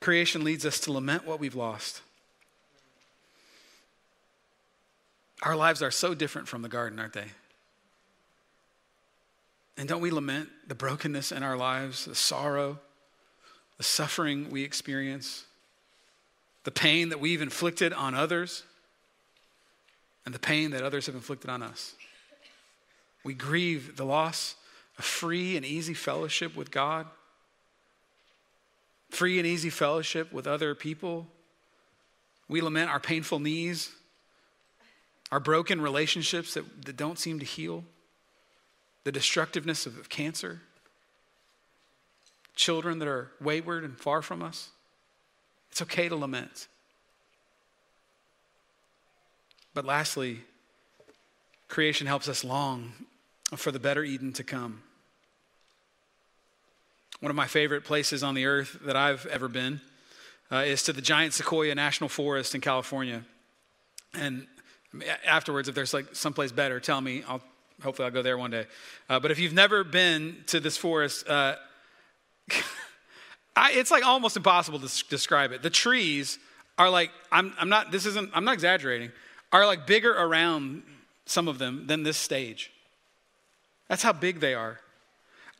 creation 0.00 0.44
leads 0.44 0.66
us 0.66 0.80
to 0.80 0.92
lament 0.92 1.26
what 1.26 1.40
we've 1.40 1.54
lost. 1.54 2.02
Our 5.42 5.56
lives 5.56 5.82
are 5.82 5.90
so 5.90 6.14
different 6.14 6.48
from 6.48 6.62
the 6.62 6.68
garden, 6.68 6.98
aren't 6.98 7.12
they? 7.12 7.26
And 9.76 9.88
don't 9.88 10.00
we 10.00 10.10
lament 10.10 10.48
the 10.66 10.74
brokenness 10.74 11.32
in 11.32 11.42
our 11.42 11.56
lives, 11.56 12.04
the 12.04 12.14
sorrow, 12.14 12.78
the 13.76 13.82
suffering 13.82 14.50
we 14.50 14.62
experience, 14.62 15.44
the 16.62 16.70
pain 16.70 17.08
that 17.08 17.20
we've 17.20 17.42
inflicted 17.42 17.92
on 17.92 18.14
others, 18.14 18.62
and 20.24 20.34
the 20.34 20.38
pain 20.38 20.70
that 20.70 20.82
others 20.82 21.06
have 21.06 21.14
inflicted 21.14 21.50
on 21.50 21.62
us. 21.62 21.94
We 23.24 23.34
grieve 23.34 23.96
the 23.96 24.06
loss 24.06 24.54
of 24.98 25.04
free 25.04 25.56
and 25.56 25.66
easy 25.66 25.94
fellowship 25.94 26.56
with 26.56 26.70
God, 26.70 27.06
free 29.14 29.38
and 29.38 29.46
easy 29.46 29.70
fellowship 29.70 30.32
with 30.32 30.46
other 30.46 30.74
people. 30.74 31.26
We 32.48 32.60
lament 32.60 32.90
our 32.90 33.00
painful 33.00 33.38
knees, 33.38 33.90
our 35.30 35.40
broken 35.40 35.80
relationships 35.80 36.54
that, 36.54 36.84
that 36.84 36.96
don't 36.96 37.18
seem 37.18 37.38
to 37.38 37.44
heal, 37.44 37.84
the 39.04 39.12
destructiveness 39.12 39.86
of 39.86 40.08
cancer 40.08 40.60
children 42.54 42.98
that 43.00 43.08
are 43.08 43.30
wayward 43.40 43.84
and 43.84 43.98
far 43.98 44.22
from 44.22 44.42
us. 44.42 44.70
It's 45.70 45.82
okay 45.82 46.08
to 46.08 46.16
lament. 46.16 46.68
But 49.74 49.84
lastly, 49.84 50.42
creation 51.68 52.06
helps 52.06 52.28
us 52.28 52.44
long 52.44 52.92
for 53.56 53.72
the 53.72 53.80
better 53.80 54.04
Eden 54.04 54.32
to 54.34 54.44
come. 54.44 54.82
One 57.24 57.30
of 57.30 57.36
my 57.36 57.46
favorite 57.46 57.84
places 57.84 58.22
on 58.22 58.34
the 58.34 58.44
earth 58.44 58.76
that 58.82 58.96
I've 58.96 59.24
ever 59.24 59.48
been 59.48 59.80
uh, 60.52 60.56
is 60.56 60.82
to 60.82 60.92
the 60.92 61.00
giant 61.00 61.32
Sequoia 61.32 61.74
National 61.74 62.10
Forest 62.10 62.54
in 62.54 62.60
California. 62.60 63.24
And 64.12 64.46
afterwards, 65.26 65.66
if 65.70 65.74
there's 65.74 65.94
like 65.94 66.14
someplace 66.14 66.52
better, 66.52 66.80
tell 66.80 67.00
me. 67.00 67.24
I'll 67.26 67.40
hopefully 67.82 68.04
I'll 68.04 68.12
go 68.12 68.20
there 68.20 68.36
one 68.36 68.50
day. 68.50 68.66
Uh, 69.08 69.20
but 69.20 69.30
if 69.30 69.38
you've 69.38 69.54
never 69.54 69.84
been 69.84 70.36
to 70.48 70.60
this 70.60 70.76
forest, 70.76 71.26
uh, 71.26 71.54
I, 73.56 73.72
it's 73.72 73.90
like 73.90 74.04
almost 74.04 74.36
impossible 74.36 74.80
to 74.80 75.04
describe 75.08 75.50
it. 75.52 75.62
The 75.62 75.70
trees 75.70 76.38
are 76.76 76.90
like, 76.90 77.10
I'm, 77.32 77.54
I'm 77.58 77.70
not, 77.70 77.90
this 77.90 78.04
isn't, 78.04 78.32
I'm 78.34 78.44
not 78.44 78.52
exaggerating, 78.52 79.12
are 79.50 79.64
like 79.64 79.86
bigger 79.86 80.12
around 80.12 80.82
some 81.24 81.48
of 81.48 81.56
them 81.58 81.86
than 81.86 82.02
this 82.02 82.18
stage. 82.18 82.70
That's 83.88 84.02
how 84.02 84.12
big 84.12 84.40
they 84.40 84.52
are. 84.52 84.78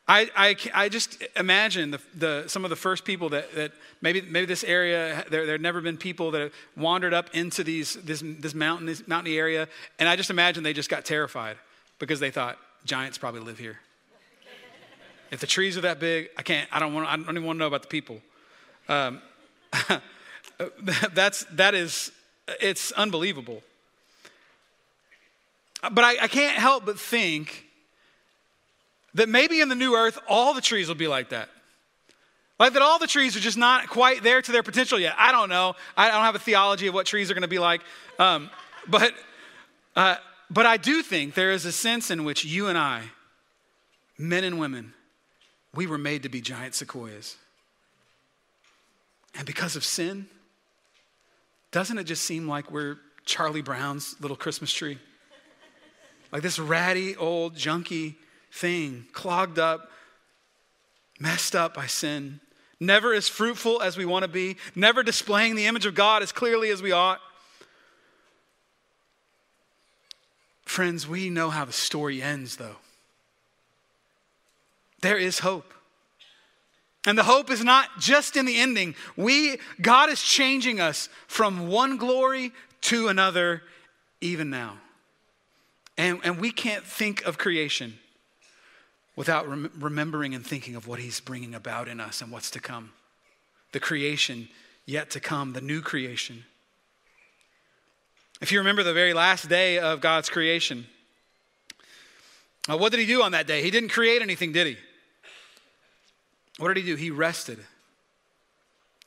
I, 0.07 0.31
I, 0.37 0.57
I 0.75 0.89
just 0.91 1.23
imagine 1.35 1.93
the, 1.93 2.01
the, 2.15 2.45
some 2.47 2.65
of 2.65 2.71
the 2.71 2.77
first 2.77 3.05
people 3.05 3.31
that, 3.31 3.55
that 3.55 3.73
maybe, 4.03 4.21
maybe 4.21 4.45
this 4.45 4.63
area, 4.63 5.25
there, 5.31 5.47
there 5.47 5.55
had 5.55 5.63
never 5.63 5.81
been 5.81 5.97
people 5.97 6.31
that 6.33 6.53
wandered 6.77 7.15
up 7.15 7.35
into 7.35 7.65
these, 7.65 7.95
this, 7.95 8.23
this 8.23 8.55
mountain, 8.55 8.87
this 8.87 9.09
mountainy 9.09 9.39
area, 9.39 9.67
and 9.99 10.07
I 10.07 10.17
just 10.17 10.29
imagine 10.29 10.63
they 10.63 10.75
just 10.75 10.91
got 10.91 11.07
terrified 11.07 11.57
because 11.99 12.21
they 12.21 12.31
thought 12.31 12.59
giants 12.85 13.17
probably 13.17 13.41
live 13.41 13.59
here. 13.59 13.79
If 15.31 15.41
the 15.41 15.47
trees 15.47 15.79
are 15.79 15.81
that 15.83 16.01
big, 16.01 16.29
I 16.37 16.43
can't, 16.43 16.69
I 16.71 16.79
don't 16.79 16.93
want, 16.93 17.09
I 17.09 17.17
don't 17.17 17.31
even 17.31 17.45
want 17.45 17.57
to 17.57 17.61
know 17.61 17.67
about 17.67 17.83
the 17.83 17.89
people. 17.89 18.21
Um, 18.89 19.23
that's, 21.15 21.45
that 21.53 21.75
is, 21.75 22.13
it's 22.61 22.93
unbelievable. 22.93 23.63
But 25.81 26.05
I, 26.05 26.25
I 26.25 26.29
can't 26.29 26.59
help 26.59 26.85
but 26.85 27.01
think 27.01 27.65
that 29.15 29.29
maybe 29.29 29.61
in 29.61 29.69
the 29.69 29.75
new 29.75 29.95
earth, 29.95 30.19
all 30.29 30.55
the 30.55 30.61
trees 30.61 30.89
will 30.89 30.95
be 30.95 31.09
like 31.09 31.31
that. 31.31 31.49
Like 32.59 32.75
that 32.75 32.83
all 32.83 32.99
the 32.99 33.07
trees 33.07 33.37
are 33.37 33.41
just 33.41 33.59
not 33.59 33.89
quite 33.89 34.23
there 34.23 34.41
to 34.41 34.53
their 34.53 34.63
potential 34.63 34.99
yet. 34.99 35.15
I 35.19 35.33
don't 35.33 35.49
know. 35.49 35.75
I 35.97 36.11
don't 36.11 36.23
have 36.23 36.35
a 36.35 36.39
theology 36.39 36.87
of 36.87 36.95
what 36.95 37.07
trees 37.07 37.31
are 37.31 37.35
going 37.35 37.43
to 37.43 37.49
be 37.49 37.59
like. 37.59 37.81
Um, 38.19 38.51
but, 38.87 39.13
uh, 39.97 40.17
but 40.51 40.67
I 40.67 40.77
do 40.77 41.03
think 41.03 41.35
there 41.35 41.53
is 41.53 41.65
a 41.65 41.73
sense 41.73 42.11
in 42.11 42.25
which 42.25 42.45
you 42.45 42.69
and 42.69 42.79
I, 42.79 43.03
men 44.19 44.45
and 44.45 44.59
women, 44.59 44.95
we 45.75 45.87
were 45.87 45.99
made 45.99 46.23
to 46.23 46.29
be 46.29 46.41
giant 46.41 46.75
sequoias. 46.75 47.37
And 49.37 49.45
because 49.47 49.75
of 49.75 49.85
sin, 49.85 50.27
doesn't 51.73 51.99
it 51.99 52.05
just 52.05 52.23
seem 52.23 52.47
like 52.47 52.71
we're 52.71 52.99
Charlie 53.25 53.63
Brown's 53.63 54.17
little 54.21 54.37
Christmas 54.37 54.73
tree. 54.73 54.99
Like 56.33 56.43
this 56.43 56.59
ratty, 56.59 57.17
old, 57.17 57.57
junky 57.57 58.17
thing, 58.55 59.05
clogged 59.13 59.59
up, 59.59 59.91
messed 61.19 61.57
up 61.57 61.75
by 61.75 61.87
sin, 61.87 62.39
never 62.79 63.13
as 63.13 63.29
fruitful 63.29 63.83
as 63.83 63.97
we 63.97 64.05
want 64.05 64.23
to 64.23 64.29
be, 64.29 64.57
never 64.77 65.03
displaying 65.03 65.57
the 65.57 65.67
image 65.67 65.87
of 65.87 65.95
God 65.95 66.23
as 66.23 66.31
clearly 66.31 66.71
as 66.71 66.81
we 66.81 66.93
ought. 66.93 67.21
Friends, 70.65 71.07
we 71.07 71.31
know 71.31 71.51
how 71.51 71.65
the 71.65 71.73
story 71.73 72.23
ends, 72.23 72.57
though. 72.57 72.77
There 75.03 75.19
is 75.19 75.41
hope. 75.41 75.75
And 77.07 77.19
the 77.19 77.25
hope 77.25 77.51
is 77.51 77.63
not 77.63 77.89
just 77.99 78.37
in 78.37 78.47
the 78.47 78.57
ending. 78.57 78.95
We, 79.17 79.59
God 79.83 80.09
is 80.11 80.23
changing 80.23 80.81
us 80.81 81.09
from 81.27 81.69
one 81.69 81.97
glory 81.97 82.53
to 82.83 83.09
another 83.09 83.63
even 84.21 84.49
now. 84.49 84.79
And, 85.99 86.21
and 86.25 86.41
we 86.41 86.51
can't 86.51 86.85
think 86.85 87.25
of 87.25 87.37
creation 87.37 87.99
without 89.17 89.49
rem- 89.49 89.71
remembering 89.79 90.35
and 90.35 90.47
thinking 90.47 90.75
of 90.75 90.87
what 90.87 90.99
He's 90.99 91.21
bringing 91.21 91.55
about 91.55 91.89
in 91.89 92.01
us 92.01 92.21
and 92.21 92.31
what's 92.31 92.51
to 92.53 92.61
come. 92.61 92.93
The 93.73 93.81
creation 93.81 94.49
yet 94.87 95.11
to 95.11 95.21
come, 95.21 95.53
the 95.53 95.61
new 95.61 95.81
creation. 95.81 96.45
If 98.41 98.53
you 98.53 98.59
remember 98.59 98.83
the 98.83 98.93
very 98.93 99.15
last 99.15 99.49
day 99.49 99.79
of 99.79 100.01
God's 100.01 100.29
creation, 100.29 100.87
uh, 102.69 102.77
what 102.77 102.91
did 102.93 103.01
He 103.01 103.07
do 103.07 103.23
on 103.23 103.33
that 103.33 103.47
day? 103.47 103.63
He 103.63 103.71
didn't 103.71 103.91
create 103.91 104.23
anything, 104.23 104.53
did 104.53 104.67
He? 104.67 104.77
What 106.59 106.69
did 106.69 106.77
he 106.77 106.85
do? 106.85 106.97
He 106.97 107.11
rested. 107.11 107.59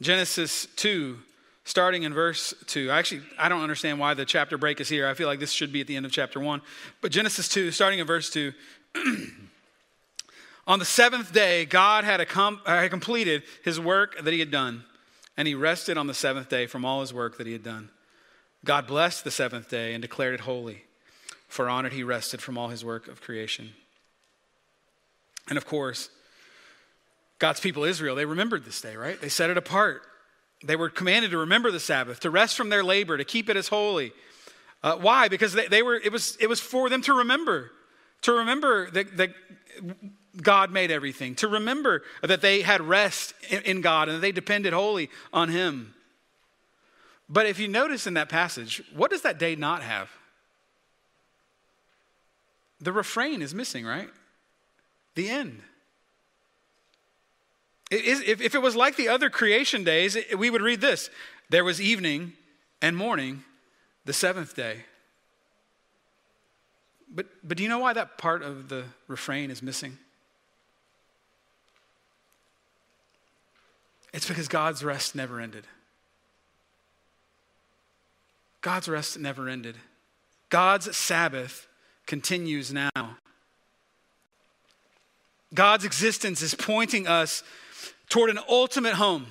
Genesis 0.01 0.68
2, 0.76 1.18
starting 1.64 2.03
in 2.03 2.14
verse 2.14 2.53
2. 2.68 2.91
Actually, 2.91 3.22
I 3.39 3.49
don't 3.49 3.62
understand 3.62 3.99
why 3.99 4.14
the 4.14 4.26
chapter 4.26 4.58
break 4.58 4.82
is 4.82 4.89
here. 4.89 5.08
I 5.08 5.14
feel 5.14 5.28
like 5.28 5.39
this 5.39 5.51
should 5.51 5.72
be 5.72 5.82
at 5.82 5.88
the 5.88 5.95
end 5.95 6.05
of 6.05 6.12
chapter 6.12 6.39
1. 6.39 6.62
But 7.01 7.12
Genesis 7.12 7.47
2, 7.49 7.72
starting 7.72 7.99
in 7.99 8.08
verse 8.08 8.30
2. 8.30 8.53
On 10.68 10.80
the 10.80 10.86
seventh 10.86 11.32
day, 11.32 11.65
God 11.65 12.03
had, 12.03 12.26
com- 12.28 12.59
had 12.65 12.91
completed 12.91 13.43
his 13.63 13.80
work 13.80 14.22
that 14.22 14.34
he 14.34 14.39
had 14.39 14.51
done, 14.51 14.84
and 15.38 15.47
he 15.47 15.55
rested 15.55 15.97
on 15.97 16.07
the 16.07 16.13
seventh 16.13 16.49
day 16.49 16.68
from 16.68 16.84
all 16.84 16.99
his 16.99 17.13
work 17.13 17.38
that 17.38 17.47
he 17.47 17.53
had 17.53 17.63
done. 17.63 17.89
God 18.65 18.86
blessed 18.86 19.24
the 19.24 19.32
seventh 19.32 19.70
day 19.70 19.93
and 19.93 20.01
declared 20.01 20.34
it 20.34 20.41
holy, 20.41 20.84
for 21.47 21.70
on 21.70 21.86
it 21.86 21.93
he 21.93 22.03
rested 22.03 22.41
from 22.41 22.57
all 22.57 22.68
his 22.68 22.84
work 22.84 23.07
of 23.07 23.22
creation. 23.22 23.72
And 25.47 25.57
of 25.57 25.65
course, 25.65 26.09
God's 27.39 27.61
people, 27.61 27.86
Israel, 27.86 28.15
they 28.15 28.26
remembered 28.26 28.65
this 28.65 28.82
day, 28.82 28.97
right? 28.97 29.20
They 29.22 29.30
set 29.30 29.49
it 29.49 29.57
apart. 29.57 30.01
They 30.63 30.76
were 30.76 30.89
commanded 30.89 31.32
to 31.32 31.38
remember 31.38 31.72
the 31.72 31.80
Sabbath, 31.80 32.20
to 32.22 32.30
rest 32.30 32.57
from 32.57 32.70
their 32.70 32.84
labor, 32.84 33.15
to 33.15 33.24
keep 33.24 33.49
it 33.49 33.55
as 33.55 33.70
holy. 33.70 34.11
Uh, 34.84 34.97
why? 34.97 35.30
Because 35.30 35.53
they, 35.53 35.68
they, 35.68 35.82
were, 35.82 35.95
it, 35.95 36.11
was, 36.11 36.36
it 36.41 36.47
was 36.47 36.59
for 36.59 36.89
them 36.89 37.01
to 37.03 37.13
remember, 37.13 37.72
to 38.24 38.32
remember 38.34 38.89
that, 38.91 39.18
that 39.18 39.34
God 40.41 40.72
made 40.72 40.91
everything, 40.91 41.36
to 41.36 41.47
remember 41.47 42.03
that 42.22 42.41
they 42.41 42.61
had 42.61 42.82
rest 42.82 43.34
in, 43.49 43.61
in 43.63 43.82
God 43.82 44.09
and 44.09 44.18
that 44.18 44.22
they 44.22 44.32
depended 44.32 44.74
wholly 44.74 45.09
on 45.34 45.49
Him. 45.49 45.93
But 47.30 47.45
if 47.45 47.59
you 47.59 47.68
notice 47.68 48.07
in 48.07 48.13
that 48.13 48.30
passage, 48.30 48.82
what 48.95 49.11
does 49.11 49.22
that 49.24 49.38
day 49.38 49.55
not 49.55 49.84
have? 49.84 50.09
The 52.80 52.93
refrain 52.93 53.41
is 53.41 53.53
missing, 53.53 53.86
right? 53.86 54.09
The 55.15 55.30
end. 55.30 55.61
If 57.89 58.53
it 58.53 58.61
was 58.61 58.76
like 58.76 58.97
the 58.97 59.07
other 59.07 59.30
creation 59.30 59.84
days, 59.84 60.18
we 60.38 60.49
would 60.49 60.61
read 60.61 60.82
this 60.82 61.09
there 61.49 61.63
was 61.63 61.82
evening 61.82 62.34
and 62.82 62.95
morning, 62.95 63.43
the 64.05 64.13
seventh 64.13 64.55
day. 64.55 64.86
But, 67.10 67.28
but 67.43 67.58
do 67.58 67.64
you 67.64 67.70
know 67.70 67.80
why 67.80 67.93
that 67.93 68.18
part 68.18 68.43
of 68.43 68.70
the 68.70 68.84
refrain 69.08 69.49
is 69.49 69.64
missing? 69.64 69.97
It's 74.14 74.28
because 74.28 74.47
God's 74.47 74.84
rest 74.84 75.16
never 75.16 75.39
ended. 75.39 75.66
God's 78.62 78.89
rest 78.89 79.20
never 79.20 79.47
ended. 79.47 79.76
God's 80.49 80.95
Sabbath 80.95 81.68
continues 82.05 82.74
now. 82.74 83.18
God's 85.53 85.86
existence 85.86 86.41
is 86.41 86.53
pointing 86.53 87.08
us 87.08 87.43
toward 88.10 88.30
an 88.30 88.39
ultimate 88.49 88.95
home, 88.95 89.28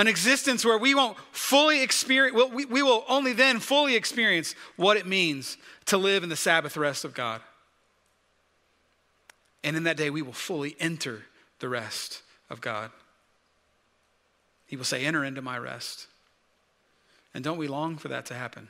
an 0.00 0.08
existence 0.08 0.64
where 0.64 0.78
we 0.78 0.94
won't 0.94 1.18
fully 1.30 1.82
experience, 1.82 2.34
we, 2.52 2.64
we 2.64 2.82
will 2.82 3.04
only 3.08 3.34
then 3.34 3.60
fully 3.60 3.96
experience 3.96 4.54
what 4.76 4.96
it 4.96 5.06
means 5.06 5.58
to 5.86 5.98
live 5.98 6.22
in 6.22 6.30
the 6.30 6.36
Sabbath 6.36 6.76
rest 6.76 7.04
of 7.04 7.12
God. 7.12 7.42
And 9.62 9.76
in 9.76 9.84
that 9.84 9.98
day, 9.98 10.08
we 10.08 10.22
will 10.22 10.32
fully 10.32 10.74
enter 10.80 11.24
the 11.58 11.68
rest 11.68 12.22
of 12.48 12.62
God. 12.62 12.90
He 14.66 14.76
will 14.76 14.84
say, 14.84 15.04
Enter 15.04 15.22
into 15.22 15.42
my 15.42 15.58
rest. 15.58 16.06
And 17.34 17.44
don't 17.44 17.58
we 17.58 17.68
long 17.68 17.96
for 17.96 18.08
that 18.08 18.24
to 18.26 18.34
happen? 18.34 18.68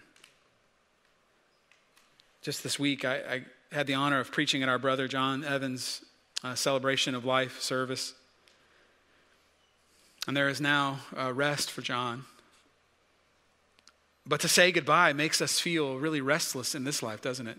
Just 2.43 2.63
this 2.63 2.79
week, 2.79 3.05
I, 3.05 3.15
I 3.15 3.45
had 3.71 3.87
the 3.87 3.95
honor 3.95 4.19
of 4.19 4.33
preaching 4.33 4.63
at 4.63 4.69
our 4.69 4.79
brother 4.79 5.07
John 5.07 5.45
Evans' 5.45 6.05
uh, 6.43 6.57
celebration 6.57 7.15
of 7.15 7.25
life 7.25 7.61
service. 7.61 8.15
And 10.31 10.37
there 10.37 10.49
is 10.49 10.61
now 10.61 11.01
uh, 11.19 11.33
rest 11.33 11.73
for 11.73 11.83
John. 11.83 12.25
But 14.25 14.39
to 14.43 14.49
say 14.49 14.71
goodbye 14.71 15.13
makes 15.13 15.43
us 15.43 15.59
feel 15.59 15.97
really 15.97 16.21
restless 16.21 16.77
in 16.77 16.85
this 16.85 17.03
life, 17.03 17.21
doesn't 17.21 17.49
it? 17.49 17.59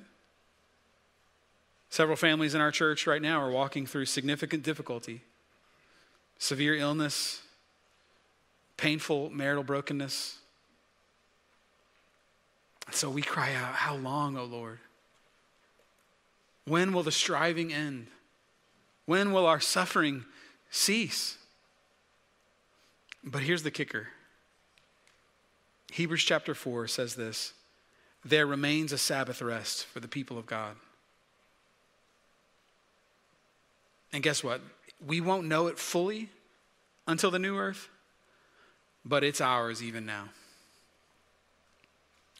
Several 1.89 2.15
families 2.15 2.55
in 2.55 2.61
our 2.61 2.71
church 2.71 3.05
right 3.05 3.21
now 3.21 3.41
are 3.41 3.51
walking 3.51 3.85
through 3.85 4.05
significant 4.05 4.63
difficulty, 4.63 5.19
severe 6.37 6.73
illness, 6.73 7.41
painful 8.77 9.31
marital 9.31 9.65
brokenness. 9.65 10.37
So 12.91 13.09
we 13.09 13.21
cry 13.21 13.53
out, 13.53 13.73
How 13.73 13.97
long, 13.97 14.37
O 14.37 14.45
Lord? 14.45 14.79
When 16.63 16.93
will 16.93 17.03
the 17.03 17.11
striving 17.11 17.73
end? 17.73 18.07
When 19.07 19.33
will 19.33 19.45
our 19.45 19.59
suffering 19.59 20.23
cease? 20.69 21.37
But 23.23 23.43
here's 23.43 23.63
the 23.63 23.71
kicker 23.71 24.07
Hebrews 25.91 26.23
chapter 26.23 26.55
4 26.55 26.87
says 26.87 27.15
this 27.15 27.53
there 28.23 28.45
remains 28.45 28.91
a 28.91 28.97
Sabbath 28.97 29.41
rest 29.41 29.85
for 29.85 29.99
the 29.99 30.07
people 30.07 30.37
of 30.37 30.45
God. 30.45 30.75
And 34.13 34.21
guess 34.21 34.43
what? 34.43 34.61
We 35.05 35.21
won't 35.21 35.47
know 35.47 35.67
it 35.67 35.79
fully 35.79 36.29
until 37.07 37.31
the 37.31 37.39
new 37.39 37.57
earth, 37.57 37.89
but 39.03 39.23
it's 39.23 39.41
ours 39.41 39.81
even 39.81 40.05
now. 40.05 40.29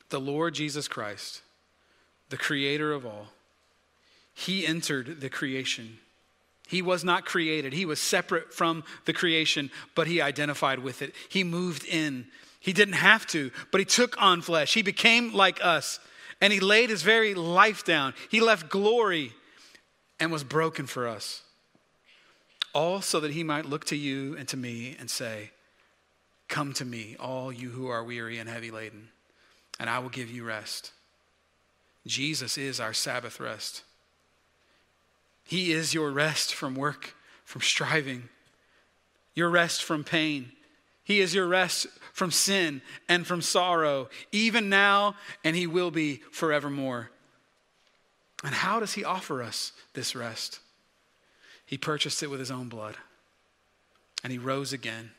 The 0.09 0.19
Lord 0.19 0.53
Jesus 0.53 0.87
Christ, 0.87 1.41
the 2.29 2.37
creator 2.37 2.91
of 2.91 3.05
all, 3.05 3.27
he 4.33 4.67
entered 4.67 5.21
the 5.21 5.29
creation 5.29 5.97
he 6.71 6.81
was 6.81 7.03
not 7.03 7.25
created. 7.25 7.73
He 7.73 7.85
was 7.85 7.99
separate 7.99 8.53
from 8.53 8.85
the 9.03 9.11
creation, 9.11 9.69
but 9.93 10.07
he 10.07 10.21
identified 10.21 10.79
with 10.79 11.01
it. 11.01 11.13
He 11.27 11.43
moved 11.43 11.83
in. 11.83 12.27
He 12.61 12.71
didn't 12.71 12.93
have 12.93 13.27
to, 13.27 13.51
but 13.71 13.79
he 13.79 13.85
took 13.85 14.15
on 14.21 14.41
flesh. 14.41 14.73
He 14.73 14.81
became 14.81 15.33
like 15.33 15.59
us, 15.61 15.99
and 16.39 16.53
he 16.53 16.61
laid 16.61 16.89
his 16.89 17.03
very 17.03 17.33
life 17.33 17.83
down. 17.83 18.13
He 18.29 18.39
left 18.39 18.69
glory 18.69 19.33
and 20.17 20.31
was 20.31 20.45
broken 20.45 20.87
for 20.87 21.09
us. 21.09 21.41
All 22.73 23.01
so 23.01 23.19
that 23.19 23.31
he 23.31 23.43
might 23.43 23.65
look 23.65 23.83
to 23.85 23.97
you 23.97 24.37
and 24.37 24.47
to 24.47 24.55
me 24.55 24.95
and 24.97 25.09
say, 25.09 25.51
Come 26.47 26.71
to 26.75 26.85
me, 26.85 27.17
all 27.19 27.51
you 27.51 27.69
who 27.69 27.89
are 27.89 28.01
weary 28.01 28.37
and 28.37 28.49
heavy 28.49 28.71
laden, 28.71 29.09
and 29.77 29.89
I 29.89 29.99
will 29.99 30.07
give 30.07 30.31
you 30.31 30.45
rest. 30.45 30.93
Jesus 32.07 32.57
is 32.57 32.79
our 32.79 32.93
Sabbath 32.93 33.41
rest. 33.41 33.83
He 35.51 35.73
is 35.73 35.93
your 35.93 36.11
rest 36.11 36.55
from 36.55 36.75
work, 36.75 37.13
from 37.43 37.61
striving, 37.61 38.29
your 39.35 39.49
rest 39.49 39.83
from 39.83 40.05
pain. 40.05 40.53
He 41.03 41.19
is 41.19 41.35
your 41.35 41.45
rest 41.45 41.87
from 42.13 42.31
sin 42.31 42.81
and 43.09 43.27
from 43.27 43.41
sorrow, 43.41 44.07
even 44.31 44.69
now, 44.69 45.15
and 45.43 45.53
He 45.53 45.67
will 45.67 45.91
be 45.91 46.21
forevermore. 46.31 47.11
And 48.45 48.55
how 48.55 48.79
does 48.79 48.93
He 48.93 49.03
offer 49.03 49.43
us 49.43 49.73
this 49.93 50.15
rest? 50.15 50.61
He 51.65 51.77
purchased 51.77 52.23
it 52.23 52.29
with 52.29 52.39
His 52.39 52.49
own 52.49 52.69
blood, 52.69 52.95
and 54.23 54.31
He 54.31 54.39
rose 54.39 54.71
again. 54.71 55.11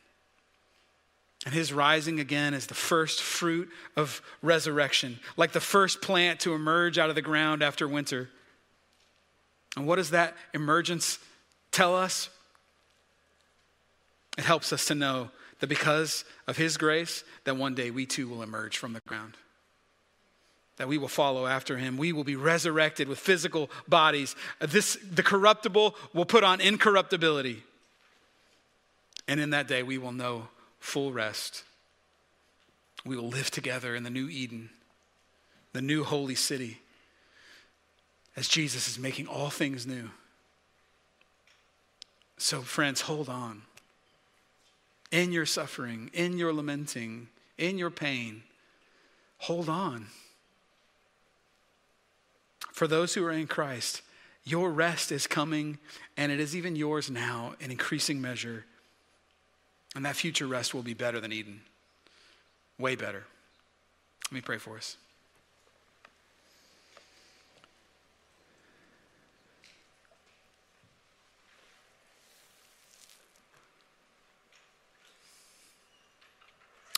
And 1.45 1.53
his 1.53 1.71
rising 1.71 2.19
again 2.19 2.55
is 2.55 2.65
the 2.65 2.73
first 2.73 3.21
fruit 3.21 3.69
of 3.95 4.19
resurrection, 4.41 5.19
like 5.37 5.51
the 5.51 5.59
first 5.59 6.01
plant 6.01 6.39
to 6.39 6.55
emerge 6.55 6.97
out 6.97 7.09
of 7.09 7.15
the 7.15 7.21
ground 7.21 7.61
after 7.61 7.87
winter. 7.87 8.31
And 9.75 9.87
what 9.87 9.95
does 9.95 10.11
that 10.11 10.35
emergence 10.53 11.19
tell 11.71 11.95
us? 11.95 12.29
It 14.37 14.43
helps 14.43 14.73
us 14.73 14.85
to 14.85 14.95
know 14.95 15.29
that 15.59 15.67
because 15.67 16.25
of 16.47 16.57
his 16.57 16.77
grace, 16.77 17.23
that 17.45 17.57
one 17.57 17.75
day 17.75 17.91
we 17.91 18.05
too 18.05 18.27
will 18.27 18.43
emerge 18.43 18.77
from 18.77 18.93
the 18.93 19.01
ground. 19.07 19.35
That 20.77 20.87
we 20.87 20.97
will 20.97 21.07
follow 21.07 21.45
after 21.45 21.77
him. 21.77 21.97
We 21.97 22.13
will 22.13 22.23
be 22.23 22.35
resurrected 22.35 23.07
with 23.07 23.19
physical 23.19 23.69
bodies. 23.87 24.35
This, 24.59 24.97
the 25.09 25.23
corruptible 25.23 25.95
will 26.13 26.25
put 26.25 26.43
on 26.43 26.61
incorruptibility. 26.61 27.63
And 29.27 29.39
in 29.39 29.51
that 29.51 29.67
day, 29.67 29.83
we 29.83 29.97
will 29.97 30.11
know 30.11 30.47
full 30.79 31.13
rest. 31.13 31.63
We 33.05 33.15
will 33.15 33.29
live 33.29 33.51
together 33.51 33.95
in 33.95 34.03
the 34.03 34.09
new 34.09 34.27
Eden, 34.27 34.69
the 35.73 35.81
new 35.81 36.03
holy 36.03 36.35
city, 36.35 36.79
as 38.35 38.47
Jesus 38.47 38.87
is 38.87 38.99
making 38.99 39.27
all 39.27 39.49
things 39.49 39.85
new. 39.85 40.09
So, 42.37 42.61
friends, 42.61 43.01
hold 43.01 43.29
on. 43.29 43.61
In 45.11 45.31
your 45.31 45.45
suffering, 45.45 46.09
in 46.13 46.37
your 46.37 46.51
lamenting, 46.51 47.27
in 47.57 47.77
your 47.77 47.91
pain, 47.91 48.43
hold 49.37 49.69
on. 49.69 50.07
For 52.71 52.87
those 52.87 53.13
who 53.13 53.23
are 53.23 53.31
in 53.31 53.45
Christ, 53.45 54.01
your 54.43 54.71
rest 54.71 55.11
is 55.11 55.27
coming, 55.27 55.77
and 56.17 56.31
it 56.31 56.39
is 56.39 56.55
even 56.55 56.75
yours 56.75 57.09
now 57.09 57.53
in 57.59 57.69
increasing 57.69 58.19
measure. 58.19 58.65
And 59.95 60.03
that 60.05 60.15
future 60.15 60.47
rest 60.47 60.73
will 60.73 60.81
be 60.81 60.95
better 60.95 61.19
than 61.19 61.31
Eden. 61.31 61.61
Way 62.79 62.95
better. 62.95 63.25
Let 64.25 64.33
me 64.33 64.41
pray 64.41 64.57
for 64.57 64.77
us. 64.77 64.97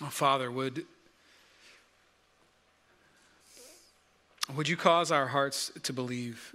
Oh, 0.02 0.08
Father, 0.08 0.52
would, 0.52 0.86
would 4.54 4.68
you 4.68 4.76
cause 4.76 5.10
our 5.12 5.28
hearts 5.28 5.72
to 5.84 5.94
believe 5.94 6.54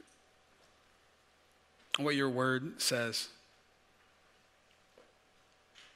what 1.97 2.15
your 2.15 2.29
word 2.29 2.81
says? 2.83 3.29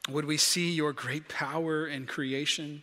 Would 0.09 0.25
we 0.25 0.37
see 0.37 0.71
your 0.71 0.93
great 0.93 1.29
power 1.29 1.87
in 1.87 2.07
creation? 2.07 2.83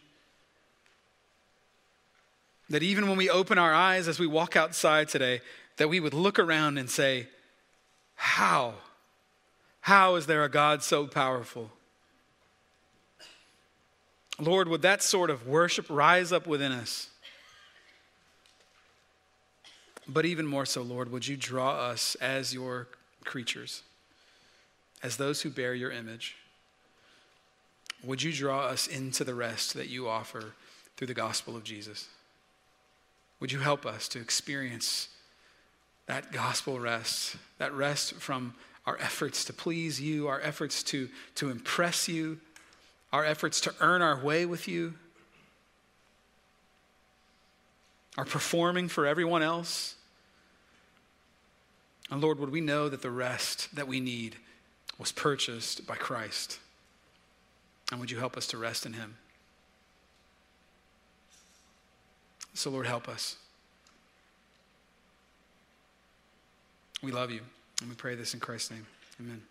That 2.69 2.83
even 2.83 3.07
when 3.07 3.17
we 3.17 3.29
open 3.29 3.57
our 3.57 3.73
eyes 3.73 4.07
as 4.07 4.19
we 4.19 4.27
walk 4.27 4.55
outside 4.55 5.09
today, 5.09 5.41
that 5.77 5.89
we 5.89 5.99
would 5.99 6.13
look 6.13 6.39
around 6.39 6.77
and 6.77 6.89
say, 6.89 7.27
How? 8.15 8.75
How 9.81 10.15
is 10.15 10.27
there 10.27 10.43
a 10.43 10.49
God 10.49 10.83
so 10.83 11.07
powerful? 11.07 11.71
Lord, 14.41 14.67
would 14.69 14.81
that 14.81 15.03
sort 15.03 15.29
of 15.29 15.47
worship 15.47 15.85
rise 15.87 16.31
up 16.31 16.47
within 16.47 16.71
us? 16.71 17.09
But 20.07 20.25
even 20.25 20.47
more 20.47 20.65
so, 20.65 20.81
Lord, 20.81 21.11
would 21.11 21.27
you 21.27 21.37
draw 21.37 21.77
us 21.77 22.15
as 22.15 22.51
your 22.51 22.87
creatures, 23.23 23.83
as 25.03 25.15
those 25.15 25.43
who 25.43 25.51
bear 25.51 25.75
your 25.75 25.91
image? 25.91 26.35
Would 28.03 28.23
you 28.23 28.33
draw 28.33 28.65
us 28.65 28.87
into 28.87 29.23
the 29.23 29.35
rest 29.35 29.75
that 29.75 29.89
you 29.89 30.09
offer 30.09 30.53
through 30.97 31.07
the 31.07 31.13
gospel 31.13 31.55
of 31.55 31.63
Jesus? 31.63 32.07
Would 33.39 33.51
you 33.51 33.59
help 33.59 33.85
us 33.85 34.07
to 34.09 34.19
experience 34.19 35.09
that 36.07 36.31
gospel 36.31 36.79
rest, 36.79 37.35
that 37.59 37.73
rest 37.73 38.15
from 38.15 38.55
our 38.87 38.97
efforts 38.99 39.45
to 39.45 39.53
please 39.53 40.01
you, 40.01 40.27
our 40.27 40.41
efforts 40.41 40.81
to, 40.81 41.09
to 41.35 41.51
impress 41.51 42.07
you, 42.07 42.39
our 43.11 43.25
efforts 43.25 43.61
to 43.61 43.73
earn 43.79 44.01
our 44.01 44.19
way 44.19 44.45
with 44.45 44.67
you, 44.67 44.93
our 48.17 48.25
performing 48.25 48.87
for 48.87 49.05
everyone 49.05 49.43
else? 49.43 49.95
And 52.09 52.21
Lord, 52.21 52.39
would 52.39 52.51
we 52.51 52.61
know 52.61 52.89
that 52.89 53.01
the 53.01 53.11
rest 53.11 53.73
that 53.75 53.87
we 53.87 53.99
need 53.99 54.35
was 54.97 55.11
purchased 55.11 55.87
by 55.87 55.95
Christ? 55.95 56.59
And 57.89 57.99
would 57.99 58.11
you 58.11 58.19
help 58.19 58.37
us 58.37 58.47
to 58.47 58.57
rest 58.57 58.85
in 58.85 58.93
Him? 58.93 59.15
So, 62.53 62.69
Lord, 62.69 62.85
help 62.85 63.07
us. 63.07 63.37
We 67.01 67.11
love 67.11 67.31
you, 67.31 67.41
and 67.79 67.89
we 67.89 67.95
pray 67.95 68.15
this 68.15 68.33
in 68.33 68.39
Christ's 68.39 68.71
name. 68.71 68.85
Amen. 69.19 69.41